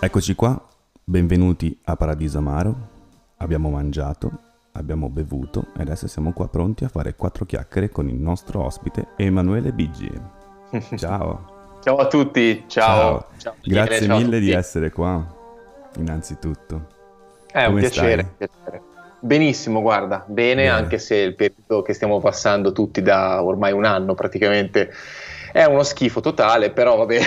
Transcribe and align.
Eccoci 0.00 0.36
qua, 0.36 0.56
benvenuti 1.02 1.76
a 1.86 1.96
Paradiso 1.96 2.38
Amaro. 2.38 2.76
Abbiamo 3.38 3.68
mangiato, 3.68 4.30
abbiamo 4.74 5.08
bevuto 5.08 5.66
e 5.76 5.82
adesso 5.82 6.06
siamo 6.06 6.32
qua 6.32 6.46
pronti 6.46 6.84
a 6.84 6.88
fare 6.88 7.16
quattro 7.16 7.44
chiacchiere 7.44 7.90
con 7.90 8.08
il 8.08 8.14
nostro 8.14 8.64
ospite 8.64 9.08
Emanuele 9.16 9.72
Biggi. 9.72 10.08
Ciao. 10.94 11.80
Ciao 11.82 11.96
a 11.96 12.06
tutti, 12.06 12.62
ciao. 12.68 13.26
ciao. 13.38 13.56
Grazie 13.60 14.06
ciao 14.06 14.18
mille 14.18 14.38
di 14.38 14.52
essere 14.52 14.92
qua, 14.92 15.26
innanzitutto. 15.96 16.86
È 17.50 17.64
un 17.64 17.80
piacere, 17.80 18.34
piacere. 18.36 18.82
Benissimo, 19.18 19.82
guarda, 19.82 20.24
bene, 20.28 20.62
bene, 20.62 20.68
anche 20.68 20.98
se 20.98 21.16
il 21.16 21.34
periodo 21.34 21.82
che 21.82 21.92
stiamo 21.92 22.20
passando 22.20 22.70
tutti 22.70 23.02
da 23.02 23.42
ormai 23.42 23.72
un 23.72 23.84
anno 23.84 24.14
praticamente 24.14 24.92
è 25.52 25.64
uno 25.64 25.82
schifo 25.82 26.20
totale, 26.20 26.70
però 26.70 26.96
va 26.96 27.06
bene. 27.06 27.26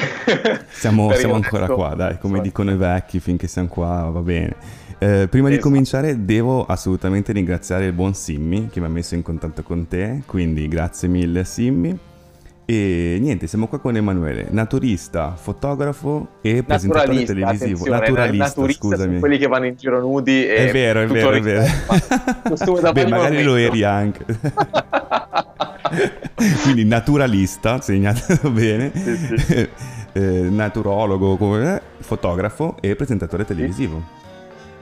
Siamo, 0.70 1.12
siamo 1.14 1.36
ancora 1.36 1.68
qua, 1.68 1.94
dai, 1.96 2.18
come 2.18 2.38
so. 2.38 2.44
dicono 2.44 2.72
i 2.72 2.76
vecchi, 2.76 3.20
finché 3.20 3.48
siamo 3.48 3.68
qua 3.68 4.10
va 4.12 4.22
bene. 4.22 4.56
Eh, 4.98 5.28
prima 5.28 5.48
esatto. 5.48 5.50
di 5.50 5.58
cominciare 5.58 6.26
devo 6.26 6.66
assolutamente 6.66 7.32
ringraziare 7.32 7.86
il 7.86 7.94
buon 7.94 8.14
Simmi 8.14 8.70
che 8.70 8.80
mi 8.80 8.86
ha 8.86 8.90
messo 8.90 9.16
in 9.16 9.24
contatto 9.24 9.64
con 9.64 9.88
te, 9.88 10.22
quindi 10.26 10.68
grazie 10.68 11.08
mille 11.08 11.44
Simmi. 11.44 11.98
E 12.66 13.18
niente, 13.20 13.48
siamo 13.48 13.68
qua 13.68 13.80
con 13.80 13.96
Emanuele, 13.96 14.48
naturista, 14.52 15.36
fotografo 15.36 16.38
e 16.42 16.64
presentatore 16.64 17.24
televisivo. 17.24 17.88
Naturalista, 17.90 18.46
naturista 18.46 18.88
scusami. 18.88 19.20
quelli 19.20 19.38
che 19.38 19.48
vanno 19.48 19.66
in 19.66 19.76
giro 19.76 20.00
nudi. 20.00 20.46
è 20.46 20.72
vero, 20.72 21.02
è 21.02 21.08
vero, 21.08 21.32
è 21.32 21.42
vero. 21.42 21.64
Beh, 22.94 23.08
magari 23.08 23.44
lo 23.44 23.56
eri 23.56 23.84
anche. 23.84 24.26
Quindi 26.64 26.86
naturalista, 26.86 27.82
segnatelo 27.82 28.50
bene, 28.52 28.92
sì, 28.94 29.38
sì. 29.38 29.70
eh, 30.14 30.20
naturologo, 30.20 31.38
come, 31.38 31.82
fotografo 32.00 32.78
e 32.80 32.96
presentatore 32.96 33.46
televisivo. 33.46 34.20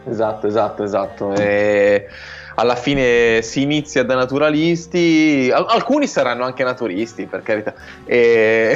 Esatto, 0.08 0.48
esatto, 0.48 0.84
esatto. 0.84 1.34
E 1.36 2.08
alla 2.56 2.76
fine 2.76 3.42
si 3.42 3.62
inizia 3.62 4.04
da 4.04 4.16
naturalisti, 4.16 5.52
alcuni 5.54 6.08
saranno 6.08 6.44
anche 6.44 6.64
naturisti, 6.64 7.26
per 7.26 7.42
carità. 7.42 7.74
E, 8.06 8.76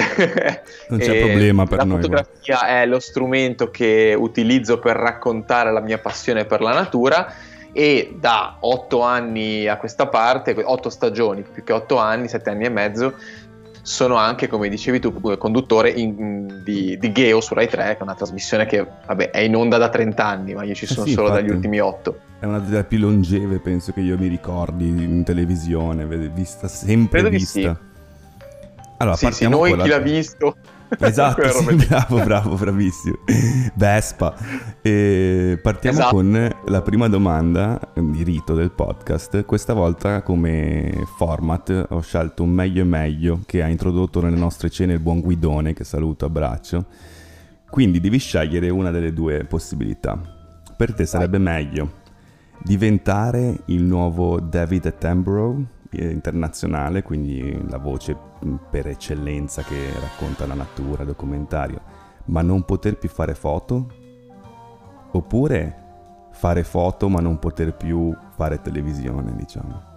non 0.90 1.00
c'è 1.00 1.20
problema 1.20 1.66
per 1.66 1.80
la 1.80 1.84
noi. 1.84 1.96
La 1.98 2.02
fotografia 2.02 2.60
ma. 2.62 2.82
è 2.82 2.86
lo 2.86 3.00
strumento 3.00 3.72
che 3.72 4.16
utilizzo 4.18 4.80
per 4.80 4.96
raccontare 4.96 5.72
la 5.72 5.82
mia 5.82 5.98
passione 5.98 6.46
per 6.46 6.62
la 6.62 6.74
natura 6.74 7.34
e 7.74 8.16
da 8.20 8.58
otto 8.60 9.02
anni 9.02 9.68
a 9.68 9.78
questa 9.78 10.08
parte, 10.08 10.56
otto 10.64 10.90
stagioni 10.90 11.42
più 11.42 11.64
che 11.64 11.74
otto 11.74 11.98
anni, 11.98 12.30
sette 12.30 12.52
anni 12.52 12.66
e 12.66 12.70
mezzo, 12.70 13.16
sono 13.82 14.16
anche, 14.16 14.48
come 14.48 14.70
dicevi 14.70 15.00
tu, 15.00 15.20
conduttore 15.38 15.90
in, 15.90 16.62
di, 16.64 16.98
di, 16.98 17.12
Geo 17.12 17.42
su 17.42 17.54
Rai 17.54 17.68
3, 17.68 17.84
che 17.84 17.98
è 17.98 18.04
una 18.04 18.16
trasmissione 18.16 18.66
che 18.66 18.88
vabbè, 19.06 19.32
è 19.32 19.40
in 19.40 19.56
onda 19.56 19.78
da 19.78 19.90
30 19.90 20.26
anni, 20.26 20.54
ma 20.54 20.64
io 20.64 20.74
ci 20.74 20.86
eh 20.86 20.88
sono 20.88 21.06
eh 21.06 21.10
sì, 21.10 21.16
solo 21.16 21.30
dagli 21.30 21.50
ultimi 21.50 21.80
otto. 21.80 22.20
È 22.40 22.46
una 22.46 22.60
delle 22.60 22.86
più 22.86 23.00
longeve, 23.00 23.60
penso 23.60 23.92
che 23.92 24.00
io 24.00 24.18
mi 24.18 24.28
ricordi 24.28 24.88
in 24.88 25.24
televisione, 25.26 26.06
vista 26.06 26.70
sempre 26.70 27.20
Credo 27.20 27.36
vista. 27.36 27.60
Sì. 27.60 27.92
Allora, 28.98 29.18
sì, 29.18 29.32
sì, 29.32 29.50
noi 29.50 29.76
chi 29.76 29.88
l'ha 29.90 29.98
visto 29.98 30.56
Esatto, 31.00 31.50
sì, 31.50 31.76
bravo, 31.76 32.24
bravo, 32.24 32.56
bravissimo. 32.56 33.18
Vespa. 33.74 34.36
E 34.82 35.60
partiamo 35.62 35.98
esatto. 35.98 36.16
con 36.16 36.50
la 36.66 36.82
prima 36.82 37.08
domanda 37.08 37.80
di 37.94 38.24
rito 38.24 38.54
del 38.54 38.72
podcast. 38.72 39.46
Questa 39.46 39.74
volta 39.74 40.22
come 40.22 41.06
format 41.18 41.88
ho 41.90 42.02
scelto 42.02 42.44
un 42.44 42.52
meglio 42.52 42.82
e 42.82 42.86
meglio 42.86 43.40
che 43.46 43.64
ha 43.64 43.68
introdotto 43.68 44.22
nelle 44.22 44.38
nostre 44.38 44.70
cene 44.70 44.94
il 44.94 45.00
buon 45.00 45.22
Guidone, 45.22 45.74
che 45.74 45.84
saluto, 45.84 46.26
abbraccio. 46.26 46.86
Quindi 47.70 48.00
devi 48.00 48.18
scegliere 48.18 48.70
una 48.70 48.92
delle 48.92 49.14
due 49.14 49.46
possibilità. 49.46 50.20
Per 50.76 50.94
te 50.94 51.06
sarebbe 51.06 51.38
meglio 51.38 52.02
diventare 52.64 53.62
il 53.66 53.84
nuovo 53.84 54.40
David 54.40 54.86
Attenborough 54.86 55.66
internazionale, 56.02 57.04
quindi 57.04 57.62
la 57.70 57.78
voce 57.78 58.18
mm, 58.46 58.56
per 58.70 58.88
eccellenza 58.88 59.62
che 59.64 59.92
racconta 60.00 60.46
la 60.46 60.54
natura, 60.54 61.04
documentario, 61.04 61.82
ma 62.26 62.42
non 62.42 62.64
poter 62.64 62.98
più 62.98 63.10
fare 63.10 63.36
foto? 63.36 63.88
Oppure 65.12 65.82
fare 66.32 66.64
foto 66.64 67.10
ma 67.10 67.20
non 67.20 67.40
poter 67.40 67.76
più 67.76 68.16
fare 68.36 68.62
televisione, 68.62 69.36
diciamo? 69.36 69.92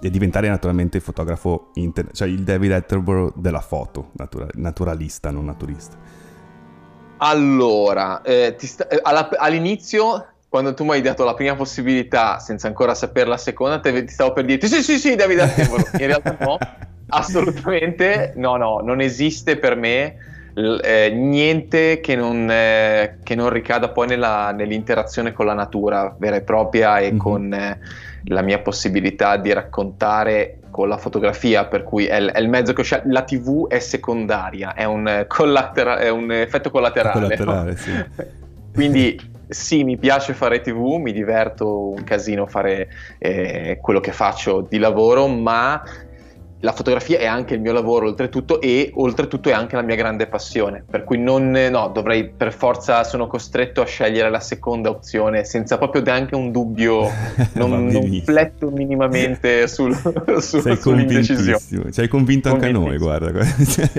E 0.00 0.10
diventare 0.10 0.48
naturalmente 0.48 0.96
il 0.96 1.02
fotografo, 1.02 1.70
inter- 1.74 2.12
cioè 2.12 2.28
il 2.28 2.42
David 2.42 2.72
Attenborough 2.72 3.34
della 3.36 3.60
foto, 3.60 4.10
natura- 4.14 4.48
naturalista, 4.54 5.30
non 5.30 5.44
naturista. 5.44 5.96
Allora, 7.18 8.20
eh, 8.22 8.56
sta- 8.58 8.88
eh, 8.88 9.00
all'inizio 9.38 10.31
quando 10.52 10.74
tu 10.74 10.84
mi 10.84 10.90
hai 10.90 11.00
dato 11.00 11.24
la 11.24 11.32
prima 11.32 11.54
possibilità 11.54 12.38
senza 12.38 12.66
ancora 12.66 12.94
sapere 12.94 13.26
la 13.26 13.38
seconda, 13.38 13.80
te, 13.80 14.04
ti 14.04 14.12
stavo 14.12 14.34
per 14.34 14.44
dire 14.44 14.66
sì, 14.66 14.82
sì, 14.82 14.98
sì, 14.98 15.14
Davide 15.14 15.40
Attevolo. 15.44 15.82
In 15.92 16.06
realtà 16.06 16.36
no, 16.38 16.58
assolutamente 17.08 18.34
no, 18.36 18.58
no, 18.58 18.80
non 18.80 19.00
esiste 19.00 19.56
per 19.56 19.76
me 19.76 20.14
eh, 20.54 21.10
niente 21.10 22.00
che 22.00 22.16
non, 22.16 22.50
eh, 22.50 23.16
che 23.22 23.34
non, 23.34 23.48
ricada 23.48 23.88
poi 23.88 24.08
nella, 24.08 24.52
nell'interazione 24.52 25.32
con 25.32 25.46
la 25.46 25.54
natura 25.54 26.14
vera 26.18 26.36
e 26.36 26.42
propria 26.42 26.98
e 26.98 27.12
mm-hmm. 27.12 27.16
con 27.16 27.54
eh, 27.54 27.78
la 28.24 28.42
mia 28.42 28.58
possibilità 28.58 29.38
di 29.38 29.54
raccontare 29.54 30.58
con 30.70 30.86
la 30.86 30.98
fotografia, 30.98 31.64
per 31.64 31.82
cui 31.82 32.04
è, 32.04 32.22
è 32.22 32.38
il 32.38 32.50
mezzo 32.50 32.74
che 32.74 32.82
ho 32.82 32.84
scelto. 32.84 33.08
La 33.08 33.22
TV 33.22 33.68
è 33.68 33.78
secondaria, 33.78 34.74
è 34.74 34.84
un, 34.84 35.24
collatera- 35.28 35.96
è 35.96 36.10
un 36.10 36.30
effetto 36.30 36.70
collaterale. 36.70 37.20
collaterale 37.20 37.70
no? 37.70 37.76
sì. 37.78 38.04
Quindi 38.74 39.31
sì, 39.52 39.84
mi 39.84 39.98
piace 39.98 40.34
fare 40.34 40.60
TV, 40.60 40.96
mi 40.96 41.12
diverto 41.12 41.88
un 41.90 42.04
casino 42.04 42.46
fare 42.46 42.88
eh, 43.18 43.78
quello 43.80 44.00
che 44.00 44.12
faccio 44.12 44.66
di 44.68 44.78
lavoro, 44.78 45.26
ma 45.28 45.82
la 46.62 46.72
fotografia 46.72 47.18
è 47.18 47.26
anche 47.26 47.54
il 47.54 47.60
mio 47.60 47.72
lavoro 47.72 48.06
oltretutto 48.06 48.60
e 48.60 48.92
oltretutto 48.94 49.48
è 49.48 49.52
anche 49.52 49.74
la 49.74 49.82
mia 49.82 49.96
grande 49.96 50.28
passione, 50.28 50.84
per 50.88 51.02
cui 51.02 51.18
non, 51.18 51.50
no, 51.50 51.90
dovrei 51.92 52.28
per 52.28 52.52
forza, 52.52 53.02
sono 53.02 53.26
costretto 53.26 53.80
a 53.80 53.84
scegliere 53.84 54.30
la 54.30 54.38
seconda 54.38 54.88
opzione 54.88 55.44
senza 55.44 55.76
proprio 55.76 56.02
neanche 56.02 56.36
un 56.36 56.52
dubbio, 56.52 57.08
non, 57.54 57.86
non 57.86 58.22
fletto 58.24 58.70
minimamente 58.70 59.66
sul, 59.68 59.96
su, 60.38 60.60
Sei 60.60 60.76
sull'indecisione. 60.76 61.90
Ci 61.90 62.00
hai 62.00 62.08
convinto 62.08 62.50
anche 62.50 62.66
a 62.66 62.70
noi, 62.70 62.96
guarda. 62.96 63.40
e, 63.40 63.90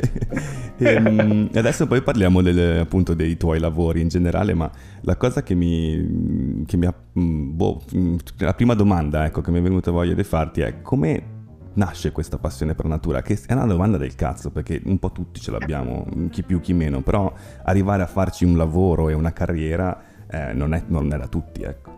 ehm, 0.88 1.50
adesso 1.56 1.86
poi 1.86 2.02
parliamo 2.02 2.42
del, 2.42 2.80
appunto 2.80 3.14
dei 3.14 3.36
tuoi 3.36 3.60
lavori 3.60 4.00
in 4.00 4.08
generale, 4.08 4.54
ma 4.54 4.72
la 5.02 5.18
cosa 5.18 5.44
che 5.44 5.54
mi, 5.54 6.64
che 6.66 6.78
mi 6.78 6.86
ha... 6.86 6.94
Mm, 7.20 7.56
boh, 7.58 7.82
mm, 7.94 8.16
la 8.38 8.54
prima 8.54 8.74
domanda 8.74 9.26
ecco, 9.26 9.42
che 9.42 9.52
mi 9.52 9.60
è 9.60 9.62
venuta 9.62 9.92
voglia 9.92 10.14
di 10.14 10.24
farti 10.24 10.62
è 10.62 10.82
come 10.82 11.33
nasce 11.74 12.12
questa 12.12 12.38
passione 12.38 12.76
per 12.76 12.86
natura? 12.86 13.22
Che 13.22 13.40
è 13.46 13.54
una 13.54 13.66
domanda 13.66 13.98
del 13.98 14.16
cazzo, 14.16 14.52
perché 14.52 14.82
un 14.86 15.00
po' 15.00 15.12
tutti 15.12 15.40
ce 15.40 15.52
l'abbiamo, 15.52 16.06
chi 16.30 16.44
più 16.44 16.60
chi 16.60 16.74
meno, 16.74 17.02
però 17.02 17.32
arrivare 17.64 18.04
a 18.04 18.08
farci 18.08 18.46
un 18.46 18.58
lavoro 18.58 19.10
e 19.10 19.14
una 19.14 19.34
carriera 19.34 20.02
eh, 20.30 20.54
non, 20.54 20.74
è, 20.74 20.84
non, 20.88 21.12
è, 21.14 21.18
da 21.18 21.28
tutti, 21.28 21.64
ecco. 21.64 21.92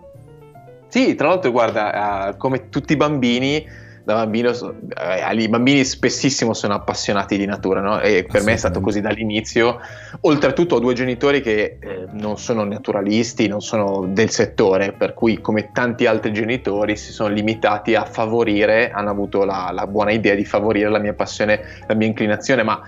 Sì, 0.87 1.15
tra 1.15 1.27
l'altro 1.27 1.51
guarda, 1.51 2.29
uh, 2.29 2.37
come 2.37 2.69
tutti 2.69 2.93
i 2.93 2.95
bambini 2.95 3.65
da 4.05 4.13
bambino, 4.13 4.51
eh, 4.51 5.35
i 5.35 5.49
bambini 5.49 5.83
spessissimo 5.83 6.53
sono 6.53 6.75
appassionati 6.75 7.37
di 7.37 7.45
natura, 7.47 7.81
no? 7.81 7.99
E 7.99 8.23
per 8.31 8.43
me 8.43 8.53
è 8.53 8.55
stato 8.55 8.79
così 8.79 9.01
dall'inizio. 9.01 9.79
Oltretutto 10.21 10.75
ho 10.75 10.79
due 10.79 10.93
genitori 10.93 11.41
che 11.41 11.77
eh, 11.79 12.05
non 12.11 12.37
sono 12.37 12.63
naturalisti, 12.63 13.47
non 13.47 13.61
sono 13.61 14.05
del 14.07 14.29
settore, 14.29 14.91
per 14.91 15.15
cui 15.15 15.41
come 15.41 15.71
tanti 15.71 16.05
altri 16.05 16.31
genitori 16.33 16.95
si 16.97 17.11
sono 17.11 17.33
limitati 17.33 17.95
a 17.95 18.05
favorire, 18.05 18.91
hanno 18.91 19.09
avuto 19.09 19.43
la, 19.43 19.71
la 19.73 19.87
buona 19.87 20.11
idea 20.11 20.35
di 20.35 20.45
favorire 20.45 20.87
la 20.89 20.99
mia 20.99 21.13
passione, 21.13 21.61
la 21.87 21.95
mia 21.95 22.07
inclinazione, 22.07 22.61
ma 22.61 22.79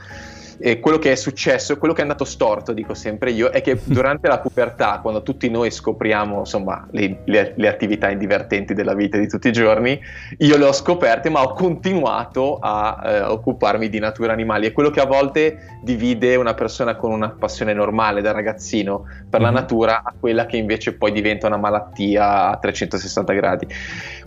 e 0.59 0.79
quello 0.79 0.97
che 0.97 1.11
è 1.11 1.15
successo, 1.15 1.77
quello 1.77 1.93
che 1.93 1.99
è 1.99 2.03
andato 2.03 2.25
storto, 2.25 2.73
dico 2.73 2.93
sempre 2.93 3.31
io, 3.31 3.49
è 3.49 3.61
che 3.61 3.79
durante 3.85 4.27
la 4.27 4.39
pubertà, 4.39 4.99
quando 5.01 5.23
tutti 5.23 5.49
noi 5.49 5.71
scopriamo 5.71 6.39
insomma 6.39 6.87
le, 6.91 7.19
le, 7.25 7.53
le, 7.55 7.67
attività 7.67 8.11
divertenti 8.13 8.73
della 8.73 8.93
vita 8.93 9.17
di 9.17 9.27
tutti 9.27 9.47
i 9.49 9.51
giorni, 9.51 9.99
io 10.39 10.57
le 10.57 10.65
ho 10.65 10.73
scoperte, 10.73 11.29
ma 11.29 11.41
ho 11.41 11.53
continuato 11.53 12.57
a 12.59 13.01
eh, 13.03 13.21
occuparmi 13.21 13.89
di 13.89 13.99
natura 13.99 14.33
animali. 14.33 14.67
È 14.67 14.71
quello 14.71 14.89
che 14.89 14.99
a 14.99 15.05
volte 15.05 15.77
divide 15.81 16.35
una 16.35 16.53
persona 16.53 16.95
con 16.95 17.11
una 17.11 17.29
passione 17.29 17.73
normale 17.73 18.21
da 18.21 18.31
ragazzino 18.31 19.03
per 19.29 19.39
mm-hmm. 19.39 19.41
la 19.41 19.49
mhm. 19.49 19.55
natura 19.55 20.03
a 20.03 20.13
quella 20.19 20.45
che 20.45 20.57
invece 20.57 20.93
poi 20.93 21.11
diventa 21.11 21.47
una 21.47 21.57
malattia 21.57 22.49
a 22.51 22.57
360 22.57 23.33
gradi. 23.33 23.67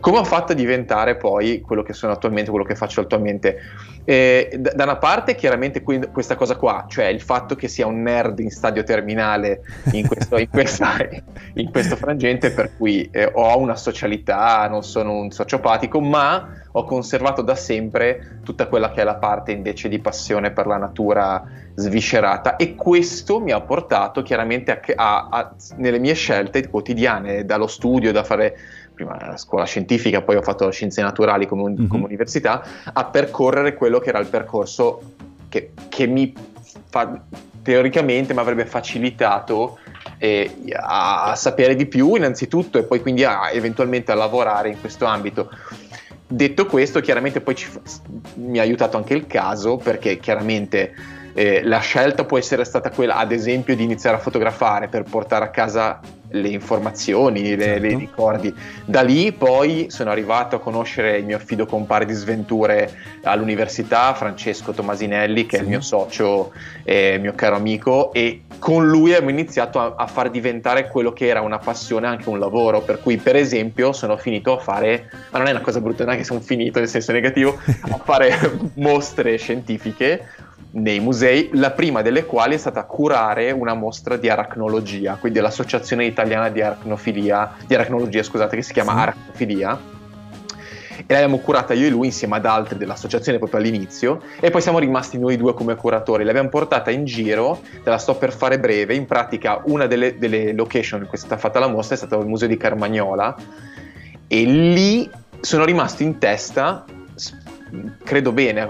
come 0.00 0.18
ho 0.18 0.24
fatto 0.24 0.52
a 0.52 0.54
diventare 0.54 1.16
poi 1.16 1.60
quello 1.60 1.82
che 1.82 1.92
sono 1.92 2.12
attualmente, 2.12 2.50
quello 2.50 2.64
che 2.64 2.74
faccio 2.74 3.00
attualmente? 3.00 3.58
Eh, 4.10 4.58
da, 4.58 4.82
una 4.82 4.96
parte 4.96 5.36
chiaramente 5.36 5.82
qui, 5.82 6.00
questa 6.10 6.34
cosa 6.34 6.56
qua, 6.56 6.86
cioè 6.88 7.04
il 7.04 7.20
fatto 7.20 7.54
che 7.54 7.68
sia 7.68 7.86
un 7.86 8.02
nerd 8.02 8.40
in 8.40 8.50
stadio 8.50 8.82
terminale 8.82 9.60
in 9.92 10.04
questo, 10.04 10.36
in 10.36 10.48
questa, 10.48 10.96
in 11.54 11.70
questo 11.70 11.94
frangente 11.94 12.50
per 12.50 12.76
cui 12.76 13.08
eh, 13.12 13.30
ho 13.32 13.56
una 13.58 13.76
socialità, 13.76 14.66
non 14.66 14.82
sono 14.82 15.12
un 15.12 15.30
sociopatico, 15.30 16.00
ma 16.00 16.60
ho 16.72 16.82
conservato 16.82 17.42
da 17.42 17.54
sempre 17.54 18.40
tutta 18.42 18.66
quella 18.66 18.90
che 18.90 19.02
è 19.02 19.04
la 19.04 19.14
parte 19.14 19.52
invece 19.52 19.88
di 19.88 20.00
passione 20.00 20.50
per 20.50 20.66
la 20.66 20.76
natura 20.76 21.44
sviscerata. 21.76 22.56
E 22.56 22.74
questo 22.74 23.38
mi 23.38 23.52
ha 23.52 23.60
portato 23.60 24.22
chiaramente 24.22 24.72
a, 24.72 24.80
a, 24.96 25.28
a, 25.30 25.54
nelle 25.76 26.00
mie 26.00 26.14
scelte 26.14 26.68
quotidiane, 26.68 27.44
dallo 27.44 27.68
studio, 27.68 28.10
da 28.10 28.24
fare 28.24 28.56
prima 29.04 29.16
la 29.26 29.36
scuola 29.36 29.64
scientifica, 29.64 30.20
poi 30.20 30.36
ho 30.36 30.42
fatto 30.42 30.70
scienze 30.70 31.00
naturali 31.00 31.46
come, 31.46 31.70
mm-hmm. 31.70 31.86
come 31.86 32.04
università, 32.04 32.62
a 32.92 33.04
percorrere 33.06 33.74
quello 33.74 33.98
che 33.98 34.10
era 34.10 34.18
il 34.18 34.26
percorso 34.26 35.14
che, 35.48 35.72
che 35.88 36.06
mi 36.06 36.34
fa, 36.88 37.22
teoricamente 37.62 38.34
mi 38.34 38.40
avrebbe 38.40 38.66
facilitato 38.66 39.78
eh, 40.18 40.70
a, 40.76 41.30
a, 41.30 41.34
sapere 41.34 41.74
di 41.74 41.86
più 41.86 42.14
innanzitutto 42.14 42.78
e 42.78 42.82
poi 42.82 43.00
quindi 43.00 43.24
a, 43.24 43.50
eventualmente 43.50 44.12
a 44.12 44.14
lavorare 44.14 44.68
in 44.68 44.78
questo 44.78 45.06
ambito. 45.06 45.50
Detto 46.26 46.66
questo, 46.66 47.00
chiaramente 47.00 47.40
poi 47.40 47.56
ci, 47.56 47.68
mi 48.34 48.58
ha 48.58 48.62
aiutato 48.62 48.96
anche 48.96 49.14
il 49.14 49.26
caso 49.26 49.78
perché 49.78 50.18
chiaramente 50.18 50.94
eh, 51.32 51.62
la 51.64 51.78
scelta 51.78 52.24
può 52.24 52.38
essere 52.38 52.64
stata 52.64 52.90
quella, 52.90 53.16
ad 53.16 53.32
esempio, 53.32 53.76
di 53.76 53.82
iniziare 53.82 54.16
a 54.16 54.20
fotografare 54.20 54.88
per 54.88 55.04
portare 55.04 55.44
a 55.44 55.50
casa 55.50 56.00
le 56.32 56.48
informazioni, 56.48 57.56
le, 57.56 57.64
certo. 57.64 57.86
le, 57.86 57.96
ricordi. 57.96 58.54
Da 58.84 59.02
lì 59.02 59.32
poi 59.32 59.86
sono 59.88 60.10
arrivato 60.10 60.56
a 60.56 60.60
conoscere 60.60 61.18
il 61.18 61.24
mio 61.24 61.38
fido 61.38 61.66
compare 61.66 62.04
di 62.04 62.12
sventure 62.12 62.92
all'università, 63.22 64.14
Francesco 64.14 64.72
Tomasinelli, 64.72 65.46
che 65.46 65.56
sì. 65.56 65.62
è 65.62 65.64
il 65.64 65.68
mio 65.68 65.80
socio 65.80 66.52
e 66.84 67.18
mio 67.20 67.32
caro 67.34 67.56
amico, 67.56 68.12
e 68.12 68.42
con 68.58 68.86
lui 68.86 69.12
abbiamo 69.12 69.30
iniziato 69.30 69.80
a, 69.80 69.94
a, 69.96 70.06
far 70.06 70.30
diventare 70.30 70.88
quello 70.88 71.12
che 71.12 71.26
era 71.26 71.40
una 71.40 71.58
passione 71.58 72.06
anche 72.06 72.28
un 72.28 72.38
lavoro. 72.38 72.80
Per 72.80 73.00
cui, 73.00 73.16
per 73.16 73.36
esempio, 73.36 73.92
sono 73.92 74.16
finito 74.16 74.56
a 74.56 74.58
fare, 74.58 75.10
ma 75.30 75.38
non 75.38 75.48
è 75.48 75.50
una 75.50 75.60
cosa 75.60 75.80
brutta, 75.80 76.04
non 76.04 76.14
è 76.14 76.16
che 76.16 76.24
sono 76.24 76.40
finito 76.40 76.78
nel 76.78 76.88
senso 76.88 77.12
negativo, 77.12 77.58
a 77.90 78.00
fare 78.04 78.36
mostre 78.74 79.36
scientifiche 79.36 80.48
nei 80.72 81.00
musei, 81.00 81.50
la 81.54 81.72
prima 81.72 82.02
delle 82.02 82.24
quali 82.26 82.54
è 82.54 82.58
stata 82.58 82.84
curare 82.84 83.50
una 83.50 83.74
mostra 83.74 84.16
di 84.16 84.28
aracnologia, 84.28 85.16
quindi 85.18 85.40
l'Associazione 85.40 86.04
Italiana 86.04 86.48
di 86.48 86.60
Aracnofilia, 86.60 87.56
di 87.66 87.74
Aracnologia, 87.74 88.22
scusate, 88.22 88.56
che 88.56 88.62
si 88.62 88.72
chiama 88.72 88.92
sì. 88.92 88.98
Aracnofilia. 88.98 89.98
E 91.06 91.12
l'abbiamo 91.14 91.38
curata 91.38 91.72
io 91.72 91.86
e 91.86 91.90
lui 91.90 92.06
insieme 92.06 92.36
ad 92.36 92.44
altri 92.44 92.76
dell'associazione 92.76 93.38
proprio 93.38 93.58
all'inizio 93.58 94.20
e 94.38 94.50
poi 94.50 94.60
siamo 94.60 94.78
rimasti 94.78 95.18
noi 95.18 95.36
due 95.36 95.54
come 95.54 95.74
curatori. 95.74 96.24
L'abbiamo 96.24 96.50
portata 96.50 96.90
in 96.90 97.04
giro, 97.04 97.60
te 97.82 97.88
la 97.88 97.98
sto 97.98 98.16
per 98.16 98.32
fare 98.32 98.60
breve, 98.60 98.94
in 98.94 99.06
pratica 99.06 99.62
una 99.64 99.86
delle, 99.86 100.18
delle 100.18 100.52
location 100.52 101.00
in 101.00 101.08
cui 101.08 101.16
è 101.16 101.20
stata 101.20 101.38
fatta 101.38 101.58
la 101.58 101.68
mostra 101.68 101.94
è 101.94 101.98
stato 101.98 102.20
il 102.20 102.26
museo 102.26 102.46
di 102.46 102.56
Carmagnola 102.56 103.34
e 104.28 104.44
lì 104.44 105.10
sono 105.40 105.64
rimasto 105.64 106.02
in 106.02 106.18
testa 106.18 106.84
credo 108.02 108.32
bene, 108.32 108.66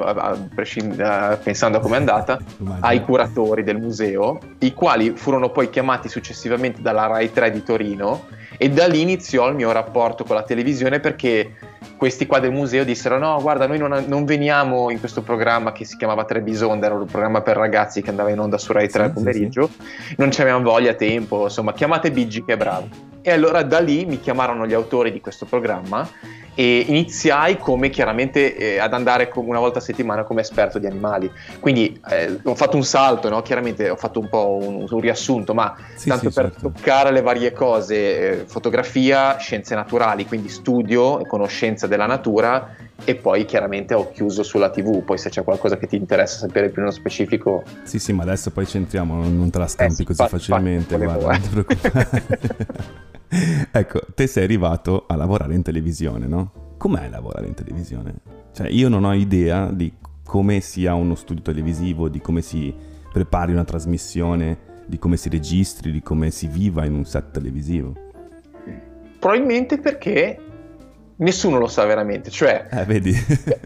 pensando 1.42 1.78
a 1.78 1.80
come 1.80 1.96
è 1.96 1.98
andata, 1.98 2.38
ai 2.80 3.02
curatori 3.02 3.62
del 3.62 3.78
museo, 3.78 4.38
i 4.58 4.72
quali 4.72 5.10
furono 5.10 5.50
poi 5.50 5.70
chiamati 5.70 6.08
successivamente 6.08 6.80
dalla 6.80 7.06
Rai 7.06 7.32
3 7.32 7.50
di 7.50 7.62
Torino 7.62 8.26
e 8.56 8.68
da 8.68 8.86
lì 8.86 9.00
iniziò 9.00 9.48
il 9.48 9.54
mio 9.54 9.72
rapporto 9.72 10.24
con 10.24 10.36
la 10.36 10.42
televisione 10.42 11.00
perché 11.00 11.54
questi 11.96 12.26
qua 12.26 12.40
del 12.40 12.50
museo 12.50 12.84
dissero 12.84 13.18
no 13.18 13.38
guarda 13.40 13.66
noi 13.66 13.78
non, 13.78 14.04
non 14.06 14.24
veniamo 14.24 14.90
in 14.90 14.98
questo 14.98 15.22
programma 15.22 15.72
che 15.72 15.84
si 15.84 15.96
chiamava 15.96 16.24
Trebisonda 16.24 16.86
era 16.86 16.94
un 16.94 17.06
programma 17.06 17.42
per 17.42 17.56
ragazzi 17.56 18.02
che 18.02 18.10
andava 18.10 18.30
in 18.30 18.38
onda 18.38 18.58
su 18.58 18.72
Rai 18.72 18.88
3 18.88 19.04
al 19.04 19.12
pomeriggio. 19.12 19.68
sì, 19.68 19.82
sì. 20.08 20.14
non 20.18 20.28
c'avevamo 20.30 20.64
voglia, 20.64 20.94
tempo 20.94 21.44
insomma 21.44 21.72
chiamate 21.72 22.10
Biggi 22.10 22.44
che 22.44 22.54
è 22.54 22.56
bravo. 22.56 22.88
E 23.22 23.30
allora 23.30 23.62
da 23.62 23.80
lì 23.80 24.06
mi 24.06 24.18
chiamarono 24.18 24.66
gli 24.66 24.72
autori 24.72 25.12
di 25.12 25.20
questo 25.20 25.44
programma 25.44 26.08
e 26.60 26.84
iniziai 26.86 27.56
come 27.56 27.88
chiaramente 27.88 28.54
eh, 28.54 28.78
ad 28.78 28.92
andare 28.92 29.30
una 29.36 29.58
volta 29.58 29.78
a 29.78 29.80
settimana 29.80 30.24
come 30.24 30.42
esperto 30.42 30.78
di 30.78 30.84
animali. 30.84 31.32
Quindi 31.58 31.98
eh, 32.10 32.38
ho 32.42 32.54
fatto 32.54 32.76
un 32.76 32.84
salto, 32.84 33.30
no? 33.30 33.40
chiaramente 33.40 33.88
ho 33.88 33.96
fatto 33.96 34.20
un 34.20 34.28
po' 34.28 34.58
un, 34.60 34.86
un 34.86 35.00
riassunto, 35.00 35.54
ma 35.54 35.74
sì, 35.94 36.10
tanto 36.10 36.28
sì, 36.28 36.34
per 36.34 36.50
certo. 36.50 36.70
toccare 36.70 37.12
le 37.12 37.22
varie 37.22 37.52
cose, 37.52 38.40
eh, 38.40 38.44
fotografia, 38.44 39.38
scienze 39.38 39.74
naturali, 39.74 40.26
quindi 40.26 40.50
studio 40.50 41.20
e 41.20 41.26
conoscenza 41.26 41.86
della 41.86 42.04
natura 42.04 42.76
e 43.04 43.14
poi 43.14 43.46
chiaramente 43.46 43.94
ho 43.94 44.10
chiuso 44.12 44.42
sulla 44.42 44.68
TV, 44.68 45.02
poi 45.02 45.16
se 45.16 45.30
c'è 45.30 45.42
qualcosa 45.42 45.78
che 45.78 45.86
ti 45.86 45.96
interessa 45.96 46.36
sapere 46.36 46.68
più 46.68 46.82
nello 46.82 46.92
specifico... 46.92 47.62
Sì, 47.84 47.98
sì, 47.98 48.12
ma 48.12 48.24
adesso 48.24 48.50
poi 48.50 48.66
centriamo, 48.66 49.14
non 49.14 49.48
te 49.48 49.56
la 49.56 49.66
scampi 49.66 50.02
eh, 50.02 50.04
così 50.04 50.20
infatti, 50.20 50.42
facilmente, 50.42 50.94
infatti, 50.94 51.14
guarda, 51.14 51.26
non 51.26 51.40
ti 51.40 51.48
preoccupare. 51.48 53.08
ecco, 53.70 54.00
te 54.14 54.26
sei 54.26 54.44
arrivato 54.44 55.04
a 55.06 55.14
lavorare 55.14 55.54
in 55.54 55.62
televisione, 55.62 56.26
no? 56.26 56.74
Com'è 56.76 57.08
lavorare 57.08 57.46
in 57.46 57.54
televisione? 57.54 58.14
Cioè, 58.52 58.68
io 58.68 58.88
non 58.88 59.04
ho 59.04 59.14
idea 59.14 59.70
di 59.70 59.92
come 60.24 60.60
sia 60.60 60.94
uno 60.94 61.14
studio 61.14 61.42
televisivo, 61.42 62.08
di 62.08 62.20
come 62.20 62.40
si 62.40 62.74
prepari 63.12 63.52
una 63.52 63.64
trasmissione, 63.64 64.58
di 64.86 64.98
come 64.98 65.16
si 65.16 65.28
registri, 65.28 65.92
di 65.92 66.02
come 66.02 66.30
si 66.30 66.48
viva 66.48 66.84
in 66.84 66.94
un 66.94 67.04
set 67.04 67.30
televisivo. 67.30 67.94
Probabilmente 69.18 69.78
perché 69.78 70.38
nessuno 71.16 71.58
lo 71.58 71.68
sa 71.68 71.84
veramente, 71.84 72.30
cioè 72.30 72.66
eh, 72.70 72.84
vedi. 72.84 73.12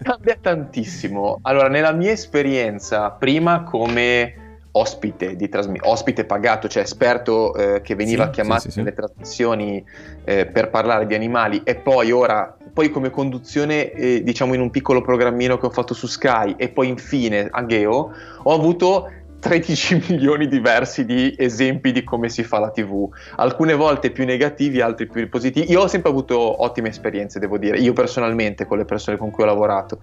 cambia 0.03 0.37
tantissimo. 0.41 1.39
Allora, 1.43 1.69
nella 1.69 1.93
mia 1.93 2.13
esperienza, 2.13 3.11
prima 3.11 3.63
come 3.63 4.44
ospite, 4.77 5.37
di 5.37 5.49
trasmi- 5.49 5.81
ospite 5.83 6.25
pagato, 6.25 6.69
cioè 6.69 6.83
esperto 6.83 7.55
eh, 7.55 7.81
che 7.81 7.95
veniva 7.95 8.27
sì, 8.27 8.31
chiamato 8.31 8.63
sì, 8.63 8.71
sì, 8.71 8.79
nelle 8.79 8.95
trasmissioni 8.95 9.85
eh, 10.25 10.47
per 10.47 10.71
parlare 10.71 11.07
di 11.07 11.15
animali 11.15 11.63
e 11.65 11.77
poi 11.77 12.11
ora, 12.11 12.57
poi 12.73 12.91
come 12.91 13.11
conduzione 13.11 13.93
eh, 13.93 14.23
diciamo 14.23 14.55
in 14.55 14.61
un 14.61 14.71
piccolo 14.71 15.01
programmino 15.01 15.59
che 15.59 15.67
ho 15.67 15.71
fatto 15.71 15.95
su 15.95 16.07
Sky 16.07 16.55
e 16.57 16.71
poi 16.71 16.89
infine 16.89 17.49
a 17.51 17.65
Geo, 17.67 18.13
ho 18.43 18.53
avuto 18.53 19.11
13 19.45 20.07
milioni 20.09 20.49
diversi 20.49 21.05
di 21.05 21.35
esempi 21.37 21.93
di 21.93 22.03
come 22.03 22.29
si 22.29 22.43
fa 22.43 22.59
la 22.59 22.71
TV, 22.71 23.09
alcune 23.37 23.75
volte 23.75 24.11
più 24.11 24.25
negativi, 24.25 24.81
altri 24.81 25.07
più 25.07 25.29
positivi. 25.29 25.71
Io 25.71 25.83
ho 25.83 25.87
sempre 25.87 26.11
avuto 26.11 26.63
ottime 26.63 26.89
esperienze, 26.89 27.39
devo 27.39 27.59
dire, 27.59 27.79
io 27.79 27.93
personalmente 27.93 28.65
con 28.65 28.79
le 28.79 28.87
persone 28.87 29.19
con 29.19 29.31
cui 29.31 29.45
ho 29.45 29.47
lavorato. 29.47 30.01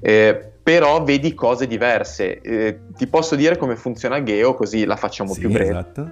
Eh, 0.00 0.52
però 0.70 1.02
vedi 1.02 1.34
cose 1.34 1.66
diverse. 1.66 2.40
Eh, 2.40 2.78
ti 2.96 3.08
posso 3.08 3.34
dire 3.34 3.56
come 3.56 3.74
funziona 3.74 4.22
Geo, 4.22 4.54
così 4.54 4.84
la 4.84 4.94
facciamo 4.94 5.32
sì, 5.32 5.40
più 5.40 5.50
breve. 5.50 5.70
Esatto. 5.70 6.10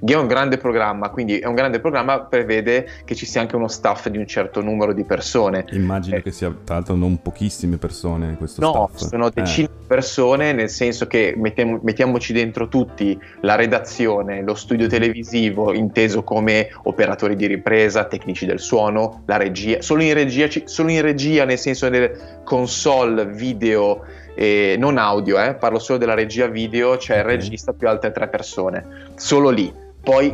Geo 0.00 0.18
è 0.18 0.20
un 0.20 0.26
grande 0.26 0.56
programma, 0.56 1.10
quindi 1.10 1.38
è 1.38 1.46
un 1.46 1.54
grande 1.54 1.78
programma, 1.78 2.22
prevede 2.22 2.88
che 3.04 3.14
ci 3.14 3.26
sia 3.26 3.40
anche 3.40 3.54
uno 3.54 3.68
staff 3.68 4.08
di 4.08 4.18
un 4.18 4.26
certo 4.26 4.60
numero 4.60 4.92
di 4.92 5.04
persone. 5.04 5.66
Immagino 5.70 6.16
eh, 6.16 6.22
che 6.22 6.32
sia 6.32 6.52
tra 6.64 6.74
l'altro 6.74 6.96
non 6.96 7.22
pochissime 7.22 7.76
persone 7.76 8.34
questo 8.36 8.60
no, 8.60 8.90
staff. 8.90 9.08
sono 9.08 9.30
decine 9.30 9.68
eh. 9.68 9.78
di 9.78 9.86
persone, 9.86 10.52
nel 10.52 10.68
senso 10.68 11.06
che 11.06 11.34
mettiamo, 11.36 11.78
mettiamoci 11.80 12.32
dentro 12.32 12.66
tutti 12.66 13.16
la 13.42 13.54
redazione, 13.54 14.42
lo 14.42 14.56
studio 14.56 14.88
televisivo, 14.88 15.72
inteso 15.72 16.24
come 16.24 16.70
operatori 16.82 17.36
di 17.36 17.46
ripresa, 17.46 18.06
tecnici 18.06 18.46
del 18.46 18.58
suono, 18.58 19.22
la 19.26 19.36
regia. 19.36 19.80
Solo 19.80 20.02
in 20.02 20.12
regia, 20.12 20.48
solo 20.64 20.90
in 20.90 21.02
regia 21.02 21.44
nel 21.44 21.58
senso 21.58 21.88
delle 21.88 22.40
console, 22.42 23.26
video 23.26 23.74
video, 23.76 24.04
eh, 24.34 24.76
non 24.78 24.98
audio, 24.98 25.40
eh, 25.40 25.54
parlo 25.54 25.78
solo 25.78 25.98
della 25.98 26.14
regia 26.14 26.46
video, 26.46 26.96
c'è 26.96 27.20
okay. 27.20 27.34
il 27.34 27.40
regista 27.40 27.72
più 27.72 27.88
altre 27.88 28.10
tre 28.12 28.28
persone, 28.28 29.12
solo 29.14 29.50
lì. 29.50 29.84
Poi, 30.06 30.30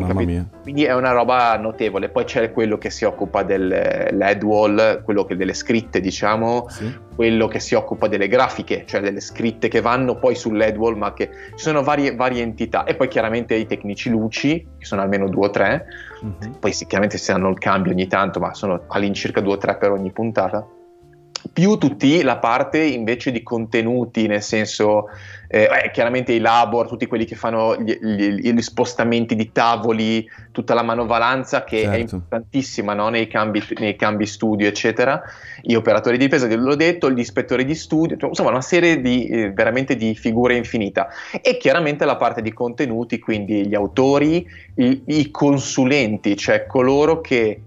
quindi 0.61 0.85
è 0.85 0.93
una 0.93 1.13
roba 1.13 1.57
notevole. 1.57 2.11
Poi 2.11 2.25
c'è 2.25 2.53
quello 2.53 2.77
che 2.77 2.91
si 2.91 3.07
occupa 3.07 3.43
del 3.43 4.11
wall, 4.43 5.03
quello 5.03 5.25
che 5.25 5.35
delle 5.35 5.55
scritte, 5.55 5.99
diciamo, 6.03 6.67
sì. 6.69 6.95
quello 7.15 7.49
che 7.49 7.59
si 7.59 7.75
occupa 7.75 8.07
delle 8.07 8.29
grafiche, 8.29 8.85
cioè 8.87 9.01
delle 9.01 9.21
scritte 9.21 9.69
che 9.69 9.81
vanno 9.81 10.19
poi 10.19 10.35
wall, 10.77 10.99
ma 10.99 11.15
che 11.15 11.31
ci 11.55 11.65
sono 11.65 11.83
varie, 11.83 12.15
varie, 12.15 12.43
entità. 12.43 12.85
E 12.85 12.97
poi 12.97 13.09
chiaramente 13.09 13.55
i 13.55 13.65
tecnici 13.65 14.11
luci, 14.11 14.59
che 14.77 14.85
sono 14.85 15.01
almeno 15.01 15.27
due 15.27 15.47
o 15.47 15.51
tre. 15.51 15.87
Mm-hmm. 16.23 16.53
Poi 16.61 16.71
sì, 16.75 16.85
chiaramente 16.85 17.17
si 17.17 17.33
hanno 17.33 17.49
il 17.49 17.57
cambio 17.57 17.93
ogni 17.93 18.09
tanto, 18.09 18.41
ma 18.41 18.53
sono 18.53 18.85
all'incirca 18.89 19.41
due 19.41 19.55
o 19.55 19.57
tre 19.57 19.79
per 19.79 19.91
ogni 19.91 20.13
puntata 20.13 20.67
più 21.53 21.77
tutti 21.77 22.23
la 22.23 22.37
parte 22.37 22.79
invece 22.79 23.33
di 23.33 23.43
contenuti, 23.43 24.27
nel 24.27 24.43
senso 24.43 25.09
eh, 25.49 25.69
eh, 25.85 25.91
chiaramente 25.91 26.33
i 26.33 26.39
labor, 26.39 26.89
tutti 26.89 27.07
quelli 27.07 27.27
che 27.27 27.35
fanno 27.35 27.77
gli, 27.77 27.93
gli, 28.01 28.53
gli, 28.53 28.61
spostamenti 28.63 29.35
di 29.35 29.53
tavoli, 29.53 30.27
tutta 30.51 30.73
la 30.73 30.83
manovalanza 30.83 31.65
che 31.65 31.83
certo. 31.83 31.95
è 31.95 31.99
importantissima 31.99 32.95
no? 32.95 33.09
nei, 33.09 33.27
cambi, 33.29 33.63
nei, 33.79 33.97
cambi, 33.97 34.25
studio, 34.25 34.67
eccetera. 34.67 35.21
Gli 35.61 35.75
operatori 35.75 36.17
di 36.17 36.25
difesa, 36.25 36.47
l'ho 36.47 36.75
detto, 36.75 37.11
gli 37.11 37.19
ispettori 37.19 37.65
di 37.65 37.75
studio, 37.75 38.17
cioè, 38.17 38.31
insomma 38.31 38.49
una 38.49 38.63
serie 38.63 39.01
di, 39.01 39.27
eh, 39.27 39.51
veramente 39.51 39.95
di 39.95 40.15
figure 40.15 40.57
infinita. 40.57 41.09
E 41.43 41.59
chiaramente 41.59 42.07
la 42.07 42.17
parte 42.17 42.41
di 42.41 42.53
contenuti, 42.53 43.19
quindi 43.19 43.67
gli 43.67 43.75
autori, 43.75 44.47
i, 44.77 45.03
i 45.05 45.31
consulenti, 45.31 46.35
cioè 46.37 46.67
coloro 46.67 47.21
che 47.21 47.61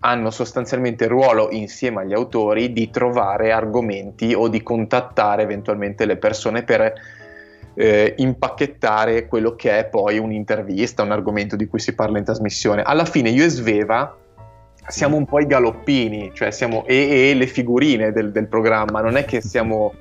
hanno 0.00 0.30
sostanzialmente 0.30 1.04
il 1.04 1.10
ruolo 1.10 1.50
insieme 1.50 2.02
agli 2.02 2.14
autori 2.14 2.72
di 2.72 2.90
trovare 2.90 3.52
argomenti 3.52 4.32
o 4.34 4.48
di 4.48 4.62
contattare 4.62 5.42
eventualmente 5.42 6.06
le 6.06 6.16
persone 6.16 6.62
per 6.62 6.92
eh, 7.74 8.14
impacchettare 8.16 9.26
quello 9.26 9.54
che 9.54 9.78
è 9.78 9.84
poi 9.86 10.18
un'intervista, 10.18 11.02
un 11.02 11.12
argomento 11.12 11.56
di 11.56 11.66
cui 11.66 11.78
si 11.78 11.94
parla 11.94 12.18
in 12.18 12.24
trasmissione. 12.24 12.82
Alla 12.82 13.04
fine 13.04 13.30
io 13.30 13.44
e 13.44 13.48
Sveva 13.48 14.16
siamo 14.86 15.16
un 15.16 15.26
po' 15.26 15.40
i 15.40 15.46
galoppini, 15.46 16.30
cioè 16.34 16.50
siamo 16.50 16.84
e, 16.86 17.30
e 17.30 17.34
le 17.34 17.46
figurine 17.46 18.12
del, 18.12 18.32
del, 18.32 18.48
programma, 18.48 19.00
non 19.00 19.16
è 19.16 19.24
che 19.24 19.40
siamo 19.40 19.92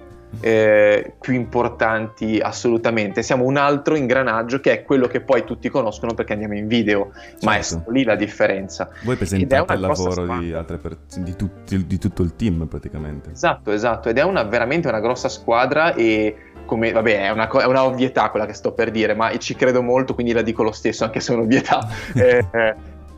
eh, 0.42 1.14
più 1.20 1.34
importanti 1.34 2.40
assolutamente, 2.40 3.24
siamo 3.24 3.46
un 3.46 3.58
altro 3.58 3.96
ingranaggio 3.96 4.60
che 4.60 4.72
è 4.72 4.84
quello 4.84 5.08
che 5.08 5.22
poi 5.22 5.44
tutti 5.44 5.70
conoscono 5.70 6.14
perché 6.14 6.34
andiamo 6.34 6.56
in 6.56 6.68
video, 6.68 7.12
certo. 7.14 7.46
ma 7.46 7.58
è 7.58 7.64
certo. 7.64 7.92
lì 7.92 8.04
la 8.04 8.16
differenza. 8.16 8.90
Voi 9.04 9.16
presentate 9.16 9.74
il 9.74 9.80
lavoro 9.80 10.38
di, 10.38 10.56
per- 10.82 10.98
di, 11.18 11.36
tutti, 11.36 11.86
di 11.86 11.98
tutto 11.98 12.22
il 12.22 12.36
team 12.36 12.68
praticamente. 12.68 13.32
Esatto, 13.32 13.72
esatto, 13.72 14.10
ed 14.10 14.18
è 14.18 14.24
una, 14.24 14.44
veramente 14.44 14.88
una 14.88 15.00
grossa 15.00 15.30
squadra 15.30 15.94
e 15.94 16.36
come, 16.66 16.92
vabbè, 16.92 17.24
è 17.24 17.30
una, 17.32 17.50
è 17.50 17.66
una, 17.66 17.84
ovvietà 17.84 18.30
quella 18.30 18.46
che 18.46 18.54
sto 18.54 18.74
per 18.74 18.92
dire, 18.92 19.16
ma 19.16 19.36
ci 19.38 19.56
credo 19.56 19.82
molto, 19.82 20.14
quindi 20.14 20.34
la 20.34 20.44
dico 20.44 20.62
lo 20.62 20.72
stesso, 20.72 21.04
anche 21.04 21.20
se 21.20 21.34
è 21.34 21.36
un'ovvietà. 21.36 21.80
eh, 22.14 22.46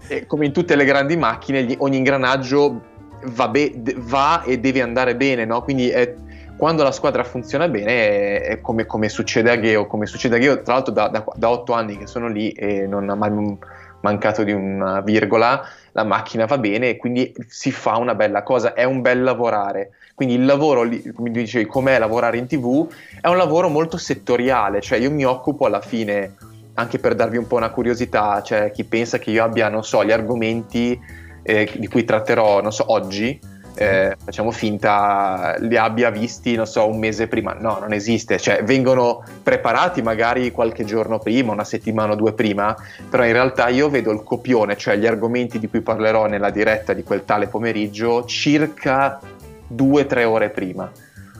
eh, 0.07 0.25
come 0.25 0.45
in 0.45 0.53
tutte 0.53 0.77
le 0.77 0.85
grandi 0.85 1.17
macchine, 1.17 1.75
ogni 1.79 1.97
ingranaggio 1.97 2.81
va, 3.25 3.49
be- 3.49 3.73
va, 3.97 4.43
e 4.43 4.57
deve 4.59 4.81
andare 4.81 5.17
bene, 5.17 5.43
no? 5.43 5.61
Quindi 5.63 5.89
è, 5.89 6.15
quando 6.61 6.83
la 6.83 6.91
squadra 6.91 7.23
funziona 7.23 7.67
bene 7.67 8.39
è, 8.39 8.61
come, 8.61 8.85
come, 8.85 9.09
succede 9.09 9.49
a 9.49 9.59
Geo, 9.59 9.87
come 9.87 10.05
succede 10.05 10.35
a 10.35 10.39
Geo, 10.39 10.61
tra 10.61 10.75
l'altro 10.75 10.93
da, 10.93 11.07
da, 11.07 11.25
da 11.33 11.49
otto 11.49 11.73
anni 11.73 11.97
che 11.97 12.05
sono 12.05 12.27
lì 12.27 12.51
e 12.51 12.85
non 12.85 13.09
ha 13.09 13.15
mai 13.15 13.57
mancato 14.01 14.43
di 14.43 14.51
una 14.51 15.01
virgola, 15.01 15.67
la 15.91 16.03
macchina 16.03 16.45
va 16.45 16.59
bene 16.59 16.89
e 16.89 16.97
quindi 16.97 17.33
si 17.47 17.71
fa 17.71 17.97
una 17.97 18.13
bella 18.13 18.43
cosa, 18.43 18.75
è 18.75 18.83
un 18.83 19.01
bel 19.01 19.23
lavorare. 19.23 19.93
Quindi 20.13 20.35
il 20.35 20.45
lavoro, 20.45 20.87
come 21.15 21.31
dicevi, 21.31 21.65
com'è 21.65 21.97
lavorare 21.97 22.37
in 22.37 22.45
tv, 22.45 22.87
è 23.19 23.27
un 23.27 23.37
lavoro 23.37 23.67
molto 23.67 23.97
settoriale, 23.97 24.81
cioè 24.81 24.99
io 24.99 25.09
mi 25.09 25.25
occupo 25.25 25.65
alla 25.65 25.81
fine, 25.81 26.35
anche 26.75 26.99
per 26.99 27.15
darvi 27.15 27.37
un 27.37 27.47
po' 27.47 27.55
una 27.55 27.71
curiosità, 27.71 28.39
cioè 28.43 28.69
chi 28.69 28.83
pensa 28.83 29.17
che 29.17 29.31
io 29.31 29.43
abbia, 29.43 29.67
non 29.67 29.83
so, 29.83 30.05
gli 30.05 30.11
argomenti 30.11 30.95
eh, 31.41 31.71
di 31.75 31.87
cui 31.87 32.03
tratterò, 32.03 32.61
non 32.61 32.71
so, 32.71 32.83
oggi, 32.85 33.39
eh, 33.81 34.17
facciamo 34.23 34.51
finta 34.51 35.55
li 35.59 35.75
abbia 35.75 36.09
visti, 36.09 36.55
non 36.55 36.67
so, 36.67 36.87
un 36.87 36.99
mese 36.99 37.27
prima. 37.27 37.53
No, 37.53 37.79
non 37.79 37.93
esiste, 37.93 38.37
cioè 38.37 38.63
vengono 38.63 39.23
preparati 39.41 40.01
magari 40.01 40.51
qualche 40.51 40.83
giorno 40.83 41.19
prima, 41.19 41.51
una 41.51 41.63
settimana 41.63 42.13
o 42.13 42.15
due 42.15 42.33
prima, 42.33 42.75
però 43.09 43.25
in 43.25 43.33
realtà 43.33 43.69
io 43.69 43.89
vedo 43.89 44.11
il 44.11 44.23
copione, 44.23 44.77
cioè 44.77 44.97
gli 44.97 45.07
argomenti 45.07 45.59
di 45.59 45.67
cui 45.67 45.81
parlerò 45.81 46.27
nella 46.27 46.51
diretta 46.51 46.93
di 46.93 47.03
quel 47.03 47.25
tale 47.25 47.47
pomeriggio, 47.47 48.25
circa 48.25 49.19
due 49.67 50.01
o 50.01 50.05
tre 50.05 50.23
ore 50.23 50.49
prima. 50.49 50.91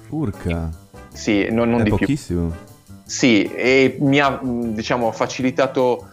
Urca. 0.09 0.69
Sì, 1.13 1.47
non, 1.51 1.69
non 1.69 1.81
È 1.81 1.83
di 1.83 1.89
pochissimo. 1.89 2.47
più. 2.47 2.57
Sì, 3.05 3.43
e 3.43 3.97
mi 3.99 4.19
ha 4.19 4.39
diciamo 4.41 5.11
facilitato 5.11 6.07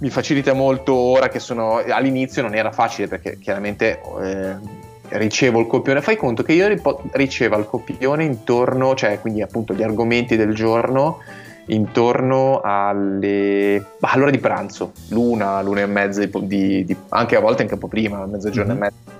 mi 0.00 0.10
facilita 0.10 0.54
molto 0.54 0.94
ora 0.94 1.28
che 1.28 1.40
sono 1.40 1.82
all'inizio 1.86 2.40
non 2.40 2.54
era 2.54 2.72
facile 2.72 3.06
perché 3.06 3.38
chiaramente 3.38 4.00
eh, 4.22 4.56
ricevo 5.10 5.60
il 5.60 5.66
copione 5.66 6.00
fai 6.00 6.16
conto 6.16 6.42
che 6.42 6.52
io 6.52 6.68
ricevo 7.12 7.58
il 7.58 7.66
copione 7.66 8.24
intorno 8.24 8.94
cioè 8.94 9.20
quindi 9.20 9.42
appunto 9.42 9.74
gli 9.74 9.82
argomenti 9.82 10.36
del 10.36 10.54
giorno 10.54 11.18
intorno 11.66 12.60
alle 12.62 13.84
all'ora 14.00 14.30
di 14.30 14.38
pranzo 14.38 14.92
l'una 15.08 15.60
l'una 15.62 15.80
e 15.80 15.86
mezza 15.86 16.24
di, 16.24 16.46
di, 16.46 16.84
di, 16.84 16.96
anche 17.08 17.36
a 17.36 17.40
volte 17.40 17.62
anche 17.62 17.74
un 17.74 17.80
po' 17.80 17.88
prima 17.88 18.24
mezzogiorno 18.26 18.72
mm-hmm. 18.72 18.82
e 18.82 18.90
mezza 19.04 19.18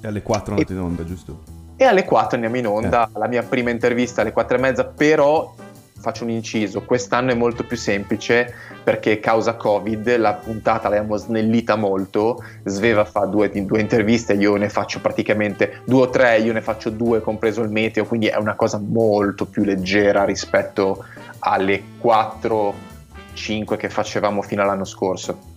e 0.00 0.06
alle 0.06 0.22
4 0.22 0.54
andate 0.54 0.72
in 0.72 0.78
onda 0.78 1.04
giusto? 1.04 1.42
e 1.76 1.84
alle 1.84 2.04
4 2.04 2.34
andiamo 2.34 2.56
in 2.56 2.66
onda 2.66 3.06
eh. 3.06 3.18
la 3.18 3.28
mia 3.28 3.42
prima 3.42 3.70
intervista 3.70 4.20
alle 4.22 4.32
4 4.32 4.56
e 4.56 4.60
mezza 4.60 4.84
però 4.84 5.54
faccio 5.98 6.24
un 6.24 6.30
inciso, 6.30 6.82
quest'anno 6.82 7.32
è 7.32 7.34
molto 7.34 7.64
più 7.64 7.76
semplice 7.76 8.52
perché 8.82 9.20
causa 9.20 9.54
Covid 9.54 10.16
la 10.16 10.34
puntata 10.34 10.88
l'abbiamo 10.88 11.16
snellita 11.16 11.76
molto, 11.76 12.42
Sveva 12.64 13.04
fa 13.04 13.26
due, 13.26 13.50
due, 13.50 13.80
interviste, 13.80 14.34
io 14.34 14.56
ne 14.56 14.68
faccio 14.68 15.00
praticamente 15.00 15.82
due 15.84 16.02
o 16.02 16.10
tre, 16.10 16.38
io 16.38 16.52
ne 16.52 16.62
faccio 16.62 16.90
due 16.90 17.20
compreso 17.20 17.62
il 17.62 17.70
meteo, 17.70 18.06
quindi 18.06 18.26
è 18.26 18.36
una 18.36 18.54
cosa 18.54 18.78
molto 18.78 19.44
più 19.46 19.64
leggera 19.64 20.24
rispetto 20.24 21.04
alle 21.40 21.82
4-5 22.02 23.76
che 23.76 23.88
facevamo 23.88 24.42
fino 24.42 24.62
all'anno 24.62 24.84
scorso. 24.84 25.56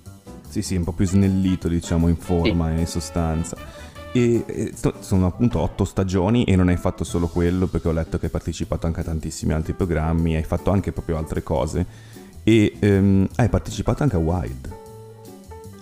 Sì, 0.50 0.62
sì, 0.62 0.76
un 0.76 0.84
po' 0.84 0.92
più 0.92 1.06
snellito 1.06 1.70
diciamo 1.70 2.10
in 2.10 2.18
forma 2.18 2.70
sì. 2.70 2.76
e 2.76 2.80
in 2.80 2.88
sostanza. 2.88 3.56
E, 4.14 4.44
e 4.46 4.74
sono 5.00 5.26
appunto 5.26 5.60
otto 5.60 5.86
stagioni 5.86 6.44
e 6.44 6.56
non 6.56 6.68
hai 6.68 6.76
fatto 6.76 7.04
solo 7.06 7.28
quello 7.28 7.68
perché 7.68 7.88
ho 7.88 7.94
letto 7.94 8.18
che 8.18 8.26
hai 8.26 8.32
partecipato 8.32 8.86
anche 8.86 9.00
a 9.00 9.04
tantissimi 9.04 9.54
altri 9.54 9.74
programmi, 9.74 10.36
hai 10.36 10.44
fatto 10.44 10.70
anche 10.72 10.92
proprio 10.92 11.18
altre 11.18 11.44
cose 11.44 11.86
e 12.44 12.74
um, 12.82 13.28
hai 13.36 13.50
partecipato 13.50 14.04
anche 14.04 14.16
a 14.16 14.20
Wild. 14.20 14.80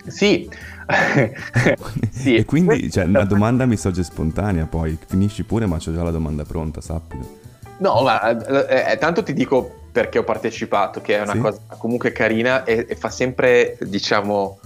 Sì. 0.06 0.48
sì. 2.10 2.34
E 2.36 2.44
quindi 2.44 2.90
cioè, 2.90 3.04
una 3.04 3.24
domanda 3.24 3.66
mi 3.66 3.76
sorge 3.76 4.02
spontanea 4.02 4.66
poi, 4.66 4.98
finisci 5.06 5.44
pure 5.44 5.66
ma 5.66 5.76
ho 5.76 5.78
già 5.78 6.02
la 6.02 6.10
domanda 6.10 6.44
pronta, 6.44 6.80
sappilo. 6.80 7.38
No, 7.78 8.02
ma 8.02 8.30
eh, 8.68 8.92
eh, 8.92 8.98
tanto 8.98 9.22
ti 9.22 9.32
dico 9.32 9.78
perché 9.90 10.18
ho 10.18 10.24
partecipato, 10.24 11.00
che 11.00 11.16
è 11.16 11.22
una 11.22 11.32
sì? 11.32 11.38
cosa 11.38 11.60
comunque 11.78 12.12
carina 12.12 12.64
e, 12.64 12.86
e 12.88 12.94
fa 12.94 13.10
sempre, 13.10 13.76
diciamo, 13.80 14.60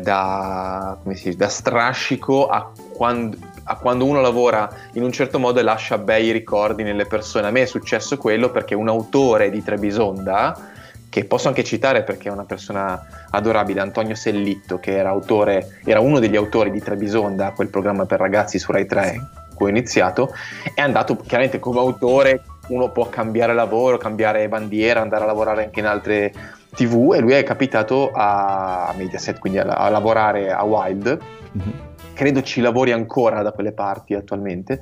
da, 0.00 0.96
dice, 1.02 1.34
da, 1.34 1.48
strascico 1.48 2.46
a 2.48 2.70
quando, 2.94 3.36
a 3.64 3.76
quando, 3.76 4.04
uno 4.04 4.20
lavora 4.20 4.68
in 4.92 5.02
un 5.02 5.12
certo 5.12 5.38
modo 5.38 5.60
e 5.60 5.62
lascia 5.62 5.98
bei 5.98 6.30
ricordi 6.30 6.82
nelle 6.82 7.06
persone. 7.06 7.46
A 7.46 7.50
me 7.50 7.62
è 7.62 7.66
successo 7.66 8.16
quello 8.18 8.50
perché 8.50 8.74
un 8.74 8.88
autore 8.88 9.50
di 9.50 9.62
Trebisonda, 9.62 10.70
che 11.08 11.24
posso 11.24 11.48
anche 11.48 11.64
citare 11.64 12.02
perché 12.02 12.28
è 12.28 12.32
una 12.32 12.44
persona 12.44 13.26
adorabile, 13.30 13.80
Antonio 13.80 14.14
Sellitto, 14.14 14.78
che 14.78 14.96
era, 14.96 15.10
autore, 15.10 15.80
era 15.84 16.00
uno 16.00 16.18
degli 16.18 16.36
autori 16.36 16.70
di 16.70 16.80
Trebisonda, 16.80 17.52
quel 17.52 17.68
programma 17.68 18.06
per 18.06 18.18
ragazzi 18.18 18.58
su 18.58 18.72
Rai 18.72 18.86
3 18.86 19.40
cui 19.54 19.66
ho 19.66 19.68
iniziato, 19.68 20.34
è 20.74 20.80
andato 20.80 21.16
chiaramente 21.16 21.58
come 21.58 21.78
autore, 21.78 22.42
uno 22.68 22.90
può 22.90 23.08
cambiare 23.08 23.54
lavoro, 23.54 23.96
cambiare 23.96 24.48
bandiera, 24.48 25.00
andare 25.00 25.24
a 25.24 25.26
lavorare 25.26 25.64
anche 25.64 25.80
in 25.80 25.86
altre 25.86 26.32
TV 26.74 27.12
e 27.14 27.20
lui 27.20 27.32
è 27.32 27.42
capitato 27.42 28.10
a 28.12 28.92
Mediaset, 28.96 29.38
quindi 29.38 29.58
a, 29.58 29.64
a 29.64 29.88
lavorare 29.88 30.50
a 30.50 30.62
Wild. 30.64 31.18
Mm-hmm. 31.56 31.70
Credo 32.14 32.42
ci 32.42 32.60
lavori 32.60 32.92
ancora 32.92 33.42
da 33.42 33.52
quelle 33.52 33.72
parti 33.72 34.14
attualmente. 34.14 34.80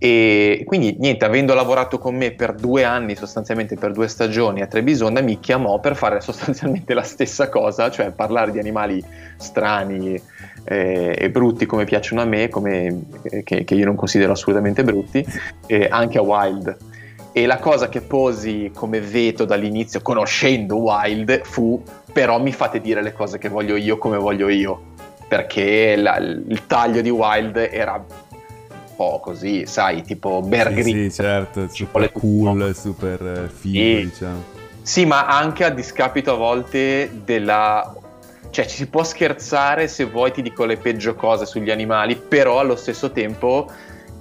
E 0.00 0.62
quindi 0.64 0.96
niente, 1.00 1.24
avendo 1.24 1.54
lavorato 1.54 1.98
con 1.98 2.14
me 2.14 2.30
per 2.30 2.54
due 2.54 2.84
anni, 2.84 3.16
sostanzialmente 3.16 3.74
per 3.74 3.90
due 3.90 4.06
stagioni 4.06 4.62
a 4.62 4.68
Trebisonda, 4.68 5.20
mi 5.20 5.40
chiamò 5.40 5.80
per 5.80 5.96
fare 5.96 6.20
sostanzialmente 6.20 6.94
la 6.94 7.02
stessa 7.02 7.48
cosa, 7.48 7.90
cioè 7.90 8.12
parlare 8.12 8.52
di 8.52 8.60
animali 8.60 9.02
strani 9.36 10.20
eh, 10.64 11.16
e 11.18 11.30
brutti 11.30 11.66
come 11.66 11.84
piacciono 11.84 12.20
a 12.20 12.26
me, 12.26 12.48
come, 12.48 13.06
eh, 13.24 13.42
che, 13.42 13.64
che, 13.64 13.74
io 13.74 13.86
non 13.86 13.96
considero 13.96 14.32
assolutamente 14.32 14.84
brutti, 14.84 15.26
eh, 15.66 15.88
anche 15.90 16.18
a 16.18 16.22
Wild. 16.22 16.76
E 17.32 17.46
la 17.46 17.58
cosa 17.58 17.88
che 17.88 18.00
posi 18.00 18.70
come 18.74 19.00
veto 19.00 19.44
dall'inizio, 19.44 20.00
conoscendo 20.00 20.76
Wild, 20.76 21.42
fu 21.44 21.82
però 22.12 22.40
mi 22.40 22.52
fate 22.52 22.80
dire 22.80 23.02
le 23.02 23.12
cose 23.12 23.38
che 23.38 23.48
voglio 23.48 23.76
io 23.76 23.98
come 23.98 24.16
voglio 24.16 24.48
io. 24.48 24.96
Perché 25.28 25.94
la, 25.96 26.16
il 26.16 26.62
taglio 26.66 27.02
di 27.02 27.10
Wild 27.10 27.56
era 27.56 27.94
un 27.94 28.04
po' 28.96 29.20
così, 29.20 29.66
sai, 29.66 30.02
tipo 30.02 30.40
Bear 30.40 30.72
sì, 30.72 30.82
Sì, 30.82 31.12
certo, 31.12 31.68
super 31.68 32.10
cool, 32.12 32.74
super 32.74 33.44
eh, 33.44 33.48
figo, 33.48 33.78
e, 33.78 34.04
diciamo. 34.04 34.44
Sì, 34.82 35.04
ma 35.04 35.26
anche 35.26 35.64
a 35.64 35.70
discapito 35.70 36.32
a 36.32 36.36
volte 36.36 37.10
della 37.24 37.94
cioè 38.50 38.66
ci 38.66 38.76
si 38.76 38.86
può 38.86 39.04
scherzare 39.04 39.88
se 39.88 40.04
vuoi 40.04 40.32
ti 40.32 40.42
dico 40.42 40.64
le 40.64 40.76
peggio 40.76 41.14
cose 41.14 41.46
sugli 41.46 41.70
animali, 41.70 42.16
però 42.16 42.60
allo 42.60 42.76
stesso 42.76 43.12
tempo 43.12 43.70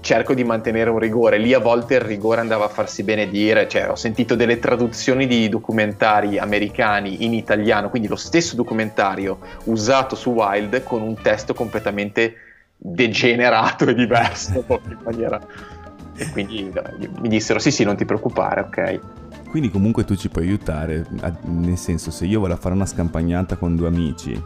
cerco 0.08 0.34
di 0.34 0.46
mantenere 0.46 0.90
un 0.90 1.00
rigore. 1.00 1.38
Lì 1.38 1.54
a 1.54 1.60
volte 1.60 1.96
il 1.96 2.00
rigore 2.00 2.40
andava 2.40 2.64
a 2.64 2.70
farsi 2.70 3.04
benedire, 3.04 3.68
cioè 3.68 3.90
ho 3.90 3.96
sentito 3.98 4.36
delle 4.36 4.58
traduzioni 4.58 5.28
di 5.28 5.50
documentari 5.50 6.40
americani 6.40 7.26
in 7.26 7.34
italiano, 7.34 7.90
quindi 7.90 8.08
lo 8.08 8.16
stesso 8.16 8.56
documentario 8.56 9.40
usato 9.66 10.16
su 10.16 10.30
Wild 10.30 10.82
con 10.84 11.02
un 11.02 11.22
testo 11.22 11.54
completamente 11.54 12.36
degenerato 12.78 13.84
e 13.84 13.94
diverso 13.94 14.64
in 14.70 14.98
maniera... 15.04 15.42
E 16.20 16.30
quindi 16.32 16.72
mi 17.20 17.28
dissero 17.28 17.60
sì 17.60 17.70
sì 17.70 17.84
non 17.84 17.98
ti 17.98 18.06
preoccupare, 18.06 18.62
ok. 18.62 19.00
Quindi 19.50 19.70
comunque 19.70 20.06
tu 20.06 20.16
ci 20.16 20.30
puoi 20.30 20.46
aiutare, 20.46 21.06
nel 21.44 21.78
senso 21.78 22.12
se 22.12 22.26
io 22.26 22.40
voglio 22.40 22.56
fare 22.56 22.74
una 22.74 22.86
scampagnata 22.86 23.58
con 23.58 23.76
due 23.76 23.88
amici 23.88 24.42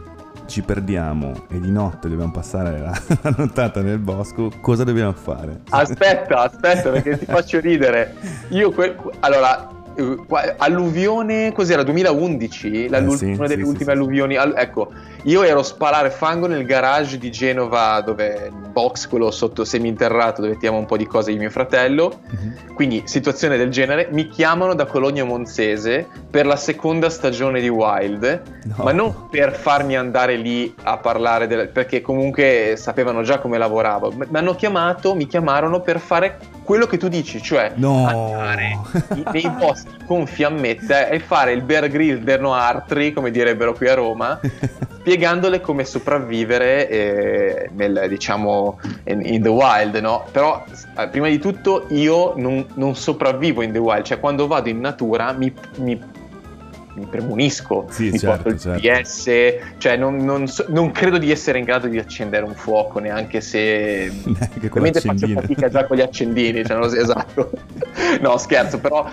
ci 0.52 0.60
perdiamo 0.60 1.32
e 1.48 1.58
di 1.58 1.70
notte 1.70 2.10
dobbiamo 2.10 2.30
passare 2.30 2.78
la, 2.78 2.92
la 3.22 3.34
nottata 3.38 3.80
nel 3.80 3.98
bosco, 3.98 4.50
cosa 4.60 4.84
dobbiamo 4.84 5.14
fare? 5.14 5.60
Aspetta, 5.70 6.42
aspetta, 6.42 6.90
perché 6.90 7.16
ti 7.16 7.24
faccio 7.32 7.58
ridere. 7.58 8.14
Io, 8.50 8.70
que- 8.70 8.94
allora, 9.20 9.66
eh, 9.94 10.54
alluvione, 10.58 11.52
cos'era? 11.52 11.82
2011? 11.82 12.84
Eh, 12.84 13.10
sì, 13.16 13.30
una 13.30 13.46
delle 13.46 13.62
sì, 13.62 13.68
ultime 13.68 13.92
sì, 13.92 13.96
alluvioni. 13.96 14.36
All- 14.36 14.52
ecco, 14.54 14.92
io 15.24 15.42
ero 15.44 15.60
a 15.60 15.62
spalare 15.62 16.10
fango 16.10 16.46
nel 16.46 16.64
garage 16.64 17.18
di 17.18 17.30
Genova, 17.30 18.00
dove 18.00 18.50
il 18.50 18.68
box, 18.70 19.06
quello 19.06 19.30
sotto 19.30 19.64
seminterrato, 19.64 20.40
dove 20.40 20.54
mettiamo 20.54 20.78
un 20.78 20.86
po' 20.86 20.96
di 20.96 21.06
cose 21.06 21.30
di 21.30 21.38
mio 21.38 21.50
fratello. 21.50 22.20
Uh-huh. 22.28 22.74
Quindi, 22.74 23.02
situazione 23.04 23.56
del 23.56 23.70
genere. 23.70 24.08
Mi 24.10 24.28
chiamano 24.28 24.74
da 24.74 24.86
Cologno 24.86 25.24
Monzese 25.24 26.06
per 26.28 26.46
la 26.46 26.56
seconda 26.56 27.08
stagione 27.08 27.60
di 27.60 27.68
Wild, 27.68 28.42
no. 28.64 28.74
ma 28.82 28.92
non 28.92 29.28
per 29.30 29.54
farmi 29.54 29.96
andare 29.96 30.36
lì 30.36 30.74
a 30.82 30.98
parlare, 30.98 31.46
del, 31.46 31.68
perché 31.68 32.00
comunque 32.00 32.74
sapevano 32.76 33.22
già 33.22 33.38
come 33.38 33.58
lavoravo. 33.58 34.12
Mi 34.12 34.26
hanno 34.32 34.54
chiamato, 34.56 35.14
mi 35.14 35.26
chiamarono 35.26 35.80
per 35.80 36.00
fare 36.00 36.38
quello 36.64 36.86
che 36.86 36.96
tu 36.96 37.08
dici, 37.08 37.40
cioè 37.42 37.72
no. 37.76 38.06
andare 38.06 38.78
nei 39.32 39.50
posti 39.58 39.90
con 40.06 40.26
fiammette 40.26 41.10
e 41.10 41.18
fare 41.20 41.52
il 41.52 41.62
Bear 41.62 41.88
Grill 41.88 42.22
Derno 42.22 42.54
Artri, 42.54 43.12
come 43.12 43.30
direbbero 43.30 43.72
qui 43.72 43.88
a 43.88 43.94
Roma, 43.94 44.38
spiegandole 45.02 45.60
come 45.60 45.84
sopravvivere 45.84 46.88
eh, 46.88 47.70
nel, 47.74 48.06
diciamo, 48.08 48.78
in, 49.04 49.26
in, 49.26 49.42
the 49.42 49.48
wild, 49.48 49.96
no? 49.96 50.24
Però 50.30 50.64
eh, 50.96 51.08
prima 51.08 51.26
di 51.28 51.40
tutto 51.40 51.86
io 51.88 52.34
non, 52.36 52.64
non, 52.74 52.94
sopravvivo 52.94 53.62
in 53.62 53.72
the 53.72 53.78
wild, 53.78 54.04
cioè 54.04 54.20
quando 54.20 54.46
vado 54.46 54.68
in 54.68 54.78
natura 54.78 55.32
mi, 55.32 55.52
mi 55.78 56.10
mi 56.94 57.06
premunisco, 57.06 57.86
sì, 57.88 58.10
mi 58.10 58.18
certo, 58.18 58.42
porto 58.42 58.48
il 58.50 58.60
certo. 58.60 59.00
PS, 59.00 59.78
cioè 59.78 59.96
non, 59.96 60.16
non, 60.16 60.46
so, 60.46 60.66
non, 60.68 60.90
credo 60.90 61.16
di 61.16 61.30
essere 61.30 61.58
in 61.58 61.64
grado 61.64 61.86
di 61.86 61.98
accendere 61.98 62.44
un 62.44 62.54
fuoco, 62.54 62.98
neanche 62.98 63.40
se... 63.40 64.12
Neanche 64.24 64.66
Ovviamente 64.66 65.00
faccio 65.00 65.26
fatica 65.26 65.70
già 65.70 65.86
con 65.86 65.96
gli 65.96 66.02
accendini, 66.02 66.62
cioè 66.66 66.86
so, 66.86 66.94
esatto. 66.94 67.50
no, 68.20 68.36
scherzo, 68.36 68.78
però... 68.78 69.08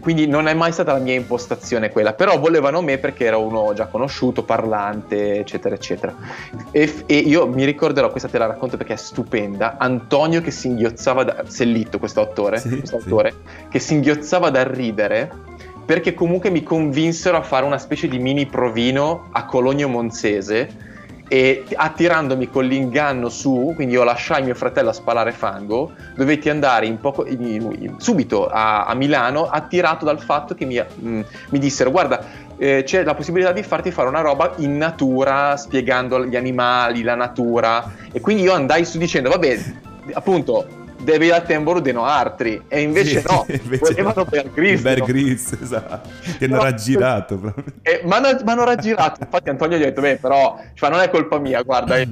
Quindi 0.00 0.26
non 0.26 0.48
è 0.48 0.54
mai 0.54 0.72
stata 0.72 0.92
la 0.92 0.98
mia 0.98 1.14
impostazione 1.14 1.90
quella, 1.90 2.14
però 2.14 2.38
volevano 2.38 2.80
me 2.80 2.98
perché 2.98 3.26
ero 3.26 3.40
uno 3.40 3.72
già 3.74 3.86
conosciuto, 3.86 4.42
parlante, 4.42 5.38
eccetera, 5.38 5.74
eccetera. 5.74 6.14
E, 6.70 6.92
e 7.06 7.16
io 7.16 7.46
mi 7.46 7.64
ricorderò, 7.64 8.10
questa 8.10 8.28
te 8.28 8.38
la 8.38 8.46
racconto 8.46 8.76
perché 8.76 8.94
è 8.94 8.96
stupenda, 8.96 9.76
Antonio 9.78 10.40
che 10.40 10.50
singhiozzava, 10.50 11.24
da, 11.24 11.44
Sellitto 11.46 11.98
questo 11.98 12.20
autore, 12.20 12.58
sì, 12.58 12.78
questo 12.78 13.00
sì. 13.00 13.34
che 13.68 13.78
singhiozzava 13.78 14.50
dal 14.50 14.64
ridere 14.64 15.30
perché 15.84 16.14
comunque 16.14 16.48
mi 16.48 16.62
convinsero 16.62 17.36
a 17.36 17.42
fare 17.42 17.66
una 17.66 17.78
specie 17.78 18.08
di 18.08 18.18
mini 18.18 18.46
provino 18.46 19.28
a 19.32 19.44
Cologno 19.44 19.88
Monzese 19.88 20.92
e 21.26 21.64
attirandomi 21.74 22.50
con 22.50 22.64
l'inganno 22.64 23.28
su, 23.28 23.72
quindi 23.74 23.94
io 23.94 24.04
lasciai 24.04 24.42
mio 24.42 24.54
fratello 24.54 24.90
a 24.90 24.92
spalare 24.92 25.32
fango, 25.32 25.92
dovetti 26.14 26.50
andare 26.50 26.86
in 26.86 27.00
poco, 27.00 27.26
in, 27.26 27.42
in, 27.42 27.94
subito 27.98 28.46
a, 28.46 28.84
a, 28.84 28.94
Milano 28.94 29.48
attirato 29.48 30.04
dal 30.04 30.20
fatto 30.20 30.54
che 30.54 30.64
mi, 30.66 30.76
mh, 30.76 31.08
mm, 31.08 31.20
mi 31.50 31.58
dissero 31.58 31.90
guarda 31.90 32.24
eh, 32.56 32.82
c'è 32.84 33.02
la 33.02 33.14
possibilità 33.14 33.52
di 33.52 33.62
farti 33.62 33.90
fare 33.90 34.08
una 34.08 34.20
roba 34.20 34.52
in 34.58 34.76
natura 34.76 35.56
spiegando 35.56 36.24
gli 36.24 36.36
animali, 36.36 37.02
la 37.02 37.14
natura. 37.14 37.92
E 38.12 38.20
quindi 38.20 38.42
io 38.42 38.52
andai 38.52 38.84
su 38.84 38.98
dicendo 38.98 39.28
vabbè 39.30 39.58
appunto 40.12 40.82
devi 41.04 41.30
al 41.30 41.44
temboro 41.44 41.80
di 41.80 41.92
no 41.92 42.04
altri 42.04 42.64
e 42.68 42.80
invece 42.80 43.20
sì, 43.20 43.26
no 43.28 43.44
invece 43.62 43.92
volevano 43.92 44.24
Bear 44.24 44.50
Grylls. 44.50 44.82
Bear 44.82 44.98
no? 44.98 45.04
Grylls 45.04 45.52
esatto. 45.60 46.08
Che 46.38 46.44
hanno 46.44 46.62
raggirato 46.62 47.38
proprio. 47.38 47.64
Eh, 47.82 48.00
ma 48.04 48.16
hanno 48.16 48.64
raggirato 48.64 49.22
infatti 49.22 49.48
Antonio 49.50 49.78
gli 49.78 49.82
ha 49.82 49.86
detto 49.86 50.00
beh 50.00 50.16
però 50.16 50.58
cioè, 50.74 50.90
non 50.90 51.00
è 51.00 51.10
colpa 51.10 51.38
mia 51.38 51.62
guarda 51.62 51.96
eh, 51.98 52.08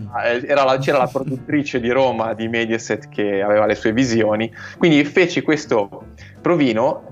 la, 0.47 0.79
c'era 0.79 0.99
la 0.99 1.07
produttrice 1.07 1.81
di 1.81 1.91
Roma 1.91 2.35
di 2.35 2.49
Mediaset 2.49 3.09
che 3.09 3.43
aveva 3.43 3.67
le 3.67 3.75
sue 3.75 3.93
visioni. 3.93 4.53
Quindi 4.79 5.05
feci 5.05 5.43
questo 5.43 6.05
provino 6.41 7.12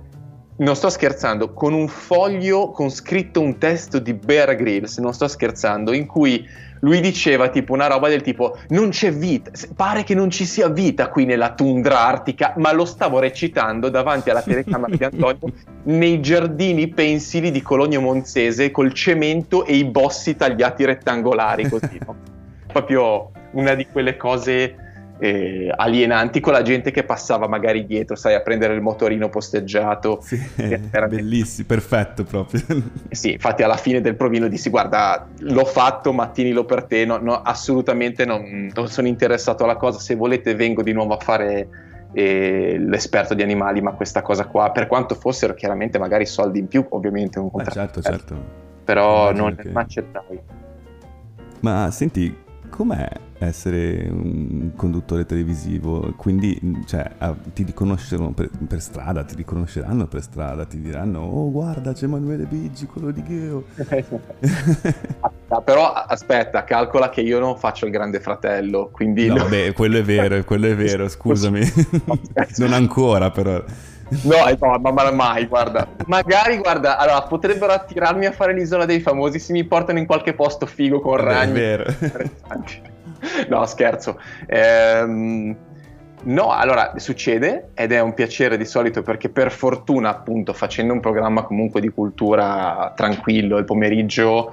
non 0.60 0.76
sto 0.76 0.90
scherzando, 0.90 1.52
con 1.52 1.72
un 1.72 1.88
foglio 1.88 2.70
con 2.70 2.90
scritto 2.90 3.40
un 3.40 3.58
testo 3.58 3.98
di 3.98 4.12
Bear 4.14 4.56
Grylls, 4.56 4.98
non 4.98 5.14
sto 5.14 5.26
scherzando, 5.26 5.92
in 5.92 6.06
cui 6.06 6.46
lui 6.80 7.00
diceva 7.00 7.48
tipo 7.48 7.72
una 7.72 7.86
roba 7.86 8.08
del 8.08 8.22
tipo 8.22 8.56
non 8.68 8.90
c'è 8.90 9.12
vita, 9.12 9.50
pare 9.74 10.02
che 10.02 10.14
non 10.14 10.30
ci 10.30 10.44
sia 10.44 10.68
vita 10.68 11.08
qui 11.08 11.24
nella 11.24 11.54
tundra 11.54 12.00
artica, 12.00 12.54
ma 12.56 12.72
lo 12.72 12.84
stavo 12.84 13.18
recitando 13.18 13.88
davanti 13.88 14.30
alla 14.30 14.42
telecamera 14.42 14.96
di 14.96 15.04
Antonio 15.04 15.52
nei 15.84 16.20
giardini 16.20 16.88
pensili 16.88 17.50
di 17.50 17.62
Cologno 17.62 18.00
Monzese 18.00 18.70
col 18.70 18.92
cemento 18.92 19.64
e 19.64 19.76
i 19.76 19.84
bossi 19.84 20.36
tagliati 20.36 20.84
rettangolari 20.84 21.68
così, 21.68 21.98
no? 22.04 22.16
Proprio 22.70 23.30
una 23.52 23.74
di 23.74 23.86
quelle 23.86 24.16
cose 24.16 24.89
eh, 25.20 25.70
alienanti 25.74 26.40
con 26.40 26.54
la 26.54 26.62
gente 26.62 26.90
che 26.90 27.04
passava 27.04 27.46
magari 27.46 27.84
dietro, 27.84 28.16
sai, 28.16 28.34
a 28.34 28.40
prendere 28.40 28.72
il 28.74 28.80
motorino 28.80 29.28
posteggiato. 29.28 30.20
Sì, 30.22 30.40
era 30.90 31.06
bellissimo, 31.08 31.66
perfetto 31.68 32.24
proprio. 32.24 32.62
Sì, 33.10 33.32
infatti 33.32 33.62
alla 33.62 33.76
fine 33.76 34.00
del 34.00 34.16
provino 34.16 34.48
dissi 34.48 34.70
guarda, 34.70 35.28
l'ho 35.40 35.64
fatto, 35.64 36.12
ma 36.12 36.28
tienilo 36.28 36.64
per 36.64 36.84
te, 36.84 37.04
no, 37.04 37.18
no, 37.18 37.42
assolutamente 37.42 38.24
non, 38.24 38.70
non, 38.72 38.88
sono 38.88 39.08
interessato 39.08 39.64
alla 39.64 39.76
cosa, 39.76 39.98
se 39.98 40.14
volete 40.14 40.54
vengo 40.54 40.82
di 40.82 40.92
nuovo 40.92 41.14
a 41.14 41.18
fare 41.18 41.68
eh, 42.12 42.76
l'esperto 42.78 43.34
di 43.34 43.42
animali, 43.42 43.82
ma 43.82 43.92
questa 43.92 44.22
cosa 44.22 44.46
qua, 44.46 44.70
per 44.70 44.86
quanto 44.86 45.14
fossero 45.14 45.52
chiaramente 45.54 45.98
magari 45.98 46.24
soldi 46.24 46.60
in 46.60 46.68
più, 46.68 46.86
ovviamente 46.90 47.38
un 47.38 47.50
contratto. 47.50 47.98
Eh, 47.98 48.02
certo, 48.02 48.10
certo. 48.10 48.44
Però 48.84 49.32
non 49.32 49.54
che... 49.56 49.70
accettai. 49.72 50.40
Ma 51.60 51.90
senti, 51.90 52.34
com'è 52.70 53.08
essere 53.38 54.08
un 54.10 54.70
conduttore 54.76 55.26
televisivo, 55.26 56.12
quindi 56.16 56.58
cioè, 56.86 57.10
ti 57.52 57.62
riconosceranno 57.64 58.32
per, 58.32 58.50
per, 58.66 58.80
strada, 58.80 59.24
ti 59.24 59.34
riconosceranno 59.34 60.06
per 60.06 60.22
strada, 60.22 60.64
ti 60.64 60.80
diranno 60.80 61.20
oh 61.20 61.50
guarda 61.50 61.92
c'è 61.92 62.04
Emanuele 62.04 62.44
Biggi, 62.44 62.86
quello 62.86 63.10
di 63.10 63.22
Gheo. 63.22 63.64
Ah, 65.52 65.62
però 65.62 65.92
aspetta, 65.92 66.62
calcola 66.62 67.08
che 67.08 67.22
io 67.22 67.40
non 67.40 67.56
faccio 67.58 67.84
il 67.84 67.90
grande 67.90 68.20
fratello, 68.20 68.88
quindi... 68.92 69.26
No, 69.26 69.48
beh, 69.48 69.72
quello 69.72 69.98
è 69.98 70.02
vero, 70.04 70.44
quello 70.44 70.68
è 70.68 70.76
vero, 70.76 71.08
scusami. 71.10 71.60
non 72.58 72.72
ancora 72.72 73.32
però. 73.32 73.60
No, 74.22 74.36
no, 74.58 74.92
ma 74.92 75.10
mai, 75.10 75.46
guarda. 75.46 75.86
Magari, 76.06 76.58
guarda, 76.58 76.98
allora 76.98 77.22
potrebbero 77.22 77.72
attirarmi 77.72 78.26
a 78.26 78.32
fare 78.32 78.52
l'isola 78.52 78.84
dei 78.84 79.00
famosi 79.00 79.38
se 79.38 79.52
mi 79.52 79.64
portano 79.64 79.98
in 79.98 80.06
qualche 80.06 80.34
posto 80.34 80.66
figo 80.66 81.00
con 81.00 81.16
ragni. 81.16 81.50
È 81.50 81.54
vero. 81.54 81.84
no, 83.48 83.66
scherzo. 83.66 84.20
Ehm, 84.46 85.56
no, 86.22 86.50
allora 86.50 86.94
succede 86.96 87.70
ed 87.74 87.92
è 87.92 88.00
un 88.00 88.14
piacere 88.14 88.56
di 88.56 88.64
solito 88.64 89.02
perché 89.02 89.28
per 89.28 89.52
fortuna, 89.52 90.10
appunto, 90.10 90.52
facendo 90.52 90.92
un 90.92 91.00
programma 91.00 91.42
comunque 91.42 91.80
di 91.80 91.88
cultura 91.88 92.92
tranquillo 92.96 93.58
il 93.58 93.64
pomeriggio 93.64 94.52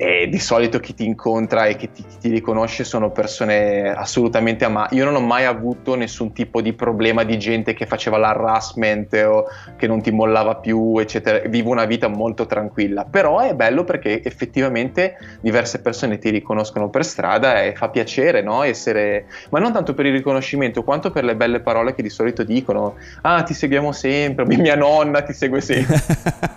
e 0.00 0.28
di 0.28 0.38
solito 0.38 0.78
chi 0.78 0.94
ti 0.94 1.04
incontra 1.04 1.66
e 1.66 1.74
che 1.74 1.90
ti, 1.90 2.04
chi 2.04 2.18
ti 2.20 2.28
riconosce 2.30 2.84
sono 2.84 3.10
persone 3.10 3.92
assolutamente 3.92 4.64
amate. 4.64 4.94
Io 4.94 5.04
non 5.04 5.16
ho 5.16 5.20
mai 5.20 5.44
avuto 5.44 5.96
nessun 5.96 6.32
tipo 6.32 6.62
di 6.62 6.72
problema 6.72 7.24
di 7.24 7.36
gente 7.36 7.74
che 7.74 7.84
faceva 7.84 8.16
l'harassment 8.16 9.12
o 9.26 9.46
che 9.76 9.88
non 9.88 10.00
ti 10.00 10.12
mollava 10.12 10.54
più, 10.54 10.96
eccetera. 10.98 11.40
Vivo 11.48 11.72
una 11.72 11.84
vita 11.84 12.06
molto 12.06 12.46
tranquilla, 12.46 13.06
però 13.06 13.40
è 13.40 13.56
bello 13.56 13.82
perché 13.82 14.22
effettivamente 14.22 15.16
diverse 15.40 15.80
persone 15.80 16.18
ti 16.18 16.30
riconoscono 16.30 16.90
per 16.90 17.04
strada 17.04 17.64
e 17.64 17.74
fa 17.74 17.88
piacere, 17.88 18.40
no? 18.40 18.62
Essere, 18.62 19.26
ma 19.50 19.58
non 19.58 19.72
tanto 19.72 19.94
per 19.94 20.06
il 20.06 20.12
riconoscimento 20.12 20.84
quanto 20.84 21.10
per 21.10 21.24
le 21.24 21.34
belle 21.34 21.58
parole 21.58 21.96
che 21.96 22.02
di 22.02 22.10
solito 22.10 22.44
dicono. 22.44 22.94
Ah, 23.22 23.42
ti 23.42 23.52
seguiamo 23.52 23.90
sempre, 23.90 24.46
mia 24.46 24.76
nonna 24.76 25.22
ti 25.22 25.32
segue 25.32 25.60
sempre. 25.60 25.96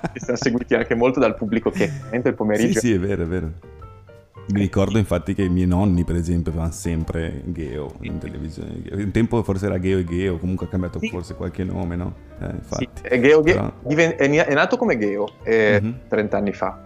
Ti 0.12 0.20
siamo 0.20 0.38
seguiti 0.38 0.76
anche 0.76 0.94
molto 0.94 1.22
dal 1.22 1.36
pubblico 1.36 1.70
che 1.70 1.90
è 2.10 2.16
il 2.22 2.34
pomeriggio. 2.34 2.82
Sì, 2.82 2.88
sì, 2.88 2.94
è 2.94 3.00
vero, 3.00 3.26
vero. 3.32 3.52
Mi 4.48 4.60
ricordo 4.60 4.98
infatti 4.98 5.34
che 5.34 5.44
i 5.44 5.50
miei 5.50 5.68
nonni, 5.68 6.04
per 6.04 6.16
esempio, 6.16 6.52
avevano 6.52 6.74
sempre 6.74 7.42
Geo 7.46 7.94
in 8.02 8.18
televisione. 8.18 8.82
Un 8.92 9.12
tempo 9.12 9.42
forse 9.44 9.68
era 9.68 9.80
Geo 9.80 10.00
e 10.00 10.04
Geo, 10.04 10.38
comunque 10.38 10.66
ha 10.66 10.70
cambiato 10.70 11.00
sì. 11.00 11.10
forse 11.10 11.36
qualche 11.36 11.64
nome, 11.64 11.96
no? 11.96 12.14
Eh, 12.40 12.50
infatti. 12.52 12.90
Sì, 12.94 13.08
è, 13.08 13.20
Geo, 13.20 13.42
Però... 13.42 13.72
È, 13.88 14.54
nato 14.54 14.78
come 14.78 14.98
Geo 14.98 15.28
eh, 15.44 15.80
mm-hmm. 15.82 15.94
30 16.08 16.38
anni 16.38 16.54
fa. 16.54 16.82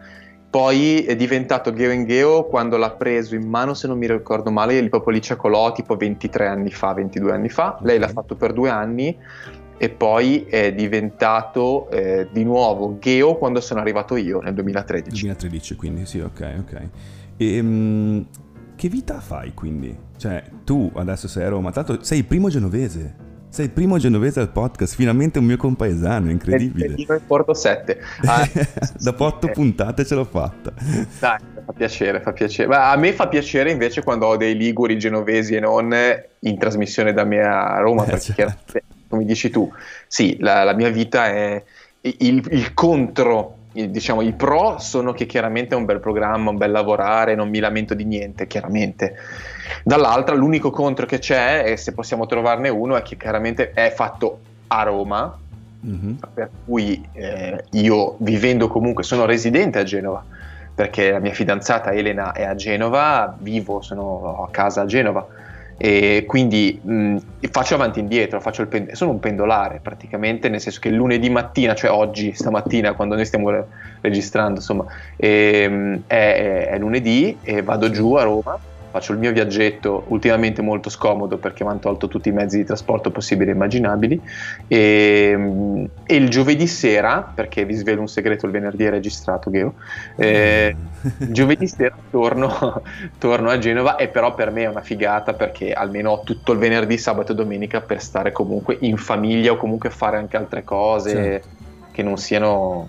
Poi 0.49 1.05
è 1.05 1.15
diventato 1.15 1.73
Geo 1.73 1.91
in 1.91 2.05
Geo 2.05 2.45
quando 2.45 2.77
l'ha 2.77 2.91
preso 2.91 3.36
in 3.36 3.47
mano, 3.47 3.73
se 3.73 3.88
non 3.88 3.97
mi 3.97 4.08
ricordo 4.08 4.51
male, 4.51 4.77
il 4.77 4.89
proprio 4.89 5.13
Licia 5.13 5.36
Colò 5.36 5.71
tipo 5.71 5.95
23 5.95 6.47
anni 6.47 6.71
fa, 6.71 6.93
22 6.93 7.31
anni 7.31 7.49
fa. 7.49 7.79
Lei 7.81 7.97
l'ha 7.97 8.08
fatto 8.10 8.36
per 8.36 8.53
due 8.53 8.69
anni 8.69 9.17
e 9.77 9.89
poi 9.89 10.45
è 10.45 10.73
diventato 10.73 11.89
eh, 11.89 12.27
di 12.31 12.43
nuovo 12.43 12.97
Geo 12.99 13.35
quando 13.38 13.59
sono 13.59 13.81
arrivato 13.81 14.15
io 14.15 14.39
nel 14.39 14.53
2013. 14.53 15.09
2013 15.09 15.75
quindi 15.75 16.05
sì, 16.05 16.19
ok, 16.19 16.55
ok. 16.59 16.88
E, 17.38 17.59
um, 17.59 18.25
che 18.75 18.89
vita 18.89 19.19
fai 19.19 19.53
quindi? 19.53 19.95
Cioè, 20.17 20.43
tu 20.63 20.91
adesso 20.95 21.27
sei 21.27 21.43
a 21.43 21.49
Roma, 21.49 21.71
tanto 21.71 22.03
sei 22.03 22.19
il 22.19 22.25
primo 22.25 22.49
genovese. 22.49 23.23
Sei 23.55 23.65
il 23.65 23.71
primo 23.71 23.97
genovese 23.97 24.41
al 24.41 24.49
podcast, 24.49 24.95
finalmente 24.95 25.39
un 25.39 25.45
mio 25.45 25.55
compaesano, 25.55 26.29
incredibile. 26.29 26.95
Io 26.95 27.05
ne 27.07 27.21
porto 27.25 27.53
sette. 27.53 28.01
Ah, 28.25 28.45
Dopo 28.99 29.23
otto 29.23 29.47
puntate 29.47 30.03
ce 30.03 30.13
l'ho 30.13 30.25
fatta. 30.25 30.73
Dai, 31.19 31.38
fa 31.65 31.71
piacere, 31.71 32.19
fa 32.19 32.33
piacere. 32.33 32.67
Ma 32.67 32.91
a 32.91 32.97
me 32.97 33.13
fa 33.13 33.29
piacere 33.29 33.71
invece 33.71 34.03
quando 34.03 34.25
ho 34.25 34.35
dei 34.35 34.57
liguri 34.57 34.99
genovesi 34.99 35.55
e 35.55 35.61
non 35.61 35.95
in 36.39 36.57
trasmissione 36.57 37.13
da 37.13 37.23
me 37.23 37.39
a 37.43 37.79
Roma, 37.79 38.03
eh, 38.03 38.09
perché 38.09 38.33
certo 38.33 38.94
come 39.08 39.26
dici 39.26 39.50
tu, 39.50 39.72
sì, 40.08 40.38
la, 40.39 40.63
la 40.63 40.74
mia 40.74 40.89
vita 40.89 41.28
è 41.28 41.63
il, 42.02 42.46
il, 42.52 42.74
contro 42.74 43.58
diciamo, 43.72 44.22
i 44.22 44.34
pro 44.34 44.78
sono 44.80 45.12
che 45.12 45.26
chiaramente 45.26 45.76
è 45.76 45.78
un 45.78 45.86
bel 45.86 46.00
programma, 46.00 46.50
un 46.50 46.58
bel 46.58 46.72
lavorare, 46.72 47.36
non 47.36 47.50
mi 47.50 47.60
lamento 47.60 47.94
di 47.94 48.06
niente, 48.06 48.48
chiaramente. 48.48 49.15
Dall'altra, 49.84 50.36
l'unico 50.36 50.70
contro 50.70 51.06
che 51.06 51.20
c'è, 51.20 51.63
e 51.65 51.78
se 51.78 51.94
possiamo 51.94 52.26
trovarne 52.26 52.70
uno, 52.70 52.96
è 52.96 53.02
che 53.02 53.18
chiaramente 53.18 53.72
è 53.72 53.91
fatto 53.91 54.39
a 54.68 54.84
Roma, 54.84 55.38
mm-hmm. 55.86 56.13
per 56.34 56.50
cui 56.65 57.06
eh, 57.13 57.63
io 57.72 58.15
vivendo 58.20 58.68
comunque, 58.68 59.04
sono 59.04 59.26
residente 59.26 59.80
a 59.80 59.84
Genova, 59.84 60.24
perché 60.74 61.12
la 61.12 61.20
mia 61.20 61.34
fidanzata 61.34 61.91
Elena 61.91 62.32
è 62.32 62.44
a 62.44 62.56
Genova, 62.56 63.36
vivo, 63.38 63.82
sono 63.82 64.46
a 64.46 64.50
casa 64.52 64.82
a 64.82 64.86
Genova 64.86 65.28
e 65.77 66.23
quindi 66.25 66.79
mh, 66.81 67.17
faccio 67.51 67.75
avanti 67.75 67.99
e 67.99 68.01
indietro, 68.01 68.39
pen- 68.67 68.93
sono 68.93 69.11
un 69.11 69.19
pendolare 69.19 69.79
praticamente, 69.81 70.49
nel 70.49 70.61
senso 70.61 70.79
che 70.79 70.89
lunedì 70.89 71.29
mattina, 71.29 71.75
cioè 71.75 71.91
oggi, 71.91 72.33
stamattina, 72.33 72.93
quando 72.93 73.15
noi 73.15 73.25
stiamo 73.25 73.49
re- 73.49 73.67
registrando, 74.01 74.59
insomma, 74.59 74.85
e, 75.17 75.67
mh, 75.67 76.03
è, 76.07 76.67
è, 76.71 76.77
lunedì 76.77 77.38
e 77.41 77.61
vado 77.61 77.89
giù 77.89 78.13
a 78.13 78.23
Roma 78.23 78.59
faccio 78.95 79.12
il 79.12 79.19
mio 79.19 79.34
viaggetto 79.34 80.05
ultimamente 80.08 80.62
molto 80.62 80.89
scomodo 80.89 81.38
perché 81.38 81.65
mi 81.65 81.71
hanno 81.71 81.79
tolto 81.79 82.08
tutti 82.08 82.29
i 82.29 82.31
mezzi 82.31 82.55
di 82.55 82.63
trasporto 82.63 83.12
possibili 83.12 83.49
e 83.49 83.53
immaginabili 83.53 84.21
e, 84.69 85.89
e, 86.05 86.15
il 86.15 86.29
giovedì 86.29 86.65
sera, 86.65 87.29
perché 87.36 87.65
vi 87.65 87.73
svelo 87.73 87.99
un 87.99 88.08
segreto, 88.08 88.45
il 88.45 88.53
venerdì 88.53 88.86
è 88.86 88.89
registrato 88.89 89.51
Geo, 89.51 89.73
eh, 90.15 90.73
giovedì 91.17 91.67
sera 91.67 91.93
torno, 92.10 92.84
torno, 93.17 93.49
a 93.49 93.58
Genova 93.58 93.97
e 93.97 94.08
però 94.08 94.34
per 94.34 94.51
me 94.51 94.63
è 94.63 94.67
una 94.67 94.81
figata 94.81 95.34
perché 95.34 95.73
almeno 95.73 96.12
ho 96.12 96.23
tutto 96.23 96.53
il 96.53 96.60
venerdì, 96.60 96.97
sabato 96.97 97.34
e 97.34 97.36
domenica 97.36 97.81
per 97.81 98.01
stare 98.01 98.31
comunque 98.31 98.77
in 98.79 98.95
famiglia 98.95 99.51
o 99.51 99.58
comunque 99.58 99.89
fare 99.89 100.15
anche 100.15 100.38
altre 100.38 100.63
cose 100.63 101.41
sì. 101.41 101.49
che 101.91 102.01
non 102.01 102.15
siano 102.15 102.88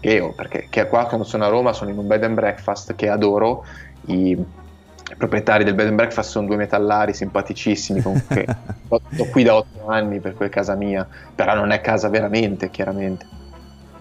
Geo, 0.00 0.32
perché 0.32 0.68
qua 0.88 1.04
quando 1.04 1.26
sono 1.26 1.44
a 1.44 1.48
Roma 1.48 1.74
sono 1.74 1.90
in 1.90 1.98
un 1.98 2.06
bed 2.06 2.24
and 2.24 2.34
breakfast 2.34 2.94
che 2.94 3.10
adoro, 3.10 3.64
i 4.06 4.62
i 5.10 5.16
proprietari 5.16 5.64
del 5.64 5.74
bed 5.74 5.88
and 5.88 5.96
breakfast 5.96 6.30
sono 6.30 6.46
due 6.46 6.56
metallari 6.56 7.12
simpaticissimi 7.12 8.00
comunque 8.00 8.46
sto 9.10 9.24
qui 9.30 9.42
da 9.42 9.56
otto 9.56 9.86
anni 9.88 10.18
per 10.20 10.34
quel 10.34 10.48
casa 10.48 10.74
mia 10.74 11.06
però 11.34 11.54
non 11.54 11.70
è 11.70 11.80
casa 11.80 12.08
veramente 12.08 12.70
chiaramente 12.70 13.26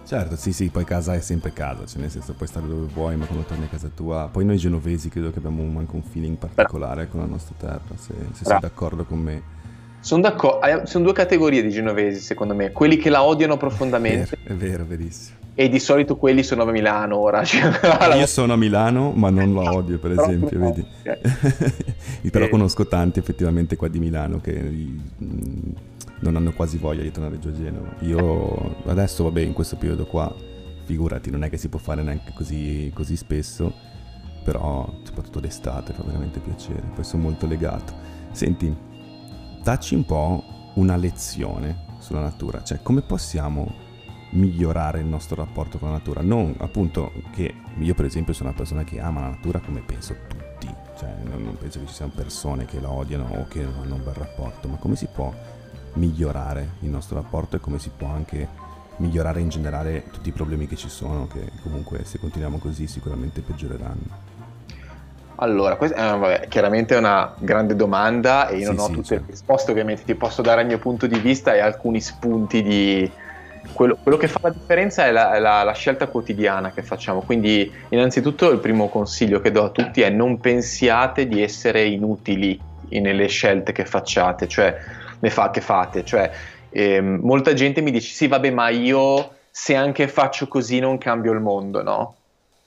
certo 0.06 0.36
sì 0.38 0.54
sì 0.54 0.70
poi 0.70 0.86
casa 0.86 1.14
è 1.14 1.20
sempre 1.20 1.52
casa 1.52 1.86
cioè 1.86 2.00
nel 2.00 2.10
senso 2.10 2.34
puoi 2.34 2.48
stare 2.48 2.68
dove 2.68 2.88
vuoi 2.94 3.18
ma 3.18 3.26
quando 3.26 3.44
torni 3.44 3.66
a 3.66 3.68
casa 3.68 3.90
tua 3.94 4.30
poi 4.32 4.46
noi 4.46 4.58
genovesi 4.58 5.10
credo 5.10 5.32
che 5.32 5.40
abbiamo 5.40 5.78
anche 5.78 5.96
un 5.96 6.04
feeling 6.04 6.38
particolare 6.38 7.04
Beh. 7.04 7.10
con 7.10 7.20
la 7.20 7.26
nostra 7.26 7.56
terra 7.60 7.96
se, 7.96 8.14
se 8.32 8.46
sei 8.46 8.60
d'accordo 8.60 9.04
con 9.04 9.20
me 9.20 9.62
sono 10.00 10.22
d'accordo, 10.22 10.86
sono 10.86 11.06
due 11.06 11.14
categorie 11.14 11.62
di 11.62 11.70
genovesi 11.70 12.20
secondo 12.20 12.54
me, 12.54 12.74
quelli 12.74 12.98
che 12.98 13.10
la 13.10 13.24
odiano 13.24 13.56
profondamente. 13.58 14.36
È 14.36 14.38
vero, 14.38 14.54
è 14.54 14.58
vero 14.58 14.86
verissimo 14.86 15.43
e 15.56 15.70
di 15.70 15.80
solito 15.80 16.18
quelli 16.18 16.44
sono 16.44 16.64
a 16.64 16.72
Milano 16.72 17.18
ora. 17.18 17.44
Cioè, 17.44 17.72
Io 18.18 18.26
sono 18.26 18.54
a 18.54 18.58
Milano, 18.58 19.12
ma 19.12 19.30
non 19.30 19.54
la 19.54 19.72
odio, 19.74 20.00
per 20.00 20.12
esempio, 20.12 20.60
vedi. 20.60 20.86
Però 22.30 22.50
conosco 22.50 22.88
tanti 22.88 23.20
effettivamente 23.20 23.76
qua 23.76 23.88
di 23.88 24.00
Milano 24.00 24.40
che 24.40 24.60
mm, 24.60 25.70
non 26.20 26.36
hanno 26.36 26.54
quasi 26.54 26.78
voglia 26.78 27.04
di 27.04 27.12
tornare 27.12 27.38
giù 27.38 27.50
a 27.50 27.54
Genova. 27.54 27.96
Io 28.00 28.78
adesso, 28.86 29.24
vabbè, 29.26 29.42
in 29.42 29.54
questo 29.54 29.76
periodo 29.76 30.06
qua, 30.06 30.34
figurati, 30.86 31.30
non 31.30 31.44
è 31.44 31.50
che 31.50 31.58
si 31.58 31.70
può 31.70 31.80
fare 31.80 32.02
neanche 32.02 32.34
così, 32.34 32.92
così 32.94 33.16
spesso, 33.16 33.72
però 34.44 34.92
soprattutto 35.04 35.40
d'estate 35.40 35.94
fa 35.94 36.04
veramente 36.04 36.40
piacere, 36.40 36.84
poi 36.96 37.04
sono 37.04 37.24
molto 37.24 37.46
legato. 37.46 37.94
Senti, 38.32 38.76
dacci 39.62 39.94
un 39.94 40.06
po' 40.06 40.44
una 40.76 40.96
lezione 40.96 41.92
sulla 42.00 42.22
natura, 42.22 42.64
cioè 42.64 42.82
come 42.82 43.02
possiamo 43.02 43.83
migliorare 44.34 45.00
il 45.00 45.06
nostro 45.06 45.36
rapporto 45.36 45.78
con 45.78 45.90
la 45.90 45.96
natura. 45.96 46.22
Non 46.22 46.56
appunto 46.60 47.12
che 47.34 47.54
io 47.80 47.94
per 47.94 48.06
esempio 48.06 48.34
sono 48.34 48.50
una 48.50 48.58
persona 48.58 48.84
che 48.84 49.00
ama 49.00 49.22
la 49.22 49.30
natura 49.30 49.60
come 49.60 49.82
penso 49.86 50.16
tutti, 50.28 50.68
cioè 50.98 51.10
non, 51.24 51.56
penso 51.60 51.80
che 51.80 51.88
ci 51.88 51.94
siano 51.94 52.12
persone 52.16 52.66
che 52.66 52.80
la 52.80 52.92
odiano 52.92 53.28
o 53.36 53.48
che 53.48 53.62
non 53.62 53.74
hanno 53.82 53.96
un 53.96 54.04
bel 54.04 54.14
rapporto, 54.14 54.68
ma 54.68 54.78
come 54.78 54.96
si 54.96 55.08
può 55.12 55.34
migliorare 55.94 56.70
il 56.80 56.90
nostro 56.90 57.16
rapporto 57.16 57.56
e 57.56 57.60
come 57.60 57.80
si 57.80 57.92
può 57.96 58.08
anche 58.08 58.62
migliorare 58.98 59.40
in 59.40 59.50
generale 59.50 60.04
tutti 60.12 60.30
i 60.30 60.32
problemi 60.32 60.68
che 60.68 60.76
ci 60.76 60.90
sono, 60.90 61.28
che 61.28 61.52
comunque 61.62 62.04
se 62.04 62.20
continuiamo 62.20 62.58
così 62.58 62.88
sicuramente 62.88 63.42
peggioreranno. 63.42 64.32
Allora, 65.38 65.78
questa 65.78 66.14
eh, 66.14 66.18
vabbè, 66.18 66.48
chiaramente 66.48 66.96
è 66.96 66.98
una 67.00 67.34
grande 67.40 67.76
domanda 67.76 68.48
e 68.50 68.58
io 68.58 68.70
sì, 68.70 68.76
non 68.76 68.80
ho 68.80 68.88
sì, 68.88 68.94
tutte 68.94 69.08
certo. 69.08 69.26
le 69.26 69.32
risposte, 69.32 69.72
ovviamente 69.72 70.04
ti 70.04 70.16
posso 70.16 70.42
dare 70.44 70.62
il 70.62 70.68
mio 70.68 70.78
punto 70.78 71.08
di 71.08 71.18
vista 71.20 71.56
e 71.56 71.60
alcuni 71.60 72.00
spunti 72.00 72.62
di, 72.62 73.12
quello, 73.72 73.98
quello, 74.02 74.18
che 74.18 74.28
fa 74.28 74.40
la 74.44 74.50
differenza 74.50 75.06
è 75.06 75.12
la, 75.12 75.40
la, 75.40 75.64
la, 75.64 75.74
scelta 75.74 76.08
quotidiana 76.08 76.72
che 76.72 76.84
facciamo. 76.84 77.22
Quindi, 77.22 77.72
innanzitutto, 77.90 78.50
il 78.52 78.60
primo 78.60 78.90
consiglio 78.90 79.40
che 79.40 79.52
do 79.52 79.64
a 79.64 79.70
tutti 79.70 80.02
è 80.02 80.10
non 80.10 80.40
pensiate 80.40 81.28
di 81.28 81.42
essere 81.42 81.86
inutili 81.86 82.60
nelle 82.90 83.28
scelte 83.28 83.72
che 83.72 83.86
facciate, 83.86 84.48
cioè 84.48 84.76
ne 85.20 85.30
fa, 85.30 85.50
che 85.50 85.62
fate. 85.62 86.04
Cioè, 86.04 86.32
ehm, 86.70 87.20
molta 87.24 87.54
gente 87.54 87.82
mi 87.82 87.92
dice: 87.92 88.14
Sì, 88.14 88.28
vabbè, 88.28 88.52
ma 88.52 88.70
io 88.70 89.36
se 89.50 89.76
anche 89.76 90.08
faccio 90.08 90.48
così 90.48 90.80
non 90.80 90.98
cambio 90.98 91.32
il 91.32 91.40
mondo, 91.40 91.82
no? 91.82 92.16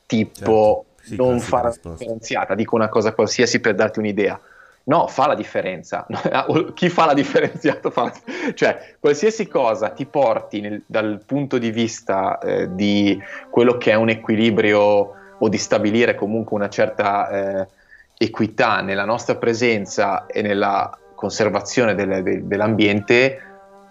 Tipo, 0.07 0.87
certo. 0.97 1.09
sì, 1.09 1.17
non 1.17 1.41
fare 1.41 1.69
la 1.83 1.91
differenziata, 1.91 2.55
dico 2.55 2.75
una 2.75 2.89
cosa 2.89 3.13
qualsiasi 3.13 3.61
per 3.61 3.75
darti 3.75 3.99
un'idea 3.99 4.41
No, 4.89 5.09
fa 5.09 5.27
la 5.27 5.35
differenza. 5.35 6.07
Chi 6.75 6.89
fa 6.89 7.07
la 7.07 7.15
differenziata 7.15 7.91
fa 7.91 8.05
la... 8.05 8.13
Cioè, 8.55 8.95
qualsiasi 9.01 9.49
cosa 9.49 9.91
ti 9.91 10.07
porti 10.07 10.61
nel, 10.61 10.83
dal 10.87 11.23
punto 11.27 11.59
di 11.59 11.71
vista 11.71 12.39
eh, 12.39 12.73
di 12.73 13.21
quello 13.51 13.79
che 13.79 13.91
è 13.91 13.95
un 13.95 14.11
equilibrio 14.11 15.13
o 15.39 15.49
di 15.49 15.59
stabilire 15.59 16.15
comunque 16.15 16.57
una 16.57 16.69
certa 16.69 17.29
eh, 17.29 17.69
equità 18.17 18.81
nella 18.81 19.05
nostra 19.05 19.35
presenza 19.35 20.27
e 20.27 20.41
nella 20.41 20.97
conservazione 21.17 21.97
del, 21.97 22.23
del, 22.23 22.45
dell'ambiente, 22.45 23.41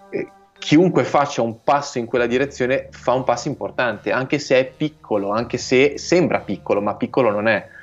eh, 0.08 0.30
chiunque 0.58 1.04
faccia 1.04 1.42
un 1.42 1.62
passo 1.62 1.98
in 1.98 2.06
quella 2.06 2.26
direzione 2.26 2.88
fa 2.90 3.12
un 3.12 3.24
passo 3.24 3.48
importante, 3.48 4.12
anche 4.12 4.38
se 4.38 4.58
è 4.58 4.64
piccolo, 4.64 5.28
anche 5.28 5.58
se 5.58 5.98
sembra 5.98 6.40
piccolo, 6.40 6.80
ma 6.80 6.94
piccolo 6.94 7.30
non 7.30 7.48
è 7.48 7.74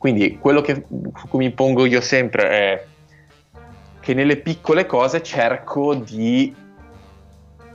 quindi 0.00 0.38
quello 0.40 0.62
che 0.62 0.82
mi 1.32 1.50
pongo 1.50 1.84
io 1.84 2.00
sempre 2.00 2.48
è 2.48 2.84
che 4.00 4.14
nelle 4.14 4.36
piccole 4.36 4.86
cose 4.86 5.22
cerco 5.22 5.94
di 5.94 6.54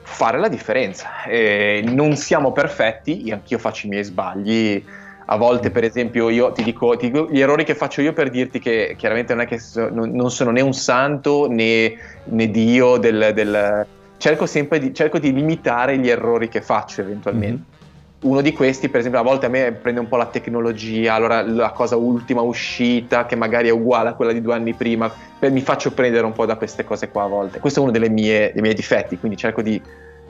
fare 0.02 0.40
la 0.40 0.48
differenza. 0.48 1.22
E 1.26 1.84
non 1.86 2.16
siamo 2.16 2.52
perfetti, 2.52 3.28
io 3.28 3.36
anch'io 3.36 3.60
faccio 3.60 3.86
i 3.86 3.90
miei 3.90 4.04
sbagli. 4.04 4.84
A 5.26 5.38
volte, 5.38 5.70
per 5.70 5.84
esempio, 5.84 6.30
io 6.30 6.52
ti 6.52 6.64
dico, 6.64 6.98
ti 6.98 7.12
dico, 7.12 7.28
gli 7.30 7.42
errori 7.42 7.64
che 7.64 7.76
faccio 7.76 8.02
io 8.02 8.12
per 8.12 8.32
dirti 8.32 8.58
che 8.58 8.96
chiaramente 8.98 9.36
non 9.36 9.46
che 9.46 9.60
so, 9.60 9.88
non, 9.92 10.10
non, 10.10 10.32
sono 10.32 10.50
né 10.50 10.62
un 10.62 10.74
santo 10.74 11.48
né, 11.48 11.94
né 12.24 12.50
Dio 12.50 12.98
del, 12.98 13.34
del 13.36 13.86
cerco 14.18 14.48
sempre 14.48 14.80
di, 14.80 14.96
cerco 14.96 15.20
di 15.20 15.32
limitare 15.32 16.00
gli 16.00 16.10
errori 16.10 16.48
che 16.48 16.62
faccio 16.64 17.02
eventualmente. 17.02 17.62
Mm-hmm 17.62 17.75
uno 18.22 18.42
di 18.42 18.54
questi, 18.54 18.90
per 18.90 19.02
esempio, 19.02 19.20
a 19.20 19.24
volte 19.24 19.46
a 19.46 19.50
me 19.50 19.72
prende 19.74 20.00
un 20.00 20.08
po' 20.08 20.18
la 20.18 20.26
tecnologia, 20.26 21.14
allora 21.14 21.42
la 21.42 21.72
cosa 21.72 21.96
ultima 21.96 22.42
uscita, 22.42 23.26
che 23.26 23.36
magari 23.36 23.68
è 23.68 23.72
uguale 23.72 24.10
a 24.10 24.14
quella 24.14 24.32
di 24.32 24.42
due 24.42 24.54
anni 24.56 24.74
prima, 24.74 25.12
mi 25.40 25.62
faccio 25.62 25.92
prendere 25.92 26.26
un 26.26 26.32
po' 26.32 26.46
da 26.46 26.56
queste 26.56 26.84
cose 26.84 27.10
qua 27.10 27.24
a 27.24 27.28
volte. 27.28 27.60
Questo 27.60 27.82
è 27.82 27.84
uno 27.84 27.92
mie, 28.10 28.52
dei 28.52 28.62
miei 28.62 28.74
difetti, 28.74 29.20
quindi 29.20 29.38
cerco 29.38 29.62
di 29.62 29.80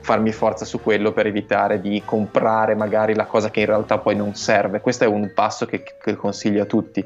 farmi 0.02 0.32
forza 0.32 0.66
su 0.66 0.82
quello 0.82 1.14
per 1.14 1.26
evitare 1.26 1.80
di 1.80 2.02
comprare 2.06 2.76
magari 2.76 3.16
la 3.16 3.26
cosa 3.26 3.50
che 3.50 3.62
in 3.62 3.66
realtà 3.66 3.98
poi 3.98 4.16
non 4.16 4.36
serve. 4.36 4.82
Questo 4.82 5.04
è 5.04 5.08
un 5.08 5.32
passo 5.34 5.66
che, 5.66 5.84
che 6.00 6.16
consiglio 6.16 6.64
a 6.64 6.66
tutti. 6.66 7.04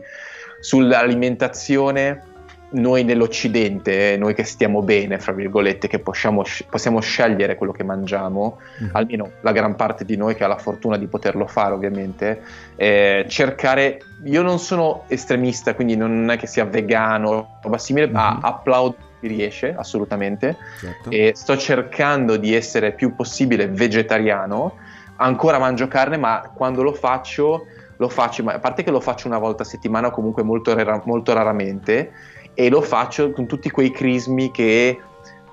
Sull'alimentazione 0.60 2.24
noi 2.72 3.04
nell'Occidente, 3.04 4.16
noi 4.18 4.34
che 4.34 4.44
stiamo 4.44 4.82
bene, 4.82 5.20
fra 5.20 5.32
virgolette, 5.32 5.88
che 5.88 6.00
possiamo, 6.00 6.44
possiamo 6.70 7.00
scegliere 7.00 7.56
quello 7.56 7.72
che 7.72 7.84
mangiamo, 7.84 8.60
mm. 8.84 8.90
almeno 8.92 9.32
la 9.42 9.52
gran 9.52 9.76
parte 9.76 10.06
di 10.06 10.16
noi 10.16 10.36
che 10.36 10.44
ha 10.44 10.48
la 10.48 10.58
fortuna 10.58 10.98
di 10.98 11.08
poterlo 11.08 11.48
fare 11.48 11.74
ovviamente, 11.74 12.42
eh, 12.76 13.26
cercare, 13.28 14.02
io 14.26 14.42
non 14.42 14.60
sono 14.60 15.04
estremista, 15.08 15.74
quindi 15.74 15.96
non 15.96 16.30
è 16.30 16.38
che 16.38 16.48
sia 16.48 16.66
vegano, 16.66 17.60
roba 17.62 17.78
simile, 17.78 18.08
mm. 18.08 18.14
ma 18.14 18.40
applaudo 18.42 18.96
chi 19.20 19.28
riesce 19.28 19.76
assolutamente 19.76 20.56
certo. 20.80 21.10
e 21.10 21.34
sto 21.36 21.58
cercando 21.58 22.38
di 22.38 22.54
essere 22.54 22.94
più 22.94 23.16
possibile 23.16 23.68
vegetariano, 23.68 24.76
ancora 25.18 25.60
mangio 25.60 25.88
carne, 25.88 26.18
ma 26.18 26.52
quando 26.54 26.84
lo 26.84 26.94
faccio 26.94 27.66
lo 28.00 28.08
faccio, 28.08 28.44
ma 28.44 28.54
a 28.54 28.60
parte 28.60 28.84
che 28.84 28.92
lo 28.92 29.02
faccio 29.02 29.28
una 29.28 29.40
volta 29.40 29.64
a 29.64 29.66
settimana 29.66 30.08
o 30.08 30.12
comunque 30.12 30.42
molto, 30.42 30.74
rara, 30.74 31.02
molto 31.06 31.34
raramente, 31.34 32.12
e 32.60 32.68
lo 32.68 32.82
faccio 32.82 33.32
con 33.32 33.48
tutti 33.48 33.70
quei 33.70 33.90
crismi 33.90 34.52
che 34.52 35.00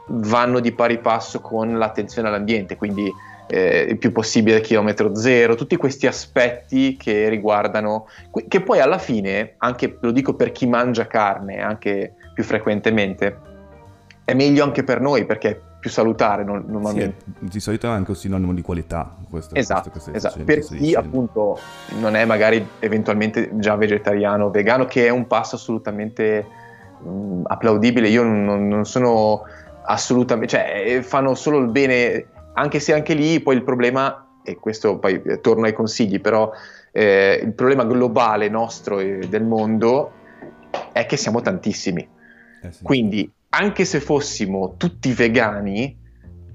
vanno 0.08 0.58
di 0.58 0.72
pari 0.72 0.98
passo 0.98 1.40
con 1.40 1.78
l'attenzione 1.78 2.26
all'ambiente, 2.26 2.74
quindi 2.74 3.08
eh, 3.46 3.86
il 3.90 3.96
più 3.96 4.10
possibile 4.10 4.60
chilometro 4.60 5.14
zero, 5.14 5.54
tutti 5.54 5.76
questi 5.76 6.08
aspetti 6.08 6.96
che 6.96 7.28
riguardano, 7.28 8.08
che 8.48 8.60
poi 8.60 8.80
alla 8.80 8.98
fine, 8.98 9.54
anche 9.58 9.98
lo 10.00 10.10
dico 10.10 10.34
per 10.34 10.50
chi 10.50 10.66
mangia 10.66 11.06
carne 11.06 11.60
anche 11.60 12.14
più 12.34 12.42
frequentemente, 12.42 13.38
è 14.24 14.34
meglio 14.34 14.64
anche 14.64 14.82
per 14.82 15.00
noi 15.00 15.26
perché 15.26 15.60
più 15.78 15.90
salutare 15.90 16.42
normalmente. 16.42 17.22
Sì, 17.38 17.48
di 17.48 17.60
solito 17.60 17.86
è 17.86 17.90
anche 17.90 18.10
un 18.10 18.16
sinonimo 18.16 18.52
di 18.52 18.62
qualità. 18.62 19.14
Questo, 19.30 19.54
esatto, 19.54 19.90
questo 19.90 20.12
esatto. 20.12 20.42
per 20.42 20.58
chi 20.58 20.78
dicendo. 20.78 20.98
appunto 20.98 21.58
non 22.00 22.16
è 22.16 22.24
magari 22.24 22.66
eventualmente 22.80 23.50
già 23.60 23.76
vegetariano 23.76 24.46
o 24.46 24.50
vegano, 24.50 24.86
che 24.86 25.06
è 25.06 25.10
un 25.10 25.28
passo 25.28 25.54
assolutamente 25.54 26.64
applaudibile. 27.44 28.08
Io 28.08 28.22
non, 28.22 28.68
non 28.68 28.84
sono 28.84 29.42
assolutamente, 29.84 30.56
cioè 30.56 30.84
eh, 30.86 31.02
fanno 31.02 31.34
solo 31.34 31.58
il 31.58 31.68
bene, 31.68 32.26
anche 32.54 32.80
se 32.80 32.92
anche 32.92 33.14
lì 33.14 33.40
poi 33.40 33.56
il 33.56 33.64
problema, 33.64 34.26
e 34.44 34.56
questo 34.56 34.98
poi 34.98 35.20
eh, 35.24 35.40
torno 35.40 35.66
ai 35.66 35.72
consigli, 35.72 36.20
però 36.20 36.50
eh, 36.92 37.40
il 37.42 37.52
problema 37.52 37.84
globale 37.84 38.48
nostro 38.48 39.00
e 39.00 39.26
del 39.28 39.44
mondo 39.44 40.12
è 40.92 41.06
che 41.06 41.16
siamo 41.16 41.40
tantissimi. 41.40 42.08
Eh 42.62 42.72
sì. 42.72 42.82
Quindi 42.82 43.30
anche 43.50 43.84
se 43.84 44.00
fossimo 44.00 44.74
tutti 44.76 45.12
vegani, 45.12 46.04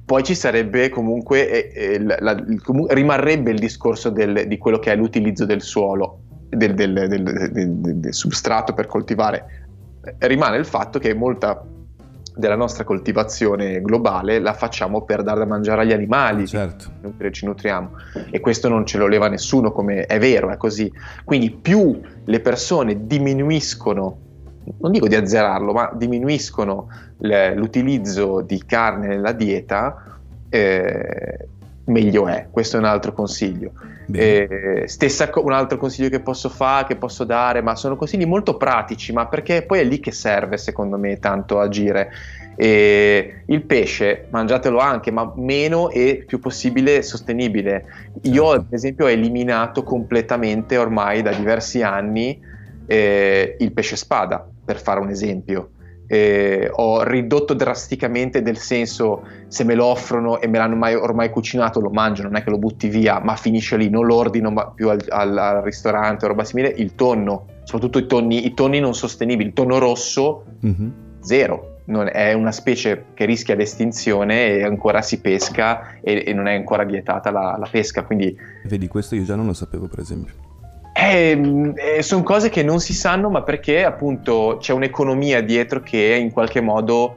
poi 0.05 0.23
ci 0.23 0.35
sarebbe 0.35 0.89
comunque, 0.89 1.71
eh, 1.71 1.99
la, 1.99 2.17
la, 2.19 2.31
il, 2.31 2.61
rimarrebbe 2.89 3.51
il 3.51 3.59
discorso 3.59 4.09
del, 4.09 4.45
di 4.47 4.57
quello 4.57 4.77
che 4.79 4.91
è 4.91 4.95
l'utilizzo 4.95 5.45
del 5.45 5.61
suolo, 5.61 6.19
del, 6.49 6.73
del, 6.73 7.07
del, 7.51 8.13
substrato 8.13 8.73
per 8.73 8.87
coltivare. 8.87 9.69
Rimane 10.19 10.57
il 10.57 10.65
fatto 10.65 10.99
che 10.99 11.13
molta 11.13 11.63
della 12.33 12.55
nostra 12.55 12.83
coltivazione 12.83 13.81
globale 13.81 14.39
la 14.39 14.53
facciamo 14.53 15.01
per 15.03 15.21
dare 15.21 15.39
da 15.39 15.45
mangiare 15.45 15.81
agli 15.81 15.91
animali, 15.91 16.47
certo. 16.47 16.89
ci 17.29 17.45
nutriamo 17.45 17.91
e 18.31 18.39
questo 18.39 18.69
non 18.69 18.85
ce 18.85 18.97
lo 18.97 19.07
leva 19.07 19.27
nessuno 19.27 19.71
come 19.71 20.05
è 20.05 20.17
vero, 20.17 20.49
è 20.49 20.57
così. 20.57 20.91
Quindi 21.23 21.51
più 21.51 21.99
le 22.23 22.39
persone 22.39 23.05
diminuiscono 23.05 24.29
non 24.79 24.91
dico 24.91 25.07
di 25.07 25.15
azzerarlo, 25.15 25.73
ma 25.73 25.91
diminuiscono 25.93 26.87
l'utilizzo 27.17 28.41
di 28.41 28.63
carne 28.65 29.07
nella 29.07 29.31
dieta, 29.31 30.19
eh, 30.49 31.47
meglio 31.85 32.27
è. 32.27 32.47
Questo 32.49 32.77
è 32.77 32.79
un 32.79 32.85
altro 32.85 33.13
consiglio. 33.13 33.73
Eh, 34.11 34.83
stessa 34.87 35.29
co- 35.29 35.43
un 35.43 35.53
altro 35.53 35.77
consiglio 35.77 36.09
che 36.09 36.19
posso 36.19 36.49
fare, 36.49 36.87
che 36.87 36.95
posso 36.95 37.23
dare, 37.23 37.61
ma 37.61 37.75
sono 37.75 37.95
consigli 37.95 38.25
molto 38.25 38.57
pratici, 38.57 39.13
ma 39.13 39.27
perché 39.27 39.63
poi 39.63 39.79
è 39.79 39.83
lì 39.83 39.99
che 39.99 40.11
serve, 40.11 40.57
secondo 40.57 40.97
me, 40.97 41.17
tanto 41.19 41.59
agire. 41.59 42.11
E 42.55 43.43
il 43.45 43.63
pesce 43.63 44.27
mangiatelo 44.29 44.77
anche, 44.79 45.11
ma 45.11 45.31
meno 45.35 45.89
e 45.89 46.23
più 46.27 46.39
possibile 46.39 47.01
sostenibile. 47.01 47.85
Io, 48.23 48.45
certo. 48.45 48.59
ad 48.59 48.73
esempio, 48.73 49.05
ho 49.05 49.09
eliminato 49.09 49.83
completamente 49.83 50.77
ormai 50.77 51.21
da 51.21 51.31
diversi 51.31 51.81
anni 51.81 52.39
eh, 52.85 53.55
il 53.57 53.71
pesce 53.71 53.95
spada 53.95 54.45
per 54.63 54.79
fare 54.79 54.99
un 54.99 55.09
esempio. 55.09 55.71
Eh, 56.13 56.69
ho 56.69 57.03
ridotto 57.03 57.53
drasticamente 57.53 58.41
del 58.41 58.57
senso 58.57 59.21
se 59.47 59.63
me 59.63 59.75
lo 59.75 59.85
offrono 59.85 60.41
e 60.41 60.47
me 60.47 60.57
l'hanno 60.57 60.75
mai, 60.75 60.93
ormai 60.93 61.29
cucinato 61.29 61.79
lo 61.79 61.89
mangio, 61.89 62.23
non 62.23 62.35
è 62.35 62.43
che 62.43 62.49
lo 62.49 62.57
butti 62.57 62.89
via, 62.89 63.21
ma 63.21 63.37
finisce 63.37 63.77
lì, 63.77 63.89
non 63.89 64.05
lo 64.05 64.15
ordino 64.15 64.73
più 64.75 64.89
al, 64.89 65.01
al, 65.07 65.37
al 65.37 65.61
ristorante 65.61 66.25
o 66.25 66.27
roba 66.27 66.43
simile, 66.43 66.67
il 66.67 66.95
tonno, 66.95 67.45
soprattutto 67.63 67.97
i 67.97 68.07
tonni, 68.07 68.45
i 68.45 68.53
tonni 68.53 68.81
non 68.81 68.93
sostenibili, 68.93 69.47
il 69.47 69.53
tonno 69.53 69.77
rosso 69.77 70.43
mm-hmm. 70.65 70.89
zero. 71.21 71.77
Non 71.85 72.09
è 72.11 72.33
una 72.33 72.51
specie 72.51 73.05
che 73.13 73.23
rischia 73.23 73.55
l'estinzione 73.55 74.47
e 74.47 74.63
ancora 74.63 75.01
si 75.01 75.21
pesca 75.21 76.01
e, 76.01 76.25
e 76.27 76.33
non 76.33 76.47
è 76.47 76.55
ancora 76.55 76.83
vietata 76.83 77.31
la, 77.31 77.55
la 77.57 77.67
pesca. 77.71 78.03
Quindi... 78.03 78.35
Vedi, 78.65 78.87
questo 78.89 79.15
io 79.15 79.23
già 79.23 79.35
non 79.35 79.45
lo 79.45 79.53
sapevo, 79.53 79.87
per 79.87 79.99
esempio. 79.99 80.33
Eh, 81.01 81.73
eh, 81.75 82.01
sono 82.03 82.21
cose 82.21 82.49
che 82.49 82.61
non 82.61 82.79
si 82.79 82.93
sanno, 82.93 83.29
ma 83.29 83.41
perché 83.41 83.83
appunto 83.83 84.57
c'è 84.59 84.71
un'economia 84.71 85.41
dietro 85.41 85.81
che 85.81 85.97
in 86.19 86.31
qualche 86.31 86.61
modo 86.61 87.15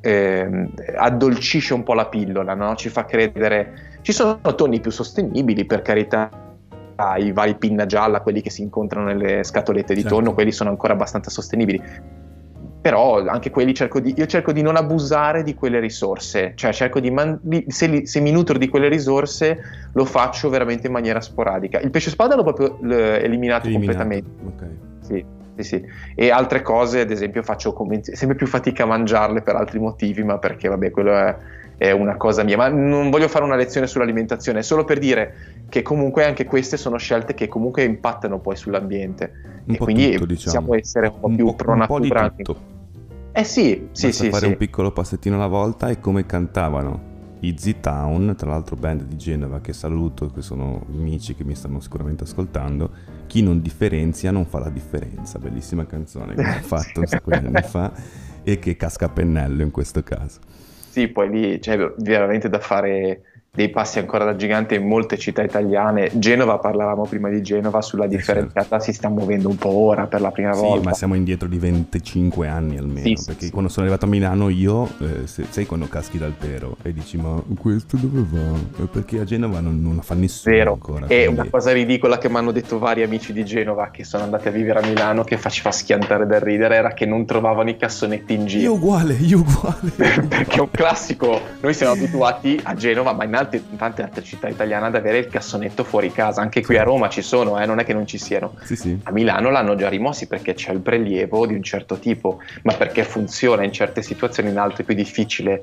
eh, 0.00 0.68
addolcisce 0.96 1.74
un 1.74 1.82
po' 1.82 1.92
la 1.92 2.06
pillola, 2.06 2.54
no? 2.54 2.74
ci 2.74 2.88
fa 2.88 3.04
credere. 3.04 3.90
Ci 4.00 4.12
sono 4.12 4.40
toni 4.56 4.80
più 4.80 4.90
sostenibili, 4.90 5.66
per 5.66 5.82
carità, 5.82 6.30
i 7.18 7.32
vari 7.32 7.54
pinna 7.56 7.84
gialla, 7.84 8.20
quelli 8.20 8.40
che 8.40 8.50
si 8.50 8.62
incontrano 8.62 9.06
nelle 9.06 9.44
scatolette 9.44 9.94
di 9.94 10.00
certo. 10.00 10.16
tonno, 10.16 10.34
quelli 10.34 10.52
sono 10.52 10.70
ancora 10.70 10.94
abbastanza 10.94 11.30
sostenibili 11.30 11.80
però 12.82 13.24
anche 13.24 13.50
quelli 13.50 13.72
cerco 13.72 14.00
di, 14.00 14.12
io 14.16 14.26
cerco 14.26 14.50
di 14.50 14.60
non 14.60 14.74
abusare 14.74 15.44
di 15.44 15.54
quelle 15.54 15.78
risorse, 15.78 16.52
cioè 16.56 16.72
cerco 16.72 16.98
di, 16.98 17.12
man, 17.12 17.40
se, 17.68 17.86
li, 17.86 18.06
se, 18.06 18.18
mi 18.18 18.32
nutro 18.32 18.58
di 18.58 18.68
quelle 18.68 18.88
risorse 18.88 19.60
lo 19.92 20.04
faccio 20.04 20.48
veramente 20.48 20.88
in 20.88 20.92
maniera 20.92 21.20
sporadica. 21.20 21.78
Il 21.78 21.90
pesce 21.90 22.10
spada 22.10 22.34
l'ho 22.34 22.42
proprio 22.42 22.80
eliminato, 22.80 23.68
eliminato. 23.68 23.70
completamente. 23.70 24.30
Okay. 24.56 24.78
Sì, 24.98 25.24
sì, 25.56 25.62
sì. 25.62 25.84
E 26.14 26.30
altre 26.30 26.62
cose, 26.62 27.00
ad 27.00 27.10
esempio, 27.10 27.42
faccio 27.42 27.72
convenz- 27.72 28.12
sempre 28.12 28.36
più 28.36 28.46
fatica 28.46 28.84
a 28.84 28.86
mangiarle 28.86 29.42
per 29.42 29.56
altri 29.56 29.78
motivi, 29.78 30.22
ma 30.22 30.38
perché 30.38 30.68
vabbè, 30.68 30.90
quello 30.90 31.12
è, 31.12 31.36
è 31.76 31.90
una 31.90 32.16
cosa 32.16 32.42
mia. 32.42 32.56
Ma 32.56 32.68
non 32.68 33.10
voglio 33.10 33.28
fare 33.28 33.44
una 33.44 33.56
lezione 33.56 33.86
sull'alimentazione, 33.86 34.60
è 34.60 34.62
solo 34.62 34.84
per 34.84 34.98
dire 34.98 35.34
che 35.68 35.82
comunque 35.82 36.24
anche 36.24 36.44
queste 36.44 36.76
sono 36.76 36.96
scelte 36.96 37.34
che 37.34 37.48
comunque 37.48 37.82
impattano 37.84 38.38
poi 38.40 38.56
sull'ambiente. 38.56 39.32
Un 39.66 39.74
e 39.74 39.78
quindi 39.78 40.12
tutto, 40.12 40.26
diciamo. 40.26 40.66
possiamo 40.66 40.74
essere 40.74 41.06
un 41.08 41.20
po' 41.20 41.26
un 41.26 41.36
più 41.36 41.44
po'. 41.44 41.64
Un 41.72 41.86
po' 41.86 41.98
Eh 43.32 43.44
sì, 43.44 43.88
sì, 43.92 44.06
Basta 44.08 44.24
sì. 44.24 44.30
fare 44.30 44.44
sì. 44.44 44.50
un 44.50 44.56
piccolo 44.56 44.90
passettino 44.90 45.36
alla 45.36 45.46
volta 45.46 45.88
e 45.88 46.00
come 46.00 46.26
cantavano 46.26 47.10
i 47.42 47.56
Z-Town, 47.58 48.34
tra 48.36 48.50
l'altro 48.50 48.76
band 48.76 49.02
di 49.02 49.16
Genova 49.16 49.60
che 49.60 49.72
saluto, 49.72 50.30
che 50.30 50.42
sono 50.42 50.86
amici 50.88 51.34
che 51.34 51.44
mi 51.44 51.54
stanno 51.54 51.80
sicuramente 51.80 52.24
ascoltando, 52.24 52.90
chi 53.26 53.42
non 53.42 53.60
differenzia 53.60 54.30
non 54.30 54.46
fa 54.46 54.60
la 54.60 54.70
differenza, 54.70 55.38
bellissima 55.38 55.84
canzone 55.86 56.34
che 56.34 56.40
ho 56.40 56.52
fatto 56.62 57.00
un 57.00 57.06
sacco 57.06 57.30
di 57.30 57.44
anni 57.44 57.62
fa 57.62 57.92
e 58.44 58.58
che 58.58 58.76
casca 58.76 59.06
a 59.06 59.08
pennello 59.08 59.62
in 59.62 59.70
questo 59.70 60.02
caso. 60.02 60.40
Sì, 60.88 61.08
poi 61.08 61.30
lì 61.30 61.58
c'è 61.58 61.76
veramente 61.98 62.48
da 62.48 62.60
fare 62.60 63.31
dei 63.54 63.68
passi 63.68 63.98
ancora 63.98 64.24
da 64.24 64.34
gigante 64.34 64.76
in 64.76 64.86
molte 64.86 65.18
città 65.18 65.42
italiane. 65.42 66.10
Genova, 66.14 66.58
parlavamo 66.58 67.04
prima 67.04 67.28
di 67.28 67.42
Genova, 67.42 67.82
sulla 67.82 68.06
differenziata 68.06 68.78
certo. 68.78 68.84
si 68.84 68.92
sta 68.94 69.10
muovendo 69.10 69.50
un 69.50 69.56
po' 69.56 69.68
ora 69.68 70.06
per 70.06 70.22
la 70.22 70.30
prima 70.30 70.54
sì, 70.54 70.62
volta. 70.62 70.80
Sì, 70.80 70.86
ma 70.86 70.94
siamo 70.94 71.14
indietro 71.16 71.48
di 71.48 71.58
25 71.58 72.48
anni 72.48 72.78
almeno, 72.78 73.14
sì, 73.14 73.22
perché 73.26 73.44
sì, 73.44 73.50
quando 73.50 73.68
sono 73.68 73.84
arrivato 73.84 74.06
a 74.06 74.08
Milano 74.08 74.48
io, 74.48 74.88
eh, 75.00 75.26
sai 75.26 75.66
quando 75.66 75.86
caschi 75.86 76.16
dal 76.16 76.32
pero 76.32 76.78
e 76.80 76.94
dici 76.94 77.18
ma 77.18 77.42
questo 77.58 77.98
dove 77.98 78.24
va? 78.26 78.86
Perché 78.86 79.20
a 79.20 79.24
Genova 79.24 79.60
non, 79.60 79.82
non 79.82 79.96
la 79.96 80.02
fa 80.02 80.14
nessuno 80.14 80.54
Vero. 80.56 80.72
ancora. 80.72 81.04
È 81.04 81.24
quindi... 81.24 81.40
una 81.40 81.50
cosa 81.50 81.72
ridicola 81.72 82.16
che 82.16 82.30
mi 82.30 82.36
hanno 82.36 82.52
detto 82.52 82.78
vari 82.78 83.02
amici 83.02 83.34
di 83.34 83.44
Genova 83.44 83.90
che 83.90 84.04
sono 84.04 84.22
andati 84.22 84.48
a 84.48 84.50
vivere 84.50 84.78
a 84.78 84.86
Milano 84.86 85.24
che 85.24 85.36
faceva 85.36 85.70
schiantare 85.70 86.24
dal 86.24 86.40
ridere 86.40 86.76
era 86.76 86.94
che 86.94 87.04
non 87.04 87.26
trovavano 87.26 87.68
i 87.68 87.76
cassonetti 87.76 88.32
in 88.32 88.46
giro. 88.46 88.62
Io 88.62 88.72
uguale, 88.76 89.12
io 89.12 89.40
uguale. 89.40 89.90
perché 90.26 90.56
è 90.56 90.60
un 90.60 90.70
classico, 90.70 91.38
noi 91.60 91.74
siamo 91.74 91.92
abituati 91.92 92.58
a 92.62 92.72
Genova, 92.72 93.12
ma 93.12 93.24
in 93.24 93.40
altre, 93.42 93.62
in 93.70 93.76
tante 93.76 94.02
altre 94.02 94.22
città 94.22 94.48
italiane 94.48 94.86
ad 94.86 94.94
avere 94.94 95.18
il 95.18 95.26
cassonetto 95.28 95.84
fuori 95.84 96.10
casa. 96.10 96.40
Anche 96.40 96.62
qui 96.62 96.76
a 96.76 96.82
Roma 96.82 97.08
ci 97.08 97.22
sono, 97.22 97.60
eh, 97.60 97.66
non 97.66 97.78
è 97.78 97.84
che 97.84 97.92
non 97.92 98.06
ci 98.06 98.18
siano. 98.18 98.54
Sì, 98.62 98.76
sì. 98.76 98.98
A 99.02 99.12
Milano 99.12 99.50
l'hanno 99.50 99.74
già 99.74 99.88
rimossi 99.88 100.26
perché 100.26 100.54
c'è 100.54 100.72
il 100.72 100.80
prelievo 100.80 101.46
di 101.46 101.54
un 101.54 101.62
certo 101.62 101.98
tipo, 101.98 102.40
ma 102.62 102.74
perché 102.74 103.04
funziona 103.04 103.64
in 103.64 103.72
certe 103.72 104.02
situazioni, 104.02 104.50
in 104.50 104.58
altre 104.58 104.82
è 104.82 104.86
più 104.86 104.94
difficile. 104.94 105.62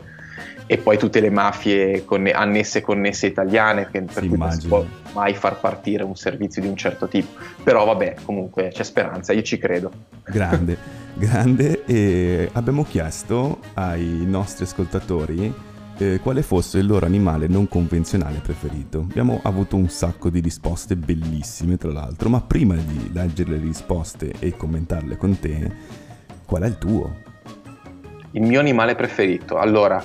E 0.65 0.77
poi 0.77 0.99
tutte 0.99 1.19
le 1.19 1.31
mafie 1.31 2.05
conne- 2.05 2.31
annesse 2.31 2.77
e 2.77 2.81
connesse 2.81 3.25
italiane, 3.25 3.87
per 3.89 4.03
sì, 4.09 4.19
cui 4.19 4.35
immagino. 4.35 4.45
non 4.45 4.59
si 4.59 4.67
può 4.67 4.85
mai 5.13 5.33
far 5.33 5.59
partire 5.59 6.03
un 6.03 6.15
servizio 6.15 6.61
di 6.61 6.67
un 6.67 6.77
certo 6.77 7.07
tipo. 7.07 7.39
Però 7.63 7.85
vabbè, 7.85 8.17
comunque 8.23 8.69
c'è 8.71 8.83
speranza, 8.83 9.33
io 9.33 9.41
ci 9.41 9.57
credo. 9.57 9.91
Grande, 10.25 10.77
grande. 11.15 11.83
E 11.85 12.49
abbiamo 12.53 12.83
chiesto 12.83 13.59
ai 13.73 14.23
nostri 14.27 14.65
ascoltatori 14.65 15.67
eh, 15.99 16.19
quale 16.21 16.41
fosse 16.41 16.79
il 16.79 16.87
loro 16.87 17.05
animale 17.05 17.47
non 17.47 17.67
convenzionale 17.67 18.39
preferito. 18.39 18.99
Abbiamo 19.09 19.41
avuto 19.43 19.75
un 19.75 19.89
sacco 19.89 20.29
di 20.29 20.39
risposte 20.39 20.95
bellissime, 20.95 21.77
tra 21.77 21.91
l'altro, 21.91 22.29
ma 22.29 22.41
prima 22.41 22.75
di 22.75 23.11
leggere 23.11 23.51
le 23.51 23.57
risposte 23.57 24.33
e 24.39 24.55
commentarle 24.55 25.17
con 25.17 25.37
te, 25.39 25.71
qual 26.45 26.63
è 26.63 26.67
il 26.67 26.77
tuo? 26.77 27.15
Il 28.31 28.43
mio 28.43 28.59
animale 28.59 28.95
preferito. 28.95 29.57
Allora, 29.57 30.01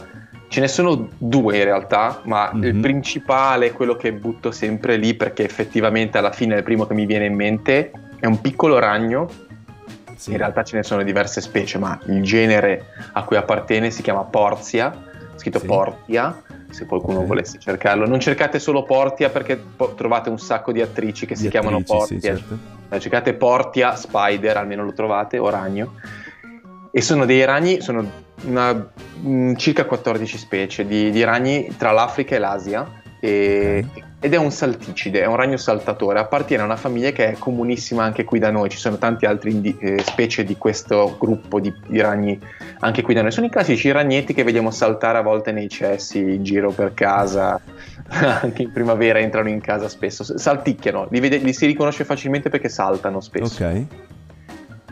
ce 0.48 0.60
ne 0.60 0.68
sono 0.68 1.08
due 1.16 1.58
in 1.58 1.64
realtà, 1.64 2.22
ma 2.24 2.50
mm-hmm. 2.52 2.64
il 2.64 2.74
mhm. 2.74 2.80
principale, 2.80 3.72
quello 3.72 3.94
che 3.94 4.12
butto 4.12 4.50
sempre 4.50 4.96
lì 4.96 5.14
perché 5.14 5.44
effettivamente 5.44 6.18
alla 6.18 6.32
fine 6.32 6.54
è 6.54 6.58
il 6.58 6.64
primo 6.64 6.86
che 6.86 6.94
mi 6.94 7.06
viene 7.06 7.26
in 7.26 7.34
mente, 7.34 7.92
è 8.18 8.26
un 8.26 8.40
piccolo 8.40 8.78
ragno. 8.78 9.28
In 10.26 10.38
realtà 10.38 10.64
ce 10.64 10.76
ne 10.76 10.82
sono 10.82 11.02
diverse 11.02 11.40
specie, 11.40 11.76
ma 11.76 11.98
il 12.06 12.22
genere 12.22 12.86
a 13.12 13.24
cui 13.24 13.36
appartiene 13.36 13.90
si 13.90 14.00
chiama 14.00 14.22
Porzia 14.22 15.12
scritto 15.36 15.58
sì. 15.58 15.66
Portia, 15.66 16.42
se 16.70 16.86
qualcuno 16.86 17.18
okay. 17.18 17.28
volesse 17.28 17.58
cercarlo. 17.58 18.06
Non 18.06 18.20
cercate 18.20 18.58
solo 18.58 18.82
Portia 18.82 19.30
perché 19.30 19.56
po- 19.56 19.94
trovate 19.94 20.30
un 20.30 20.38
sacco 20.38 20.72
di 20.72 20.80
attrici 20.80 21.26
che 21.26 21.34
di 21.34 21.40
si 21.40 21.46
attrici, 21.46 21.64
chiamano 21.64 21.84
Portia. 21.84 22.18
Sì, 22.18 22.20
certo. 22.20 22.58
Eh, 22.88 23.00
cercate 23.00 23.34
Portia, 23.34 23.96
Spider, 23.96 24.56
almeno 24.56 24.84
lo 24.84 24.92
trovate, 24.92 25.38
o 25.38 25.48
ragno. 25.50 25.94
E 26.90 27.00
sono 27.00 27.24
dei 27.24 27.44
ragni, 27.44 27.80
sono 27.80 28.08
una, 28.44 28.90
mm, 29.18 29.54
circa 29.54 29.84
14 29.84 30.38
specie 30.38 30.86
di, 30.86 31.10
di, 31.10 31.24
ragni 31.24 31.74
tra 31.76 31.90
l'Africa 31.90 32.36
e 32.36 32.38
l'Asia. 32.38 33.02
E, 33.24 33.82
ed 34.20 34.34
è 34.34 34.36
un 34.36 34.50
salticide, 34.50 35.22
è 35.22 35.26
un 35.26 35.36
ragno 35.36 35.56
saltatore, 35.56 36.18
appartiene 36.18 36.62
a 36.62 36.66
una 36.66 36.76
famiglia 36.76 37.10
che 37.10 37.30
è 37.30 37.32
comunissima 37.38 38.04
anche 38.04 38.24
qui 38.24 38.38
da 38.38 38.50
noi, 38.50 38.68
ci 38.68 38.76
sono 38.76 38.98
tante 38.98 39.26
altre 39.26 39.48
indi- 39.48 39.76
eh, 39.80 40.02
specie 40.02 40.44
di 40.44 40.58
questo 40.58 41.16
gruppo 41.18 41.58
di, 41.58 41.72
di, 41.86 42.00
ragni 42.02 42.38
anche 42.80 43.00
qui 43.00 43.14
da 43.14 43.22
noi, 43.22 43.32
sono 43.32 43.46
i 43.46 43.50
classici 43.50 43.90
ragnetti 43.90 44.34
che 44.34 44.44
vediamo 44.44 44.70
saltare 44.70 45.16
a 45.16 45.22
volte 45.22 45.52
nei 45.52 45.70
cessi 45.70 46.18
in 46.18 46.44
giro 46.44 46.70
per 46.70 46.92
casa, 46.92 47.58
anche 48.42 48.62
in 48.62 48.72
primavera 48.72 49.18
entrano 49.18 49.48
in 49.48 49.60
casa 49.60 49.88
spesso, 49.88 50.36
salticchiano, 50.36 51.08
li, 51.10 51.20
vede, 51.20 51.38
li 51.38 51.52
si 51.54 51.64
riconosce 51.64 52.04
facilmente 52.04 52.50
perché 52.50 52.68
saltano 52.68 53.20
spesso. 53.20 53.64
Ok. 53.64 53.82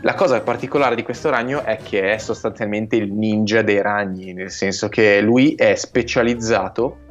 La 0.01 0.15
cosa 0.15 0.41
particolare 0.41 0.95
di 0.95 1.03
questo 1.03 1.29
ragno 1.29 1.63
è 1.63 1.77
che 1.77 2.13
è 2.13 2.17
sostanzialmente 2.17 2.97
il 2.97 3.13
ninja 3.13 3.61
dei 3.61 3.81
ragni, 3.81 4.33
nel 4.33 4.51
senso 4.51 4.89
che 4.89 5.21
lui 5.21 5.53
è 5.55 5.75
specializzato 5.75 7.02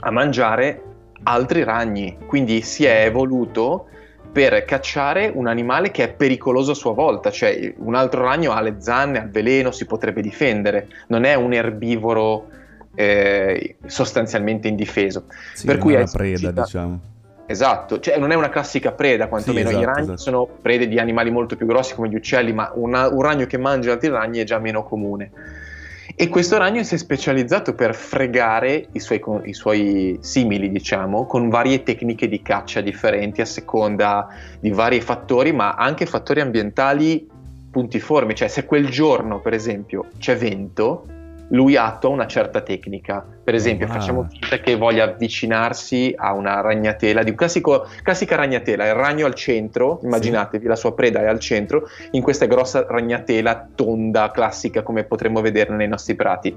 a 0.00 0.10
mangiare 0.10 0.82
altri 1.24 1.64
ragni, 1.64 2.16
quindi 2.26 2.62
si 2.62 2.84
è 2.84 3.04
evoluto 3.04 3.86
per 4.30 4.64
cacciare 4.64 5.30
un 5.34 5.46
animale 5.46 5.90
che 5.90 6.04
è 6.04 6.12
pericoloso 6.12 6.72
a 6.72 6.74
sua 6.74 6.92
volta, 6.92 7.30
cioè 7.30 7.74
un 7.78 7.94
altro 7.94 8.22
ragno 8.22 8.52
ha 8.52 8.60
le 8.60 8.76
zanne, 8.78 9.18
ha 9.18 9.22
il 9.22 9.30
veleno, 9.30 9.70
si 9.70 9.86
potrebbe 9.86 10.20
difendere, 10.20 10.88
non 11.08 11.24
è 11.24 11.34
un 11.34 11.52
erbivoro 11.52 12.48
eh, 12.94 13.76
sostanzialmente 13.86 14.68
indifeso. 14.68 15.24
Sì, 15.54 15.66
per 15.66 15.78
cui 15.78 15.94
è 15.94 15.96
una 15.96 16.10
preda, 16.12 16.50
diciamo. 16.50 17.00
Esatto, 17.46 17.98
cioè 17.98 18.18
non 18.18 18.30
è 18.30 18.34
una 18.34 18.50
classica 18.50 18.92
preda, 18.92 19.26
quantomeno 19.26 19.70
sì, 19.70 19.76
esatto, 19.76 19.82
i 19.82 19.86
ragni 19.86 20.02
esatto. 20.02 20.18
sono 20.18 20.48
prede 20.60 20.86
di 20.86 20.98
animali 20.98 21.30
molto 21.30 21.56
più 21.56 21.64
grossi 21.64 21.94
come 21.94 22.10
gli 22.10 22.14
uccelli, 22.14 22.52
ma 22.52 22.70
una, 22.74 23.08
un 23.08 23.22
ragno 23.22 23.46
che 23.46 23.56
mangia 23.56 23.92
altri 23.92 24.10
ragni 24.10 24.40
è 24.40 24.44
già 24.44 24.58
meno 24.58 24.84
comune. 24.84 25.30
E 26.20 26.28
questo 26.28 26.58
ragno 26.58 26.82
si 26.82 26.96
è 26.96 26.98
specializzato 26.98 27.76
per 27.76 27.94
fregare 27.94 28.88
i 28.90 28.98
suoi, 28.98 29.22
i 29.44 29.54
suoi, 29.54 30.18
simili, 30.20 30.68
diciamo, 30.68 31.26
con 31.26 31.48
varie 31.48 31.84
tecniche 31.84 32.26
di 32.26 32.42
caccia 32.42 32.80
differenti 32.80 33.40
a 33.40 33.44
seconda 33.44 34.26
di 34.58 34.70
vari 34.70 35.00
fattori, 35.00 35.52
ma 35.52 35.74
anche 35.74 36.06
fattori 36.06 36.40
ambientali 36.40 37.24
puntiformi. 37.70 38.34
Cioè, 38.34 38.48
se 38.48 38.64
quel 38.64 38.88
giorno, 38.88 39.40
per 39.40 39.52
esempio, 39.52 40.06
c'è 40.18 40.36
vento, 40.36 41.06
lui 41.50 41.76
attua 41.76 42.10
una 42.10 42.26
certa 42.26 42.60
tecnica. 42.60 43.24
Per 43.42 43.54
esempio, 43.54 43.86
ah. 43.86 43.90
facciamo 43.90 44.26
finta 44.28 44.58
che 44.58 44.76
voglia 44.76 45.04
avvicinarsi 45.04 46.14
a 46.16 46.32
una 46.32 46.60
ragnatela, 46.60 47.22
di 47.22 47.30
un 47.30 47.36
classico, 47.36 47.86
classica 48.02 48.36
ragnatela, 48.36 48.86
il 48.86 48.94
ragno 48.94 49.26
al 49.26 49.34
centro, 49.34 50.00
immaginatevi, 50.02 50.62
sì. 50.62 50.68
la 50.68 50.76
sua 50.76 50.94
preda 50.94 51.20
è 51.20 51.26
al 51.26 51.38
centro, 51.38 51.88
in 52.12 52.22
questa 52.22 52.46
grossa 52.46 52.84
ragnatela 52.88 53.68
tonda, 53.74 54.30
classica, 54.30 54.82
come 54.82 55.04
potremmo 55.04 55.40
vederla 55.40 55.76
nei 55.76 55.88
nostri 55.88 56.14
prati. 56.14 56.56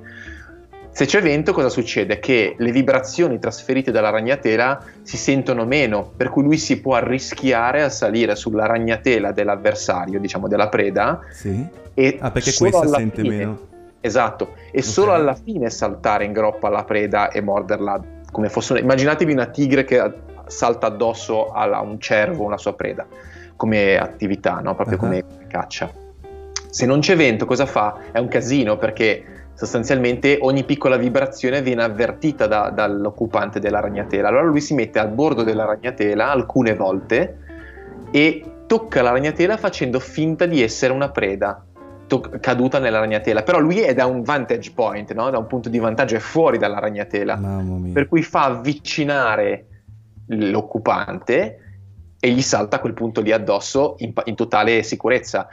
Se 0.93 1.06
c'è 1.06 1.21
vento, 1.21 1.54
cosa 1.54 1.69
succede? 1.69 2.19
Che 2.19 2.56
le 2.58 2.71
vibrazioni 2.71 3.39
trasferite 3.39 3.91
dalla 3.91 4.10
ragnatela 4.10 4.84
si 5.04 5.15
sentono 5.15 5.65
meno, 5.65 6.12
per 6.17 6.30
cui 6.30 6.43
lui 6.43 6.58
si 6.58 6.82
può 6.82 6.95
arrischiare 6.95 7.82
a 7.82 7.88
salire 7.88 8.36
sulla 8.36 8.65
ragnatela 8.65 9.32
dell'avversario, 9.32 10.19
diciamo 10.19 10.49
della 10.49 10.67
preda. 10.67 11.21
Sì. 11.30 11.65
E 11.93 12.17
ah, 12.19 12.32
perché 12.32 12.54
questa 12.54 12.88
sente 12.88 13.21
fine, 13.21 13.36
meno. 13.38 13.69
Esatto, 14.02 14.54
e 14.66 14.80
okay. 14.80 14.82
solo 14.82 15.14
alla 15.14 15.36
fine 15.36 15.70
saltare 15.70 16.26
in 16.26 16.34
groppa 16.34 16.68
alla 16.68 16.84
preda 16.84 17.30
e 17.30 17.40
morderla 17.40 18.02
come 18.32 18.50
fosse 18.50 18.74
una... 18.74 18.82
Immaginatevi 18.82 19.32
una 19.32 19.46
tigre 19.46 19.84
che 19.84 20.14
salta 20.48 20.88
addosso 20.88 21.52
a 21.52 21.80
un 21.82 22.00
cervo, 22.00 22.44
una 22.44 22.58
sua 22.58 22.74
preda, 22.74 23.06
come 23.56 23.98
attività, 23.98 24.60
no? 24.60 24.74
proprio 24.76 24.98
uh-huh. 24.98 25.04
come 25.04 25.24
caccia. 25.48 25.90
Se 26.70 26.86
non 26.86 27.00
c'è 27.00 27.16
vento, 27.16 27.46
cosa 27.46 27.66
fa? 27.66 27.98
È 28.12 28.18
un 28.18 28.28
casino 28.28 28.78
perché 28.78 29.24
sostanzialmente 29.54 30.40
ogni 30.42 30.64
piccola 30.64 30.98
vibrazione 30.98 31.62
viene 31.62 31.84
avvertita 31.84 32.48
da, 32.48 32.70
dall'occupante 32.70 33.60
della 33.60 33.80
ragnatela. 33.80 34.30
Allora 34.30 34.46
lui 34.46 34.62
si 34.62 34.74
mette 34.74 34.98
al 34.98 35.10
bordo 35.10 35.44
della 35.44 35.66
ragnatela 35.66 36.32
alcune 36.32 36.74
volte 36.74 37.38
e 38.10 38.44
tocca 38.66 39.02
la 39.02 39.12
ragnatela 39.12 39.58
facendo 39.58 40.00
finta 40.00 40.46
di 40.46 40.64
essere 40.64 40.94
una 40.94 41.10
preda 41.10 41.64
to- 42.12 42.39
caduta 42.41 42.78
nella 42.78 43.00
ragnatela. 43.00 43.41
Però 43.41 43.58
lui 43.60 43.80
è 43.80 43.93
da 43.93 44.06
un 44.06 44.21
vantage 44.21 44.74
point, 44.74 45.13
no? 45.13 45.30
da 45.30 45.38
un 45.38 45.47
punto 45.47 45.69
di 45.69 45.80
vantaggio, 45.80 46.17
è 46.17 46.19
fuori 46.19 46.58
dalla 46.58 46.80
ragnatela. 46.80 47.38
Per 47.93 48.10
cui 48.10 48.21
fa 48.21 48.43
avvicinare 48.43 49.67
l'occupante 50.26 51.60
e 52.19 52.30
gli 52.32 52.41
salta 52.41 52.76
a 52.76 52.80
quel 52.80 52.93
punto 52.93 53.21
lì 53.21 53.32
addosso 53.32 53.95
in, 54.00 54.12
in 54.26 54.36
totale 54.36 54.84
sicurezza. 54.84 55.47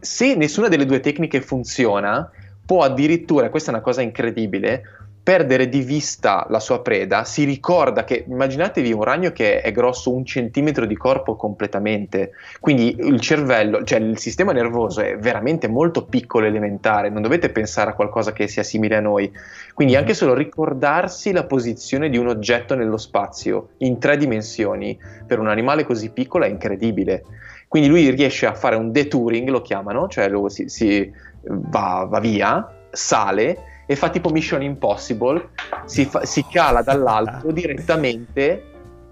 Se 0.00 0.34
nessuna 0.34 0.68
delle 0.68 0.86
due 0.86 1.00
tecniche 1.00 1.42
funziona, 1.42 2.30
può 2.64 2.84
addirittura, 2.84 3.50
questa 3.50 3.70
è 3.70 3.74
una 3.74 3.82
cosa 3.82 4.00
incredibile, 4.00 4.82
perdere 5.28 5.68
di 5.68 5.82
vista 5.82 6.46
la 6.48 6.58
sua 6.58 6.80
preda, 6.80 7.22
si 7.24 7.44
ricorda 7.44 8.04
che 8.04 8.24
immaginatevi 8.26 8.94
un 8.94 9.02
ragno 9.02 9.30
che 9.30 9.60
è 9.60 9.72
grosso 9.72 10.10
un 10.10 10.24
centimetro 10.24 10.86
di 10.86 10.96
corpo 10.96 11.36
completamente, 11.36 12.30
quindi 12.60 12.96
il 12.98 13.20
cervello, 13.20 13.84
cioè 13.84 13.98
il 13.98 14.16
sistema 14.16 14.52
nervoso 14.52 15.02
è 15.02 15.18
veramente 15.18 15.68
molto 15.68 16.06
piccolo 16.06 16.46
e 16.46 16.48
elementare, 16.48 17.10
non 17.10 17.20
dovete 17.20 17.50
pensare 17.50 17.90
a 17.90 17.92
qualcosa 17.92 18.32
che 18.32 18.48
sia 18.48 18.62
simile 18.62 18.96
a 18.96 19.00
noi, 19.00 19.30
quindi 19.74 19.96
anche 19.96 20.14
solo 20.14 20.32
ricordarsi 20.32 21.30
la 21.32 21.44
posizione 21.44 22.08
di 22.08 22.16
un 22.16 22.28
oggetto 22.28 22.74
nello 22.74 22.96
spazio 22.96 23.72
in 23.80 23.98
tre 23.98 24.16
dimensioni 24.16 24.98
per 25.26 25.40
un 25.40 25.48
animale 25.48 25.84
così 25.84 26.08
piccolo 26.08 26.46
è 26.46 26.48
incredibile. 26.48 27.22
Quindi 27.68 27.90
lui 27.90 28.08
riesce 28.08 28.46
a 28.46 28.54
fare 28.54 28.76
un 28.76 28.92
detouring, 28.92 29.46
lo 29.50 29.60
chiamano, 29.60 30.08
cioè 30.08 30.30
lo, 30.30 30.48
si, 30.48 30.70
si 30.70 31.12
va, 31.42 32.06
va 32.08 32.18
via, 32.18 32.66
sale 32.90 33.67
e 33.90 33.96
fa 33.96 34.10
tipo 34.10 34.28
Mission 34.28 34.62
Impossible, 34.62 35.48
si, 35.86 36.04
fa, 36.04 36.26
si 36.26 36.44
cala 36.44 36.82
dall'alto 36.82 37.50
direttamente, 37.50 38.64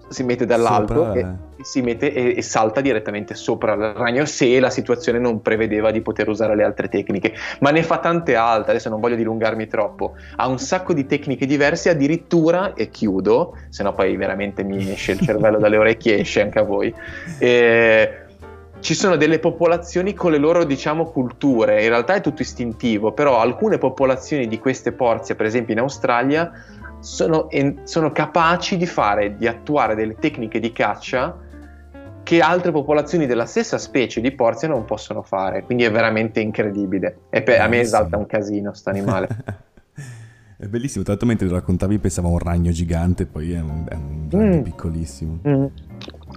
si 0.07 0.21
mette 0.21 0.45
dall'alto 0.45 1.13
e, 1.13 1.19
e, 1.19 1.25
si 1.63 1.81
mette 1.81 2.13
e, 2.13 2.35
e, 2.37 2.41
salta 2.43 2.79
direttamente 2.79 3.33
sopra 3.33 3.73
il 3.73 3.93
ragno 3.95 4.25
se 4.25 4.59
la 4.59 4.69
situazione 4.69 5.17
non 5.17 5.41
prevedeva 5.41 5.89
di 5.89 6.01
poter 6.01 6.29
usare 6.29 6.55
le 6.55 6.63
altre 6.63 6.89
tecniche, 6.89 7.33
ma 7.61 7.71
ne 7.71 7.81
fa 7.81 7.97
tante 7.97 8.35
altre, 8.35 8.73
adesso 8.73 8.89
non 8.89 8.99
voglio 8.99 9.15
dilungarmi 9.15 9.65
troppo, 9.65 10.13
ha 10.35 10.47
un 10.47 10.59
sacco 10.59 10.93
di 10.93 11.07
tecniche 11.07 11.47
diverse, 11.47 11.89
addirittura, 11.89 12.75
e 12.75 12.89
chiudo, 12.89 13.57
se 13.69 13.81
no 13.81 13.95
poi 13.95 14.15
veramente 14.15 14.63
mi 14.63 14.91
esce 14.91 15.13
il 15.13 15.21
cervello 15.21 15.57
dalle 15.57 15.77
orecchie 15.77 16.19
esce 16.19 16.41
anche 16.41 16.59
a 16.59 16.63
voi. 16.63 16.93
Eh, 17.39 18.25
ci 18.79 18.93
sono 18.93 19.15
delle 19.15 19.39
popolazioni 19.39 20.13
con 20.13 20.31
le 20.31 20.37
loro, 20.37 20.63
diciamo, 20.63 21.05
culture, 21.05 21.83
in 21.83 21.89
realtà 21.89 22.15
è 22.15 22.21
tutto 22.21 22.41
istintivo, 22.41 23.11
però 23.11 23.39
alcune 23.39 23.77
popolazioni 23.77 24.47
di 24.47 24.59
queste 24.59 24.91
porzie, 24.91 25.35
per 25.35 25.45
esempio 25.45 25.73
in 25.73 25.79
Australia, 25.79 26.51
sono, 26.99 27.47
sono 27.83 28.11
capaci 28.11 28.77
di 28.77 28.85
fare, 28.85 29.35
di 29.35 29.47
attuare 29.47 29.95
delle 29.95 30.15
tecniche 30.15 30.59
di 30.59 30.71
caccia 30.71 31.45
che 32.23 32.41
altre 32.41 32.71
popolazioni 32.71 33.25
della 33.25 33.45
stessa 33.45 33.77
specie 33.77 34.19
di 34.19 34.31
porzia 34.31 34.67
non 34.67 34.83
possono 34.83 35.21
fare, 35.21 35.63
quindi 35.63 35.85
è 35.85 35.91
veramente 35.91 36.41
incredibile. 36.41 37.19
E 37.29 37.41
per, 37.41 37.61
a 37.61 37.67
me 37.67 37.79
esalta 37.79 38.17
un 38.17 38.25
casino 38.25 38.73
sto 38.73 38.89
animale. 38.89 39.29
è 40.59 40.65
bellissimo, 40.65 41.05
tanto 41.05 41.25
mentre 41.25 41.47
lo 41.47 41.53
raccontavi 41.53 41.97
pensavo 41.99 42.27
a 42.27 42.31
un 42.31 42.39
ragno 42.39 42.71
gigante, 42.71 43.25
poi 43.25 43.53
è 43.53 43.61
un, 43.61 43.85
è 43.87 43.93
un 43.93 44.27
ragno 44.29 44.57
mm. 44.57 44.61
piccolissimo. 44.61 45.39
Mm. 45.47 45.65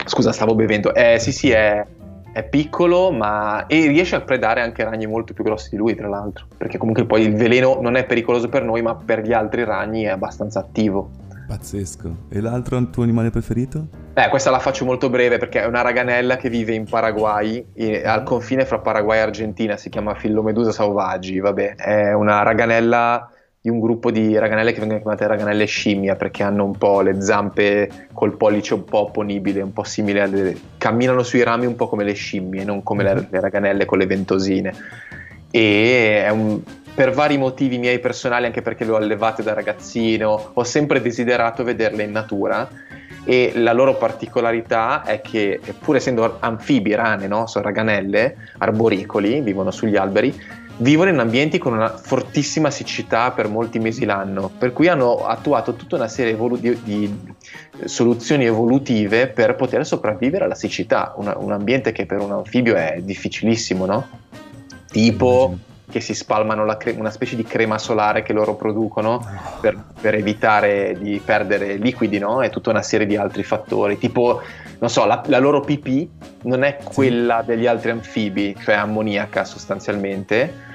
Scusa, 0.05 0.31
stavo 0.31 0.55
bevendo. 0.55 0.95
Eh 0.95 1.19
sì, 1.19 1.33
sì, 1.33 1.51
è, 1.51 1.85
è 2.33 2.43
piccolo 2.45 3.11
ma... 3.11 3.67
e 3.67 3.87
riesce 3.87 4.17
a 4.17 4.21
predare 4.21 4.61
anche 4.61 4.85
ragni 4.85 5.07
molto 5.07 5.33
più 5.33 5.45
grossi 5.45 5.71
di 5.71 5.77
lui 5.77 5.95
tra 5.95 6.09
l'altro 6.09 6.47
perché 6.57 6.79
comunque 6.79 7.05
poi 7.05 7.23
il 7.23 7.35
veleno 7.35 7.79
non 7.81 7.97
è 7.97 8.05
pericoloso 8.05 8.49
per 8.49 8.63
noi 8.63 8.83
ma 8.83 8.95
per 8.95 9.23
gli 9.23 9.33
altri 9.33 9.65
ragni 9.65 10.03
è 10.03 10.09
abbastanza 10.09 10.61
attivo. 10.61 11.11
Pazzesco. 11.51 12.15
E 12.29 12.41
l'altro 12.41 12.81
tuo 12.91 13.03
animale 13.03 13.31
preferito? 13.31 13.89
Eh, 14.15 14.29
questa 14.29 14.51
la 14.51 14.61
faccio 14.61 14.85
molto 14.85 15.11
breve 15.11 15.39
perché 15.39 15.63
è 15.63 15.67
una 15.67 15.81
raganella 15.81 16.37
che 16.37 16.49
vive 16.49 16.75
in 16.75 16.85
Paraguay, 16.85 17.67
al 18.05 18.23
confine 18.23 18.65
fra 18.65 18.79
Paraguay 18.79 19.19
e 19.19 19.23
Argentina, 19.23 19.77
si 19.77 19.89
chiama 19.89 20.15
Fillomedusa 20.15 20.71
sauvaggi, 20.71 21.41
vabbè, 21.41 21.75
è 21.75 22.13
una 22.13 22.43
raganella 22.43 23.29
di 23.63 23.69
un 23.69 23.79
gruppo 23.79 24.11
di 24.11 24.39
raganelle 24.39 24.73
che 24.73 24.79
vengono 24.79 25.01
chiamate 25.01 25.27
raganelle 25.27 25.67
scimmia 25.67 26.17
perché 26.17 26.43
hanno 26.43 26.65
un 26.65 26.79
po' 26.79 27.03
le 27.03 27.21
zampe 27.21 28.09
col 28.13 28.37
pollice 28.37 28.73
un 28.73 28.85
po' 28.85 29.01
opponibile, 29.01 29.61
un 29.61 29.75
po' 29.75 29.85
simile 29.85 30.23
alle... 30.23 30.57
camminano 30.79 31.23
sui 31.23 31.43
rami 31.43 31.67
un 31.67 31.77
po' 31.77 31.87
come 31.87 32.05
le 32.05 32.15
scimmie, 32.15 32.65
non 32.65 32.83
come 32.83 33.03
le, 33.03 33.29
le 33.29 33.41
raganelle 33.41 33.85
con 33.85 33.99
le 33.99 34.07
ventosine. 34.07 34.75
E 35.51 36.27
un, 36.31 36.63
per 36.95 37.13
vari 37.13 37.37
motivi 37.37 37.77
miei 37.77 37.99
personali, 37.99 38.47
anche 38.47 38.63
perché 38.63 38.85
le 38.85 38.93
ho 38.93 38.97
allevate 38.97 39.43
da 39.43 39.53
ragazzino, 39.53 40.53
ho 40.55 40.65
sempre 40.65 41.03
desiderato 41.03 41.63
vederle 41.63 42.05
in 42.05 42.13
natura 42.13 42.67
e 43.25 43.53
la 43.57 43.73
loro 43.73 43.97
particolarità 43.97 45.03
è 45.03 45.21
che 45.21 45.61
pur 45.79 45.97
essendo 45.97 46.39
anfibi, 46.41 46.95
rane, 46.95 47.27
no? 47.27 47.47
sono 47.47 47.65
raganelle, 47.65 48.37
arboricoli, 48.59 49.41
vivono 49.41 49.71
sugli 49.71 49.97
alberi, 49.97 50.35
vivono 50.81 51.11
in 51.11 51.19
ambienti 51.19 51.59
con 51.59 51.73
una 51.73 51.91
fortissima 51.97 52.71
siccità 52.71 53.33
per 53.33 53.49
molti 53.49 53.79
mesi 53.79 54.05
l'anno, 54.05 54.51
per 54.57 54.73
cui 54.73 54.89
hanno 54.89 55.27
attuato 55.27 55.75
tutta 55.75 55.97
una 55.97 56.09
serie 56.09 56.33
evolu- 56.33 56.61
di, 56.61 56.83
di, 56.83 57.35
soluzioni 57.85 58.45
evolutive 58.45 59.29
per 59.29 59.57
poter 59.57 59.87
sopravvivere 59.87 60.45
alla 60.45 60.55
siccità, 60.55 61.15
una, 61.17 61.37
un 61.37 61.53
ambiente 61.53 61.93
che 61.93 62.07
per 62.07 62.21
un 62.21 62.33
anfibio 62.33 62.77
è 62.77 63.01
difficilissimo, 63.03 63.85
no? 63.85 64.09
Tipo 64.91 65.57
che 65.91 66.01
si 66.01 66.15
spalmano 66.15 66.65
cre- 66.77 66.95
una 66.97 67.11
specie 67.11 67.37
di 67.37 67.43
crema 67.43 67.77
solare 67.77 68.23
che 68.23 68.33
loro 68.33 68.55
producono 68.55 69.21
per, 69.61 69.77
per 70.01 70.15
evitare 70.15 70.97
di 70.99 71.21
perdere 71.23 71.75
liquidi, 71.75 72.19
no? 72.19 72.41
E 72.41 72.49
tutta 72.49 72.71
una 72.71 72.83
serie 72.83 73.07
di 73.07 73.17
altri 73.17 73.43
fattori, 73.43 73.99
tipo, 73.99 74.41
non 74.79 74.89
so, 74.89 75.05
la, 75.05 75.23
la 75.27 75.39
loro 75.39 75.61
pipì 75.61 76.09
non 76.43 76.63
è 76.63 76.79
quella 76.83 77.43
degli 77.43 77.67
altri 77.67 77.91
anfibi, 77.91 78.57
cioè 78.63 78.77
ammoniaca 78.77 79.45
sostanzialmente, 79.45 80.69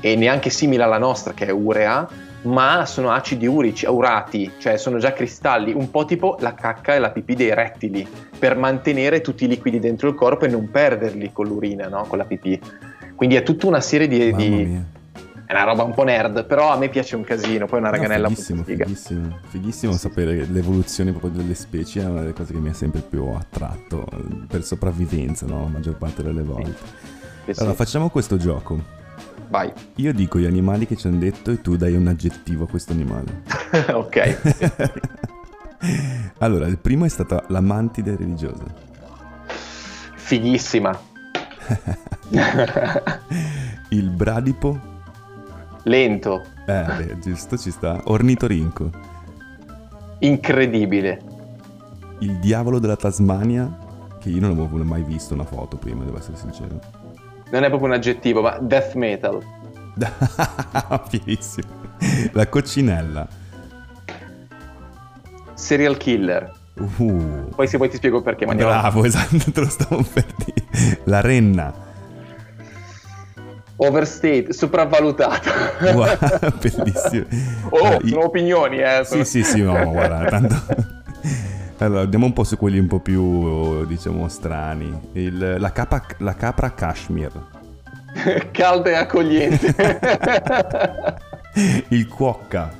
e 0.00 0.16
neanche 0.16 0.50
simile 0.50 0.82
alla 0.82 0.98
nostra 0.98 1.32
che 1.32 1.46
è 1.46 1.50
urea, 1.50 2.08
ma 2.42 2.86
sono 2.86 3.10
acidi 3.10 3.46
urici, 3.46 3.86
urati, 3.86 4.52
cioè 4.58 4.76
sono 4.76 4.98
già 4.98 5.12
cristalli, 5.12 5.72
un 5.72 5.90
po' 5.90 6.04
tipo 6.04 6.36
la 6.40 6.54
cacca 6.54 6.94
e 6.94 6.98
la 6.98 7.10
pipì 7.10 7.34
dei 7.34 7.54
rettili, 7.54 8.06
per 8.38 8.56
mantenere 8.56 9.20
tutti 9.20 9.44
i 9.44 9.48
liquidi 9.48 9.80
dentro 9.80 10.08
il 10.08 10.14
corpo 10.14 10.44
e 10.44 10.48
non 10.48 10.70
perderli 10.70 11.32
con 11.32 11.46
l'urina, 11.46 11.88
no? 11.88 12.04
con 12.06 12.18
la 12.18 12.24
pipì. 12.24 12.60
Quindi 13.14 13.34
è 13.36 13.42
tutta 13.42 13.66
una 13.66 13.80
serie 13.80 14.06
di... 14.06 14.32
di... 14.34 14.96
È 15.48 15.54
una 15.54 15.64
roba 15.64 15.82
un 15.82 15.94
po' 15.94 16.04
nerd, 16.04 16.44
però 16.44 16.70
a 16.70 16.76
me 16.76 16.90
piace 16.90 17.16
un 17.16 17.24
casino, 17.24 17.64
poi 17.64 17.78
è 17.78 17.80
una 17.80 17.90
raganella 17.90 18.28
no, 18.28 18.34
fighissimo, 18.34 18.62
figa. 18.64 18.84
Fighissimo, 18.84 19.38
fighissimo 19.48 19.92
sì. 19.92 19.98
sapere 19.98 20.44
l'evoluzione 20.44 21.10
proprio 21.10 21.30
delle 21.30 21.54
specie, 21.54 22.02
è 22.02 22.04
una 22.04 22.20
delle 22.20 22.34
cose 22.34 22.52
che 22.52 22.58
mi 22.58 22.68
ha 22.68 22.74
sempre 22.74 23.00
più 23.00 23.24
attratto, 23.28 24.06
per 24.46 24.62
sopravvivenza, 24.62 25.46
no? 25.46 25.62
La 25.62 25.68
maggior 25.68 25.96
parte 25.96 26.22
delle 26.22 26.42
volte. 26.42 26.76
Sì. 27.46 27.60
Allora, 27.60 27.74
facciamo 27.74 28.10
questo 28.10 28.36
gioco. 28.36 28.78
Vai. 29.48 29.72
Io 29.96 30.12
dico 30.12 30.38
gli 30.38 30.44
animali 30.44 30.86
che 30.86 30.96
ci 30.96 31.06
hanno 31.06 31.18
detto 31.18 31.50
e 31.50 31.60
tu 31.60 31.76
dai 31.76 31.94
un 31.94 32.06
aggettivo 32.06 32.64
a 32.64 32.68
questo 32.68 32.92
animale. 32.92 33.42
ok. 33.92 34.38
allora, 36.38 36.66
il 36.66 36.78
primo 36.78 37.04
è 37.04 37.08
stata 37.08 37.44
la 37.48 37.60
mantide 37.60 38.16
religiosa. 38.16 38.64
Fighissima. 40.14 40.98
il 43.90 44.10
bradipo. 44.10 44.96
Lento. 45.84 46.42
Eh, 46.66 46.84
beh, 46.84 47.18
giusto, 47.20 47.56
ci 47.56 47.70
sta. 47.70 48.02
Ornitorinco. 48.04 48.90
Incredibile. 50.18 51.36
Il 52.18 52.38
diavolo 52.38 52.78
della 52.78 52.96
Tasmania, 52.96 53.78
che 54.18 54.28
io 54.28 54.40
non 54.40 54.50
avevo 54.50 54.84
mai 54.84 55.02
visto 55.02 55.32
una 55.32 55.44
foto 55.44 55.76
prima, 55.76 56.04
devo 56.04 56.18
essere 56.18 56.36
sincero. 56.36 56.97
Non 57.50 57.64
è 57.64 57.68
proprio 57.68 57.88
un 57.88 57.94
aggettivo, 57.94 58.42
ma 58.42 58.58
death 58.60 58.94
metal. 58.94 59.42
Fierissimo. 61.08 61.68
La 62.32 62.46
coccinella. 62.46 63.26
Serial 65.54 65.96
killer. 65.96 66.52
Uh. 66.98 67.48
Poi 67.54 67.66
se 67.66 67.76
vuoi 67.76 67.88
ti 67.88 67.96
spiego 67.96 68.22
perché. 68.22 68.46
Ma 68.46 68.54
Bravo, 68.54 69.04
esatto, 69.04 69.36
te 69.50 69.60
lo 69.60 69.68
stavo 69.68 70.04
per 70.12 70.26
dire. 70.36 71.00
La 71.04 71.20
renna. 71.20 71.86
Overstate, 73.80 74.52
sopravvalutata. 74.52 75.50
Wow, 75.92 76.16
bellissimo. 76.60 77.26
Oh, 77.70 77.78
allora, 77.78 77.98
sono 78.04 78.24
opinioni, 78.24 78.78
eh. 78.78 79.02
Sì, 79.04 79.24
sì, 79.24 79.42
sì, 79.44 79.62
no, 79.62 79.72
guarda, 79.90 80.24
tanto... 80.24 80.56
Allora, 81.78 82.00
andiamo 82.00 82.26
un 82.26 82.32
po' 82.32 82.42
su 82.42 82.56
quelli 82.56 82.78
un 82.78 82.88
po' 82.88 82.98
più, 82.98 83.86
diciamo, 83.86 84.28
strani. 84.28 85.10
Il, 85.12 85.56
la, 85.58 85.70
capa, 85.70 86.04
la 86.18 86.34
capra 86.34 86.72
cashmere. 86.72 87.56
Calda 88.50 88.90
e 88.90 88.94
accogliente. 88.94 89.74
Il 91.88 92.08
cuocca. 92.08 92.72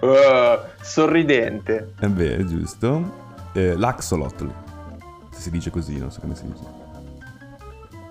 Uh, 0.00 0.58
sorridente. 0.82 1.94
Eh 2.00 2.08
beh, 2.08 2.36
è 2.36 2.44
giusto. 2.44 3.20
Eh, 3.54 3.76
l'axolotl. 3.76 4.50
Se 5.30 5.40
si 5.40 5.50
dice 5.50 5.70
così, 5.70 5.98
non 5.98 6.10
so 6.10 6.20
come 6.20 6.34
si 6.34 6.44
dice. 6.44 6.64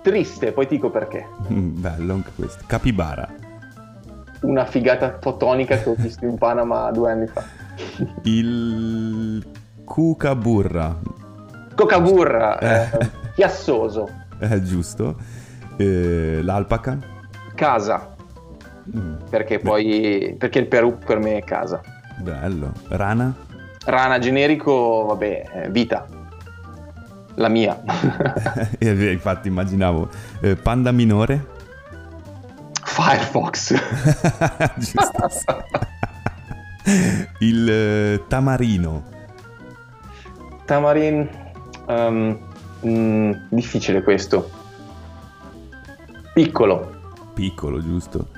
Triste, 0.02 0.50
poi 0.50 0.66
ti 0.66 0.74
dico 0.74 0.90
perché. 0.90 1.28
Bello 1.46 2.14
anche 2.14 2.30
questo. 2.34 2.64
Capibara. 2.66 3.28
Una 4.40 4.66
figata 4.66 5.18
fotonica 5.20 5.78
che 5.78 5.88
ho 5.88 5.94
visto 5.96 6.24
in 6.24 6.36
Panama 6.38 6.90
due 6.90 7.12
anni 7.12 7.26
fa. 7.28 7.44
Il 8.24 9.44
Cucaburra. 9.92 10.98
Cocaburra, 11.74 12.58
eh. 12.58 12.98
eh, 12.98 13.10
chiassoso. 13.34 14.08
Eh, 14.40 14.62
giusto. 14.62 15.16
Eh, 15.76 16.40
l'alpaca. 16.42 16.98
Casa. 17.54 18.14
Mm. 18.96 19.28
Perché 19.28 19.58
poi... 19.58 20.34
Perché 20.36 20.58
il 20.60 20.66
Perù 20.66 20.96
per 20.96 21.18
me 21.18 21.36
è 21.36 21.44
casa. 21.44 21.80
Bello. 22.18 22.72
Rana? 22.88 23.32
Rana 23.84 24.18
generico, 24.18 25.04
vabbè, 25.08 25.68
vita. 25.70 26.06
La 27.34 27.48
mia. 27.48 27.78
Eh, 28.80 29.12
infatti 29.12 29.48
immaginavo. 29.48 30.08
Eh, 30.40 30.56
panda 30.56 30.90
minore? 30.90 31.46
Firefox. 32.82 33.74
Giusto. 34.76 35.64
il 37.40 37.70
eh, 37.70 38.24
tamarino. 38.26 39.12
Tamarin... 40.72 41.28
Um, 41.86 42.38
mm, 42.86 43.32
difficile 43.50 44.02
questo. 44.02 44.50
Piccolo. 46.32 47.12
Piccolo, 47.34 47.82
giusto. 47.82 48.28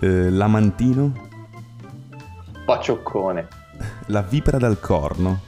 Eh, 0.00 0.28
lamantino. 0.28 1.10
Pacioccone. 2.66 3.48
La 4.08 4.20
vipera 4.20 4.58
dal 4.58 4.78
corno. 4.80 5.40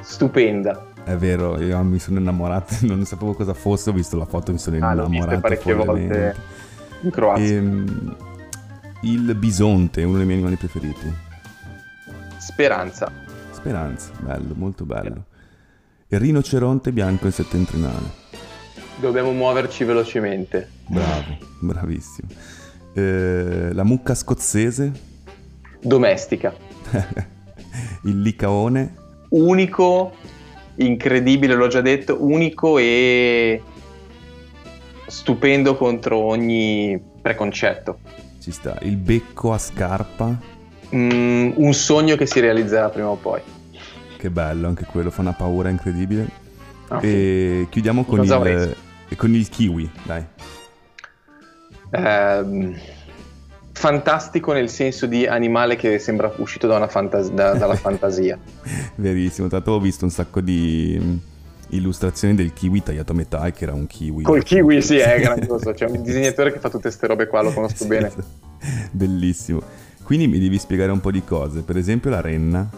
Stupenda. 0.00 0.86
È 1.04 1.14
vero, 1.16 1.60
io 1.60 1.82
mi 1.82 1.98
sono 1.98 2.18
innamorato, 2.18 2.76
non 2.88 3.04
sapevo 3.04 3.34
cosa 3.34 3.52
fosse, 3.52 3.90
ho 3.90 3.92
visto 3.92 4.16
la 4.16 4.24
foto 4.24 4.52
mi 4.52 4.58
sono 4.58 4.76
ah, 4.76 4.92
innamorato. 4.92 5.40
parecchie 5.40 5.74
volte 5.74 6.34
in 7.02 7.10
Croazia. 7.10 7.44
Ehm, 7.44 8.16
il 9.02 9.34
bisonte, 9.34 10.02
uno 10.02 10.16
dei 10.16 10.24
miei 10.24 10.38
animali 10.38 10.56
preferiti. 10.56 11.12
Speranza. 12.38 13.25
Speranza, 13.66 14.12
bello, 14.20 14.54
molto 14.54 14.84
bello. 14.84 15.24
Il 16.06 16.20
rinoceronte 16.20 16.92
bianco 16.92 17.26
in 17.26 17.32
settentrionale. 17.32 18.12
Dobbiamo 19.00 19.32
muoverci 19.32 19.82
velocemente. 19.82 20.70
Bravo, 20.86 21.36
bravissimo. 21.58 22.28
Eh, 22.94 23.70
la 23.72 23.82
mucca 23.82 24.14
scozzese. 24.14 24.92
Domestica. 25.80 26.54
Il 28.04 28.22
licaone. 28.22 28.94
Unico, 29.30 30.14
incredibile, 30.76 31.56
l'ho 31.56 31.66
già 31.66 31.80
detto, 31.80 32.18
unico 32.20 32.78
e 32.78 33.60
stupendo 35.08 35.76
contro 35.76 36.18
ogni 36.18 37.02
preconcetto. 37.20 37.98
Ci 38.38 38.52
sta. 38.52 38.78
Il 38.82 38.96
becco 38.96 39.52
a 39.52 39.58
scarpa. 39.58 40.54
Mm, 40.94 41.50
un 41.56 41.74
sogno 41.74 42.14
che 42.14 42.26
si 42.26 42.38
realizzerà 42.38 42.90
prima 42.90 43.08
o 43.08 43.16
poi. 43.16 43.54
Che 44.16 44.30
bello, 44.30 44.68
anche 44.68 44.84
quello 44.84 45.10
fa 45.10 45.20
una 45.20 45.32
paura 45.32 45.68
incredibile. 45.68 46.44
Oh, 46.88 47.00
e 47.00 47.62
sì. 47.62 47.68
chiudiamo 47.70 48.04
con 48.04 48.22
il, 48.22 48.76
con 49.16 49.34
il, 49.34 49.48
kiwi, 49.48 49.90
dai. 50.04 50.24
Eh, 51.90 52.74
fantastico 53.72 54.52
nel 54.52 54.70
senso 54.70 55.06
di 55.06 55.26
animale 55.26 55.76
che 55.76 55.98
sembra 55.98 56.32
uscito 56.38 56.66
da 56.66 56.86
fantas- 56.88 57.30
da, 57.30 57.54
dalla 57.54 57.74
fantasia. 57.76 58.38
Verissimo, 58.94 59.48
tanto 59.48 59.72
ho 59.72 59.80
visto 59.80 60.04
un 60.04 60.10
sacco 60.10 60.40
di 60.40 60.98
mm, 60.98 61.16
illustrazioni 61.70 62.34
del 62.34 62.52
kiwi 62.52 62.82
tagliato 62.82 63.12
a 63.12 63.14
metà 63.14 63.50
che 63.50 63.64
era 63.64 63.74
un 63.74 63.86
kiwi. 63.86 64.22
Col 64.22 64.42
kiwi 64.42 64.80
sì, 64.80 64.96
è 64.96 65.20
grandioso, 65.20 65.72
c'è 65.72 65.86
un 65.86 66.02
disegnatore 66.02 66.52
che 66.52 66.58
fa 66.58 66.68
tutte 66.68 66.82
queste 66.82 67.06
robe 67.06 67.26
qua, 67.26 67.42
lo 67.42 67.52
conosco 67.54 67.82
sì, 67.82 67.86
bene. 67.86 68.12
Bellissimo. 68.90 69.62
Quindi 70.02 70.28
mi 70.28 70.38
devi 70.38 70.58
spiegare 70.58 70.92
un 70.92 71.00
po' 71.00 71.10
di 71.10 71.24
cose, 71.24 71.62
per 71.62 71.76
esempio 71.76 72.10
la 72.10 72.20
renna. 72.20 72.68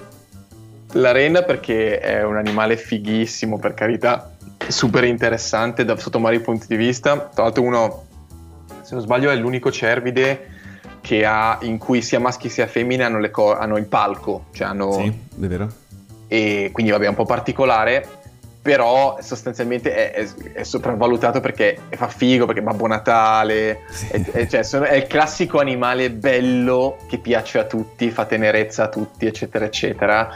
La 0.98 1.12
renna 1.12 1.42
perché 1.42 2.00
è 2.00 2.24
un 2.24 2.36
animale 2.36 2.76
fighissimo, 2.76 3.58
per 3.58 3.72
carità, 3.74 4.32
super 4.66 5.04
interessante 5.04 5.84
da, 5.84 5.96
sotto 5.96 6.18
vari 6.18 6.40
punti 6.40 6.66
di 6.66 6.76
vista. 6.76 7.30
Tra 7.32 7.44
l'altro 7.44 7.62
uno, 7.62 8.06
se 8.82 8.94
non 8.94 9.02
sbaglio, 9.02 9.30
è 9.30 9.36
l'unico 9.36 9.70
cervide 9.70 10.56
che 11.00 11.24
ha, 11.24 11.58
in 11.62 11.78
cui 11.78 12.02
sia 12.02 12.18
maschi 12.18 12.48
sia 12.48 12.66
femmine 12.66 13.04
hanno, 13.04 13.30
co- 13.30 13.56
hanno 13.56 13.76
il 13.76 13.86
palco. 13.86 14.46
Cioè 14.50 14.66
hanno... 14.66 14.92
Sì, 14.92 15.06
è 15.06 15.46
vero. 15.46 15.68
E 16.26 16.70
quindi 16.72 16.90
vabbè, 16.90 17.04
è 17.04 17.08
un 17.08 17.14
po' 17.14 17.24
particolare, 17.24 18.04
però 18.60 19.18
sostanzialmente 19.22 19.94
è, 19.94 20.12
è, 20.12 20.52
è, 20.54 20.62
sopravvalutato 20.64 21.40
perché 21.40 21.78
fa 21.90 22.08
figo, 22.08 22.44
perché 22.44 22.60
è 22.60 22.64
Babbo 22.64 22.88
Natale, 22.88 23.82
sì. 23.88 24.08
è, 24.32 24.46
cioè, 24.48 24.64
sono, 24.64 24.84
è, 24.84 24.96
il 24.96 25.06
classico 25.06 25.60
animale 25.60 26.10
bello 26.10 26.98
che 27.08 27.18
piace 27.18 27.60
a 27.60 27.64
tutti, 27.64 28.10
fa 28.10 28.24
tenerezza 28.24 28.84
a 28.84 28.88
tutti, 28.88 29.26
eccetera, 29.26 29.64
eccetera. 29.64 30.28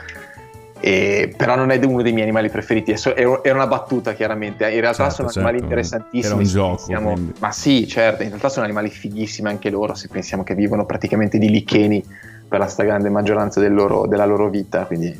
E, 0.84 1.32
però 1.36 1.54
non 1.54 1.70
è 1.70 1.76
uno 1.84 2.02
dei 2.02 2.10
miei 2.10 2.24
animali 2.24 2.50
preferiti, 2.50 2.92
era 3.14 3.54
una 3.54 3.68
battuta 3.68 4.14
chiaramente, 4.14 4.68
in 4.68 4.80
realtà 4.80 5.04
certo, 5.04 5.14
sono 5.14 5.28
certo. 5.28 5.48
animali 5.48 5.62
interessantissimi. 5.62 6.24
Era 6.24 6.34
un 6.34 6.42
gioco. 6.42 6.74
Pensiamo, 6.74 7.14
ma 7.38 7.52
sì, 7.52 7.86
certo, 7.86 8.24
in 8.24 8.30
realtà 8.30 8.48
sono 8.48 8.64
animali 8.64 8.88
fighissimi 8.88 9.48
anche 9.48 9.70
loro, 9.70 9.94
se 9.94 10.08
pensiamo 10.08 10.42
che 10.42 10.56
vivono 10.56 10.84
praticamente 10.84 11.38
di 11.38 11.48
licheni 11.48 12.04
per 12.48 12.58
la 12.58 12.66
stragrande 12.66 13.10
maggioranza 13.10 13.60
del 13.60 13.72
loro, 13.72 14.08
della 14.08 14.24
loro 14.24 14.50
vita, 14.50 14.84
quindi 14.84 15.16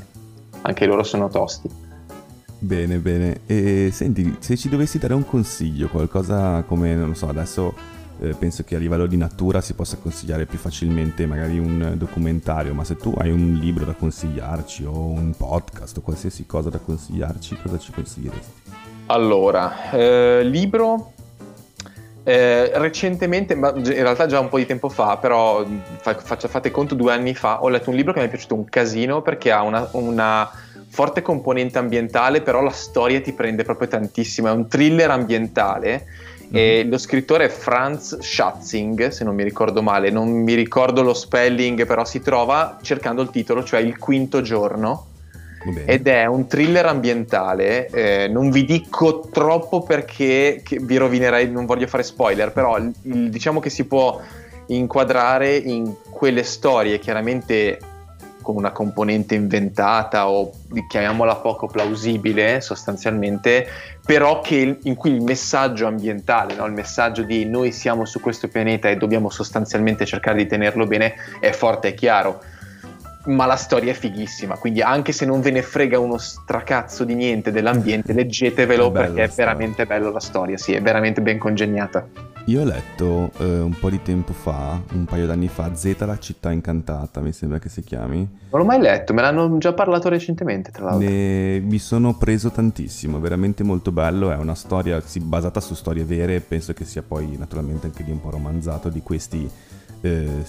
anche 0.62 0.84
loro 0.84 1.04
sono 1.04 1.28
tosti. 1.28 1.70
Bene, 2.58 2.96
bene. 2.96 3.40
E 3.46 3.90
senti, 3.92 4.36
se 4.40 4.56
ci 4.56 4.68
dovessi 4.68 4.98
dare 4.98 5.14
un 5.14 5.24
consiglio, 5.24 5.86
qualcosa 5.88 6.64
come, 6.66 6.94
non 6.94 7.08
lo 7.08 7.14
so, 7.14 7.28
adesso 7.28 7.72
eh, 8.20 8.34
penso 8.34 8.62
che 8.64 8.76
a 8.76 8.78
livello 8.78 9.06
di 9.06 9.16
natura 9.16 9.60
si 9.60 9.74
possa 9.74 9.96
consigliare 9.96 10.46
più 10.46 10.58
facilmente 10.58 11.26
magari 11.26 11.58
un 11.58 11.94
documentario, 11.96 12.74
ma 12.74 12.84
se 12.84 12.96
tu 12.96 13.14
hai 13.18 13.30
un 13.30 13.54
libro 13.54 13.84
da 13.84 13.92
consigliarci 13.92 14.84
o 14.84 15.06
un 15.06 15.34
podcast 15.36 15.98
o 15.98 16.00
qualsiasi 16.00 16.46
cosa 16.46 16.70
da 16.70 16.78
consigliarci, 16.78 17.56
cosa 17.62 17.78
ci 17.78 17.92
consiglieresti? 17.92 18.60
Allora, 19.06 19.90
eh, 19.90 20.42
libro 20.44 21.12
eh, 22.24 22.70
recentemente, 22.74 23.56
ma 23.56 23.72
in 23.74 23.84
realtà 23.84 24.26
già 24.26 24.38
un 24.38 24.48
po' 24.48 24.58
di 24.58 24.66
tempo 24.66 24.88
fa, 24.88 25.16
però 25.16 25.66
fa, 25.98 26.14
faccia, 26.14 26.46
fate 26.46 26.70
conto 26.70 26.94
due 26.94 27.12
anni 27.12 27.34
fa, 27.34 27.62
ho 27.62 27.68
letto 27.68 27.90
un 27.90 27.96
libro 27.96 28.12
che 28.12 28.20
mi 28.20 28.26
è 28.26 28.28
piaciuto 28.28 28.54
un 28.54 28.64
casino 28.64 29.22
perché 29.22 29.50
ha 29.50 29.62
una, 29.62 29.88
una, 29.92 30.48
forte 30.88 31.22
componente 31.22 31.78
ambientale, 31.78 32.42
però 32.42 32.62
la 32.62 32.70
storia 32.70 33.20
ti 33.20 33.32
prende 33.32 33.64
proprio 33.64 33.88
tantissimo, 33.88 34.48
è 34.48 34.50
un 34.52 34.68
thriller 34.68 35.10
ambientale. 35.10 36.06
E 36.54 36.84
lo 36.84 36.98
scrittore 36.98 37.46
è 37.46 37.48
Franz 37.48 38.18
Schatzing, 38.18 39.08
se 39.08 39.24
non 39.24 39.34
mi 39.34 39.42
ricordo 39.42 39.80
male, 39.80 40.10
non 40.10 40.28
mi 40.28 40.52
ricordo 40.52 41.00
lo 41.00 41.14
spelling, 41.14 41.86
però 41.86 42.04
si 42.04 42.20
trova 42.20 42.78
cercando 42.82 43.22
il 43.22 43.30
titolo, 43.30 43.64
cioè 43.64 43.80
Il 43.80 43.96
quinto 43.96 44.42
giorno. 44.42 45.06
Ed 45.86 46.08
è 46.08 46.26
un 46.26 46.46
thriller 46.48 46.86
ambientale. 46.86 47.86
Eh, 47.86 48.28
non 48.28 48.50
vi 48.50 48.64
dico 48.64 49.28
troppo 49.32 49.82
perché 49.82 50.62
vi 50.80 50.96
rovinerei, 50.96 51.50
non 51.50 51.64
voglio 51.64 51.86
fare 51.86 52.02
spoiler, 52.02 52.52
però 52.52 52.76
il, 52.76 52.92
il, 53.02 53.30
diciamo 53.30 53.58
che 53.58 53.70
si 53.70 53.86
può 53.86 54.20
inquadrare 54.66 55.56
in 55.56 55.94
quelle 56.10 56.42
storie 56.42 56.98
chiaramente 56.98 57.78
con 58.42 58.56
una 58.56 58.72
componente 58.72 59.34
inventata 59.34 60.28
o 60.28 60.50
chiamiamola 60.88 61.36
poco 61.36 61.66
plausibile 61.66 62.60
sostanzialmente, 62.60 63.66
però 64.04 64.40
che, 64.40 64.78
in 64.82 64.94
cui 64.94 65.12
il 65.12 65.22
messaggio 65.22 65.86
ambientale, 65.86 66.54
no? 66.54 66.66
il 66.66 66.72
messaggio 66.72 67.22
di 67.22 67.46
noi 67.46 67.72
siamo 67.72 68.04
su 68.04 68.20
questo 68.20 68.48
pianeta 68.48 68.90
e 68.90 68.96
dobbiamo 68.96 69.30
sostanzialmente 69.30 70.04
cercare 70.04 70.38
di 70.38 70.46
tenerlo 70.46 70.86
bene 70.86 71.14
è 71.40 71.50
forte 71.52 71.88
e 71.88 71.94
chiaro 71.94 72.40
ma 73.26 73.46
la 73.46 73.56
storia 73.56 73.92
è 73.92 73.94
fighissima, 73.94 74.56
quindi 74.56 74.80
anche 74.80 75.12
se 75.12 75.24
non 75.24 75.40
ve 75.40 75.50
ne 75.50 75.62
frega 75.62 75.98
uno 75.98 76.18
stracazzo 76.18 77.04
di 77.04 77.14
niente 77.14 77.52
dell'ambiente, 77.52 78.12
leggetevelo 78.12 78.88
è 78.88 78.92
perché 78.92 79.24
è 79.24 79.28
veramente 79.28 79.86
bello 79.86 80.10
la 80.10 80.20
storia, 80.20 80.56
sì, 80.56 80.72
è 80.72 80.82
veramente 80.82 81.20
ben 81.20 81.38
congegnata. 81.38 82.30
Io 82.46 82.62
ho 82.62 82.64
letto 82.64 83.30
eh, 83.38 83.60
un 83.60 83.76
po' 83.78 83.88
di 83.88 84.02
tempo 84.02 84.32
fa, 84.32 84.80
un 84.94 85.04
paio 85.04 85.26
d'anni 85.26 85.46
fa, 85.46 85.72
Z 85.76 85.94
la 86.00 86.18
città 86.18 86.50
incantata, 86.50 87.20
mi 87.20 87.30
sembra 87.30 87.60
che 87.60 87.68
si 87.68 87.84
chiami. 87.84 88.16
Non 88.50 88.60
l'ho 88.60 88.66
mai 88.66 88.80
letto, 88.80 89.14
me 89.14 89.22
l'hanno 89.22 89.58
già 89.58 89.72
parlato 89.72 90.08
recentemente, 90.08 90.72
tra 90.72 90.86
l'altro. 90.86 91.08
Ne... 91.08 91.60
Mi 91.60 91.78
sono 91.78 92.16
preso 92.16 92.50
tantissimo, 92.50 93.20
veramente 93.20 93.62
molto 93.62 93.92
bello, 93.92 94.32
è 94.32 94.36
una 94.36 94.56
storia 94.56 95.00
sì, 95.00 95.20
basata 95.20 95.60
su 95.60 95.74
storie 95.74 96.02
vere, 96.02 96.40
penso 96.40 96.72
che 96.72 96.84
sia 96.84 97.02
poi 97.02 97.36
naturalmente 97.38 97.86
anche 97.86 98.02
lì 98.02 98.10
un 98.10 98.20
po' 98.20 98.30
romanzato 98.30 98.88
di 98.88 99.02
questi 99.02 99.48
eh, 100.02 100.44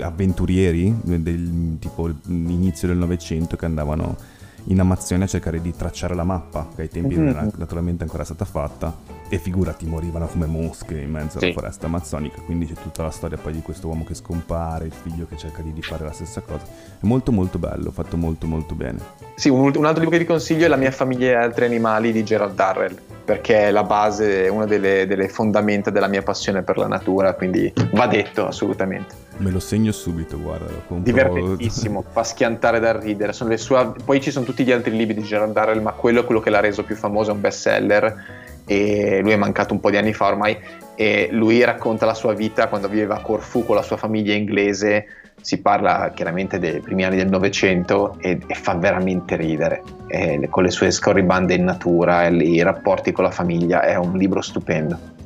avventurieri 0.00 0.94
del 1.02 1.76
tipo 1.78 2.10
inizio 2.26 2.88
del 2.88 2.96
Novecento 2.96 3.56
che 3.56 3.64
andavano 3.64 4.16
in 4.64 4.80
Amazzone 4.80 5.24
a 5.24 5.26
cercare 5.26 5.60
di 5.60 5.74
tracciare 5.74 6.14
la 6.14 6.24
mappa, 6.24 6.68
che 6.74 6.82
ai 6.82 6.88
tempi 6.88 7.14
mm-hmm. 7.14 7.24
non 7.24 7.28
era 7.28 7.50
naturalmente 7.56 8.02
ancora 8.02 8.24
stata 8.24 8.44
fatta, 8.44 9.16
e 9.30 9.38
figurati, 9.38 9.86
morivano 9.86 10.26
come 10.26 10.46
mosche 10.46 10.98
in 11.00 11.10
mezzo 11.10 11.38
sì. 11.38 11.46
alla 11.46 11.54
foresta 11.54 11.86
amazzonica, 11.86 12.40
quindi 12.40 12.66
c'è 12.66 12.74
tutta 12.74 13.02
la 13.02 13.10
storia 13.10 13.36
poi 13.36 13.52
di 13.52 13.60
questo 13.60 13.86
uomo 13.86 14.04
che 14.04 14.14
scompare, 14.14 14.86
il 14.86 14.92
figlio 14.92 15.26
che 15.26 15.36
cerca 15.36 15.62
di 15.62 15.82
fare 15.82 16.04
la 16.04 16.12
stessa 16.12 16.40
cosa. 16.40 16.64
È 16.64 17.06
molto 17.06 17.30
molto 17.32 17.58
bello, 17.58 17.90
fatto 17.90 18.16
molto 18.16 18.46
molto 18.46 18.74
bene. 18.74 18.98
Sì, 19.36 19.48
un, 19.48 19.72
un 19.74 19.84
altro 19.84 20.02
libro 20.02 20.10
che 20.10 20.18
vi 20.18 20.24
consiglio 20.24 20.64
è 20.64 20.68
La 20.68 20.76
mia 20.76 20.90
famiglia 20.90 21.28
e 21.28 21.34
altri 21.34 21.64
animali 21.64 22.12
di 22.12 22.24
Gerald 22.24 22.54
Darrell, 22.54 22.98
perché 23.28 23.66
è 23.66 23.70
la 23.70 23.82
base, 23.82 24.46
è 24.46 24.48
una 24.48 24.64
delle, 24.64 25.06
delle 25.06 25.28
fondamenta 25.28 25.90
della 25.90 26.06
mia 26.06 26.22
passione 26.22 26.62
per 26.62 26.78
la 26.78 26.86
natura, 26.86 27.34
quindi 27.34 27.70
va 27.92 28.06
detto 28.06 28.46
assolutamente. 28.46 29.14
Me 29.36 29.50
lo 29.50 29.60
segno 29.60 29.92
subito, 29.92 30.40
guarda. 30.40 30.64
Compro. 30.86 31.00
Divertentissimo, 31.00 32.02
fa 32.10 32.24
schiantare 32.24 32.80
dal 32.80 32.94
ridere. 32.94 33.34
Sue... 33.34 33.92
Poi 34.02 34.22
ci 34.22 34.30
sono 34.30 34.46
tutti 34.46 34.64
gli 34.64 34.72
altri 34.72 34.96
libri 34.96 35.12
di 35.12 35.20
Gerard 35.20 35.52
Darrell, 35.52 35.82
ma 35.82 35.92
quello 35.92 36.20
è 36.20 36.24
quello 36.24 36.40
che 36.40 36.48
l'ha 36.48 36.60
reso 36.60 36.84
più 36.84 36.96
famoso, 36.96 37.30
è 37.30 37.34
un 37.34 37.42
best 37.42 37.60
seller. 37.60 38.24
E 38.64 39.20
lui 39.20 39.32
è 39.32 39.36
mancato 39.36 39.74
un 39.74 39.80
po' 39.80 39.90
di 39.90 39.98
anni 39.98 40.14
fa 40.14 40.28
ormai. 40.28 40.56
E 40.94 41.28
lui 41.30 41.62
racconta 41.62 42.06
la 42.06 42.14
sua 42.14 42.32
vita 42.32 42.68
quando 42.68 42.88
viveva 42.88 43.16
a 43.16 43.20
Corfù 43.20 43.62
con 43.62 43.76
la 43.76 43.82
sua 43.82 43.98
famiglia 43.98 44.32
inglese. 44.32 45.04
Si 45.40 45.60
parla 45.60 46.10
chiaramente 46.14 46.58
dei 46.58 46.80
primi 46.80 47.04
anni 47.04 47.16
del 47.16 47.28
Novecento 47.28 48.16
e, 48.18 48.40
e, 48.46 48.54
fa 48.54 48.74
veramente 48.74 49.36
ridere. 49.36 49.82
E, 50.06 50.48
con 50.50 50.64
le 50.64 50.70
sue 50.70 50.90
scorribande 50.90 51.54
in 51.54 51.64
natura 51.64 52.26
e 52.26 52.34
i 52.34 52.62
rapporti 52.62 53.12
con 53.12 53.24
la 53.24 53.30
famiglia, 53.30 53.82
è 53.82 53.96
un 53.96 54.16
libro 54.16 54.40
stupendo. 54.40 55.16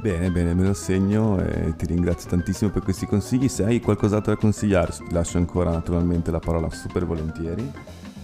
Bene, 0.00 0.30
bene, 0.30 0.54
me 0.54 0.64
lo 0.64 0.72
segno 0.72 1.38
e 1.38 1.76
ti 1.76 1.84
ringrazio 1.84 2.30
tantissimo 2.30 2.70
per 2.70 2.82
questi 2.82 3.06
consigli. 3.06 3.48
Se 3.48 3.64
hai 3.64 3.80
qualcos'altro 3.80 4.32
da 4.32 4.40
consigliare, 4.40 4.92
lascio 5.10 5.36
ancora 5.36 5.70
naturalmente 5.70 6.30
la 6.30 6.38
parola 6.38 6.70
super 6.70 7.04
volentieri. 7.04 7.70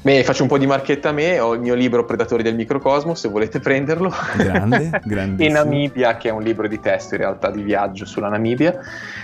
Beh, 0.07 0.23
faccio 0.23 0.45
un 0.45 0.49
po' 0.49 0.57
di 0.57 0.69
marchetta 0.69 1.09
a 1.09 1.13
me, 1.13 1.41
ho 1.41 1.55
il 1.55 1.61
mio 1.61 1.75
libro 1.75 2.05
Predatori 2.05 2.45
del 2.45 2.55
microcosmo, 2.55 3.17
se 3.17 3.29
volete 3.29 3.59
prenderlo. 3.59 4.13
Grande, 4.37 5.01
grande. 5.03 5.43
in 5.45 5.55
Namibia, 5.55 6.17
che 6.17 6.29
è 6.29 6.31
un 6.31 6.43
libro 6.43 6.69
di 6.69 6.79
testo 6.79 7.17
in 7.17 7.23
realtà 7.23 7.51
di 7.51 7.61
viaggio 7.61 8.05
sulla 8.05 8.29
Namibia, 8.29 8.79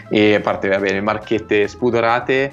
e 0.09 0.35
a 0.35 0.41
parte, 0.41 0.67
va 0.67 0.81
bene, 0.81 1.01
marchette 1.01 1.69
spudorate, 1.69 2.51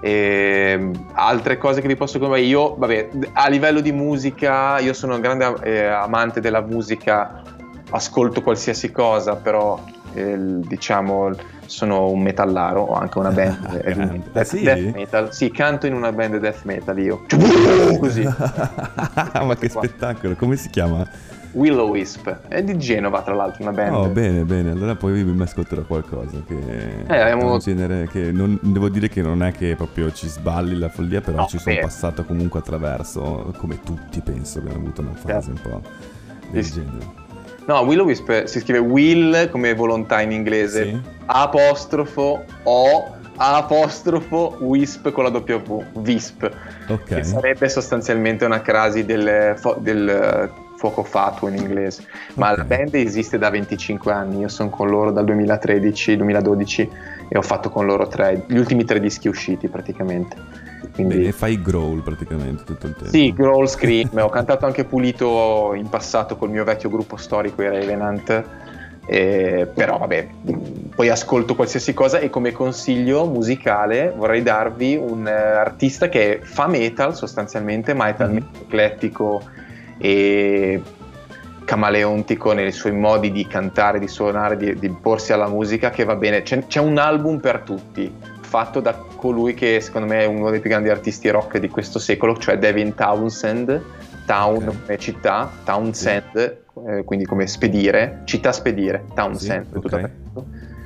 e 0.00 0.90
altre 1.14 1.58
cose 1.58 1.80
che 1.80 1.88
vi 1.88 1.96
posso 1.96 2.20
consigliare. 2.20 2.46
Io, 2.46 2.76
vabbè, 2.76 3.08
a 3.32 3.48
livello 3.48 3.80
di 3.80 3.90
musica, 3.90 4.78
io 4.78 4.92
sono 4.92 5.16
un 5.16 5.20
grande 5.20 5.52
eh, 5.64 5.84
amante 5.86 6.40
della 6.40 6.60
musica 6.60 7.42
ascolto 7.90 8.42
qualsiasi 8.42 8.92
cosa, 8.92 9.34
però 9.34 9.82
eh, 10.14 10.36
diciamo 10.38 11.32
sono 11.72 12.10
un 12.10 12.20
metallaro, 12.20 12.82
ho 12.82 12.94
anche 12.94 13.18
una 13.18 13.30
band 13.30 13.80
eh, 13.82 13.94
death, 13.94 14.36
ah, 14.36 14.44
sì? 14.44 14.62
death, 14.62 14.94
metal. 14.94 15.32
Sì, 15.34 15.50
canto 15.50 15.86
in 15.86 15.94
una 15.94 16.12
band 16.12 16.38
death 16.38 16.62
metal 16.64 16.98
io. 16.98 17.24
Così. 17.98 18.22
Ma 18.22 19.56
che 19.58 19.68
spettacolo, 19.68 20.34
come 20.34 20.56
si 20.56 20.68
chiama? 20.68 21.08
Willow 21.52 21.90
Wisp, 21.90 22.48
è 22.48 22.62
di 22.62 22.78
Genova 22.78 23.22
tra 23.22 23.34
l'altro 23.34 23.62
una 23.62 23.72
band. 23.72 23.94
Oh, 23.94 24.08
bene, 24.08 24.44
bene, 24.44 24.70
allora 24.70 24.94
poi 24.94 25.22
mi 25.22 25.42
ascolterò 25.42 25.82
qualcosa 25.82 26.42
che 26.46 27.04
eh, 27.06 27.18
abbiamo... 27.18 27.52
un 27.52 27.58
genere 27.58 28.08
che 28.08 28.32
non, 28.32 28.58
devo 28.62 28.88
dire 28.88 29.08
che 29.08 29.20
non 29.20 29.42
è 29.42 29.52
che 29.52 29.74
proprio 29.76 30.10
ci 30.12 30.28
sballi 30.28 30.78
la 30.78 30.88
follia, 30.88 31.20
però 31.20 31.38
no, 31.38 31.46
ci 31.46 31.58
sono 31.58 31.76
passato 31.80 32.24
comunque 32.24 32.60
attraverso, 32.60 33.52
come 33.58 33.80
tutti 33.82 34.20
penso, 34.20 34.58
abbiamo 34.58 34.78
avuto 34.78 35.02
una 35.02 35.14
fase 35.14 35.50
un 35.50 35.60
po' 35.60 35.82
del 36.50 36.64
sì. 36.64 36.72
genere. 36.72 37.21
No, 37.66 37.80
Will 37.80 38.00
Wisp 38.00 38.44
si 38.44 38.60
scrive 38.60 38.78
Will 38.78 39.50
come 39.50 39.74
volontà 39.74 40.20
in 40.20 40.32
inglese, 40.32 40.84
sì. 40.84 41.00
apostrofo 41.26 42.44
O 42.64 43.20
apostrofo 43.36 44.56
Wisp 44.60 45.10
con 45.10 45.24
la 45.24 45.30
W, 45.30 45.84
Visp, 45.94 46.48
okay. 46.88 47.18
che 47.18 47.24
sarebbe 47.24 47.68
sostanzialmente 47.68 48.44
una 48.44 48.60
crasi 48.60 49.04
del, 49.04 49.56
del 49.78 50.50
fuoco 50.76 51.02
fatuo 51.02 51.48
in 51.48 51.56
inglese. 51.56 52.04
Ma 52.34 52.52
okay. 52.52 52.56
la 52.58 52.64
band 52.64 52.94
esiste 52.94 53.38
da 53.38 53.50
25 53.50 54.12
anni, 54.12 54.40
io 54.40 54.48
sono 54.48 54.68
con 54.68 54.88
loro 54.88 55.10
dal 55.10 55.24
2013-2012 55.24 56.88
e 57.28 57.38
ho 57.38 57.42
fatto 57.42 57.70
con 57.70 57.86
loro 57.86 58.06
tre, 58.06 58.44
gli 58.46 58.58
ultimi 58.58 58.84
tre 58.84 59.00
dischi 59.00 59.28
usciti 59.28 59.68
praticamente. 59.68 60.36
Quindi... 60.94 61.16
Bene, 61.16 61.32
fai 61.32 61.60
growl 61.60 62.02
praticamente 62.02 62.64
tutto 62.64 62.86
il 62.86 62.94
tempo. 62.94 63.10
Sì, 63.10 63.32
growl, 63.32 63.68
scream. 63.68 64.10
ho 64.14 64.28
cantato 64.28 64.66
anche 64.66 64.84
pulito 64.84 65.72
in 65.74 65.88
passato 65.88 66.36
col 66.36 66.50
mio 66.50 66.64
vecchio 66.64 66.90
gruppo 66.90 67.16
storico, 67.16 67.62
i 67.62 67.68
Revenant. 67.68 68.44
Eh, 69.04 69.68
però 69.74 69.98
vabbè, 69.98 70.28
poi 70.94 71.08
ascolto 71.08 71.56
qualsiasi 71.56 71.92
cosa 71.92 72.20
e 72.20 72.30
come 72.30 72.52
consiglio 72.52 73.26
musicale 73.26 74.14
vorrei 74.16 74.42
darvi 74.42 74.94
un 74.94 75.22
uh, 75.22 75.58
artista 75.58 76.08
che 76.08 76.38
fa 76.40 76.68
metal 76.68 77.16
sostanzialmente, 77.16 77.94
ma 77.94 78.06
è 78.06 78.14
talmente 78.14 78.58
mm-hmm. 78.58 78.66
eclettico 78.66 79.42
e 79.98 80.80
camaleontico 81.64 82.52
nei 82.52 82.70
suoi 82.70 82.92
modi 82.92 83.32
di 83.32 83.44
cantare, 83.46 83.98
di 83.98 84.06
suonare, 84.06 84.56
di, 84.56 84.78
di 84.78 84.88
porsi 84.90 85.32
alla 85.32 85.48
musica 85.48 85.90
che 85.90 86.04
va 86.04 86.14
bene. 86.14 86.42
C'è, 86.42 86.66
c'è 86.66 86.78
un 86.78 86.98
album 86.98 87.40
per 87.40 87.60
tutti 87.60 88.12
fatto 88.52 88.80
da 88.80 88.92
colui 88.92 89.54
che 89.54 89.80
secondo 89.80 90.08
me 90.08 90.20
è 90.20 90.26
uno 90.26 90.50
dei 90.50 90.60
più 90.60 90.68
grandi 90.68 90.90
artisti 90.90 91.30
rock 91.30 91.56
di 91.56 91.70
questo 91.70 91.98
secolo, 91.98 92.36
cioè 92.36 92.58
Devin 92.58 92.94
Townsend, 92.94 93.82
Town 94.26 94.56
okay. 94.56 94.76
come 94.84 94.98
città, 94.98 95.50
Townsend, 95.64 96.58
sì. 96.74 96.80
eh, 96.86 97.04
quindi 97.04 97.24
come 97.24 97.46
spedire, 97.46 98.20
città 98.24 98.52
spedire, 98.52 99.04
Townsend, 99.14 99.68
sì, 99.70 99.78
okay. 99.78 100.10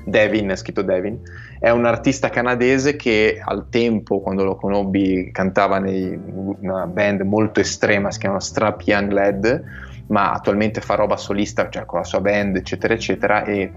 Devin, 0.04 0.54
scritto 0.54 0.82
Devin, 0.82 1.20
è 1.58 1.70
un 1.70 1.86
artista 1.86 2.30
canadese 2.30 2.94
che 2.94 3.42
al 3.44 3.66
tempo, 3.68 4.20
quando 4.20 4.44
lo 4.44 4.54
conobbi, 4.54 5.30
cantava 5.32 5.78
in 5.88 6.56
una 6.60 6.86
band 6.86 7.22
molto 7.22 7.58
estrema, 7.58 8.12
si 8.12 8.20
chiama 8.20 8.38
Strap 8.38 8.82
Young 8.82 9.10
Lad, 9.10 9.64
ma 10.06 10.30
attualmente 10.30 10.80
fa 10.80 10.94
roba 10.94 11.16
solista, 11.16 11.68
cioè 11.68 11.84
con 11.84 11.98
la 11.98 12.04
sua 12.04 12.20
band, 12.20 12.54
eccetera, 12.54 12.94
eccetera, 12.94 13.42
e 13.42 13.72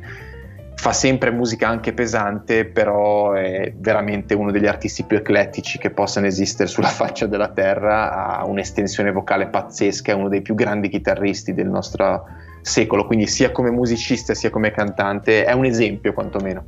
fa 0.80 0.94
sempre 0.94 1.30
musica 1.30 1.68
anche 1.68 1.92
pesante, 1.94 2.64
però 2.64 3.34
è 3.34 3.74
veramente 3.78 4.34
uno 4.34 4.50
degli 4.50 4.66
artisti 4.66 5.04
più 5.04 5.18
eclettici 5.18 5.78
che 5.78 5.90
possano 5.90 6.26
esistere 6.26 6.70
sulla 6.70 6.88
faccia 6.90 7.26
della 7.26 7.50
terra, 7.50 8.38
ha 8.38 8.46
un'estensione 8.46 9.12
vocale 9.12 9.48
pazzesca, 9.48 10.14
è 10.14 10.16
uno 10.16 10.30
dei 10.30 10.42
più 10.42 10.56
grandi 10.56 10.88
chitarristi 10.88 11.54
del 11.54 11.68
nostro, 11.68 12.26
secolo, 12.62 13.06
quindi 13.06 13.28
sia 13.28 13.52
come 13.52 13.72
musicista 13.72 14.34
sia 14.34 14.50
come 14.50 14.72
cantante 14.72 15.44
è 15.44 15.52
un 15.52 15.66
esempio 15.66 16.14
quantomeno. 16.14 16.64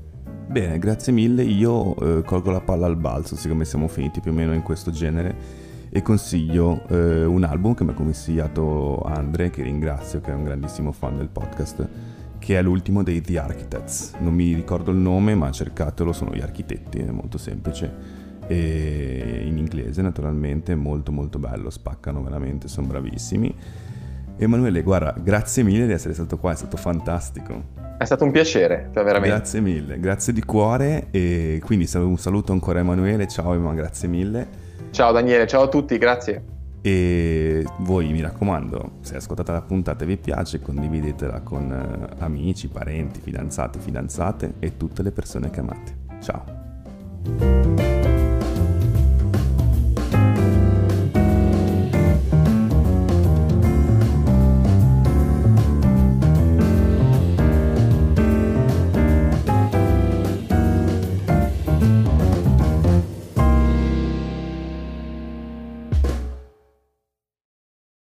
Bene, 0.47 0.77
grazie 0.77 1.13
mille. 1.13 1.43
Io 1.43 1.95
eh, 1.95 2.23
colgo 2.23 2.51
la 2.51 2.59
palla 2.59 2.87
al 2.87 2.97
balzo, 2.97 3.37
siccome 3.37 3.63
siamo 3.63 3.87
finiti 3.87 4.19
più 4.19 4.31
o 4.31 4.33
meno 4.33 4.53
in 4.53 4.61
questo 4.61 4.91
genere, 4.91 5.33
e 5.89 6.01
consiglio 6.01 6.81
eh, 6.89 7.23
un 7.23 7.45
album 7.45 7.75
che 7.75 7.85
mi 7.85 7.91
ha 7.91 7.93
consigliato 7.93 8.99
Andre, 9.05 9.49
che 9.51 9.63
ringrazio, 9.63 10.19
che 10.19 10.31
è 10.31 10.33
un 10.33 10.43
grandissimo 10.43 10.91
fan 10.91 11.15
del 11.15 11.29
podcast, 11.29 11.87
che 12.41 12.57
è 12.57 12.61
l'ultimo 12.63 13.03
dei 13.03 13.21
The 13.21 13.37
Architects. 13.37 14.15
Non 14.19 14.33
mi 14.33 14.55
ricordo 14.55 14.89
il 14.89 14.97
nome, 14.97 15.35
ma 15.35 15.51
cercatelo, 15.51 16.11
sono 16.11 16.33
gli 16.33 16.41
architetti, 16.41 16.97
è 16.97 17.11
molto 17.11 17.37
semplice. 17.37 18.19
E 18.47 19.43
in 19.45 19.59
inglese 19.59 20.01
naturalmente, 20.01 20.73
molto 20.73 21.11
molto 21.11 21.37
bello, 21.37 21.69
spaccano 21.69 22.23
veramente, 22.23 22.67
sono 22.67 22.87
bravissimi. 22.87 23.55
Emanuele, 24.37 24.81
guarda, 24.81 25.15
grazie 25.21 25.61
mille 25.61 25.85
di 25.85 25.93
essere 25.93 26.15
stato 26.15 26.39
qua, 26.39 26.53
è 26.53 26.55
stato 26.55 26.77
fantastico. 26.77 27.79
È 27.99 28.05
stato 28.05 28.23
un 28.23 28.31
piacere, 28.31 28.89
cioè 28.91 29.03
veramente. 29.03 29.35
Grazie 29.35 29.61
mille, 29.61 29.99
grazie 29.99 30.33
di 30.33 30.43
cuore 30.43 31.09
e 31.11 31.61
quindi 31.63 31.87
un 31.93 32.17
saluto 32.17 32.51
ancora 32.51 32.79
a 32.79 32.81
Emanuele, 32.81 33.27
ciao 33.27 33.53
Ema, 33.53 33.71
grazie 33.75 34.07
mille. 34.07 34.47
Ciao 34.89 35.11
Daniele, 35.11 35.45
ciao 35.45 35.61
a 35.61 35.67
tutti, 35.67 35.95
grazie. 35.99 36.60
E 36.81 37.63
voi 37.79 38.11
mi 38.11 38.21
raccomando, 38.21 38.93
se 39.01 39.15
ascoltate 39.17 39.51
la 39.51 39.61
puntata 39.61 40.03
e 40.03 40.07
vi 40.07 40.17
piace, 40.17 40.61
condividetela 40.61 41.41
con 41.41 41.71
eh, 41.71 42.15
amici, 42.23 42.67
parenti, 42.69 43.21
fidanzati, 43.21 43.79
fidanzate 43.79 44.55
e 44.59 44.77
tutte 44.77 45.03
le 45.03 45.11
persone 45.11 45.49
che 45.51 45.59
amate. 45.59 45.95
Ciao! 46.21 47.90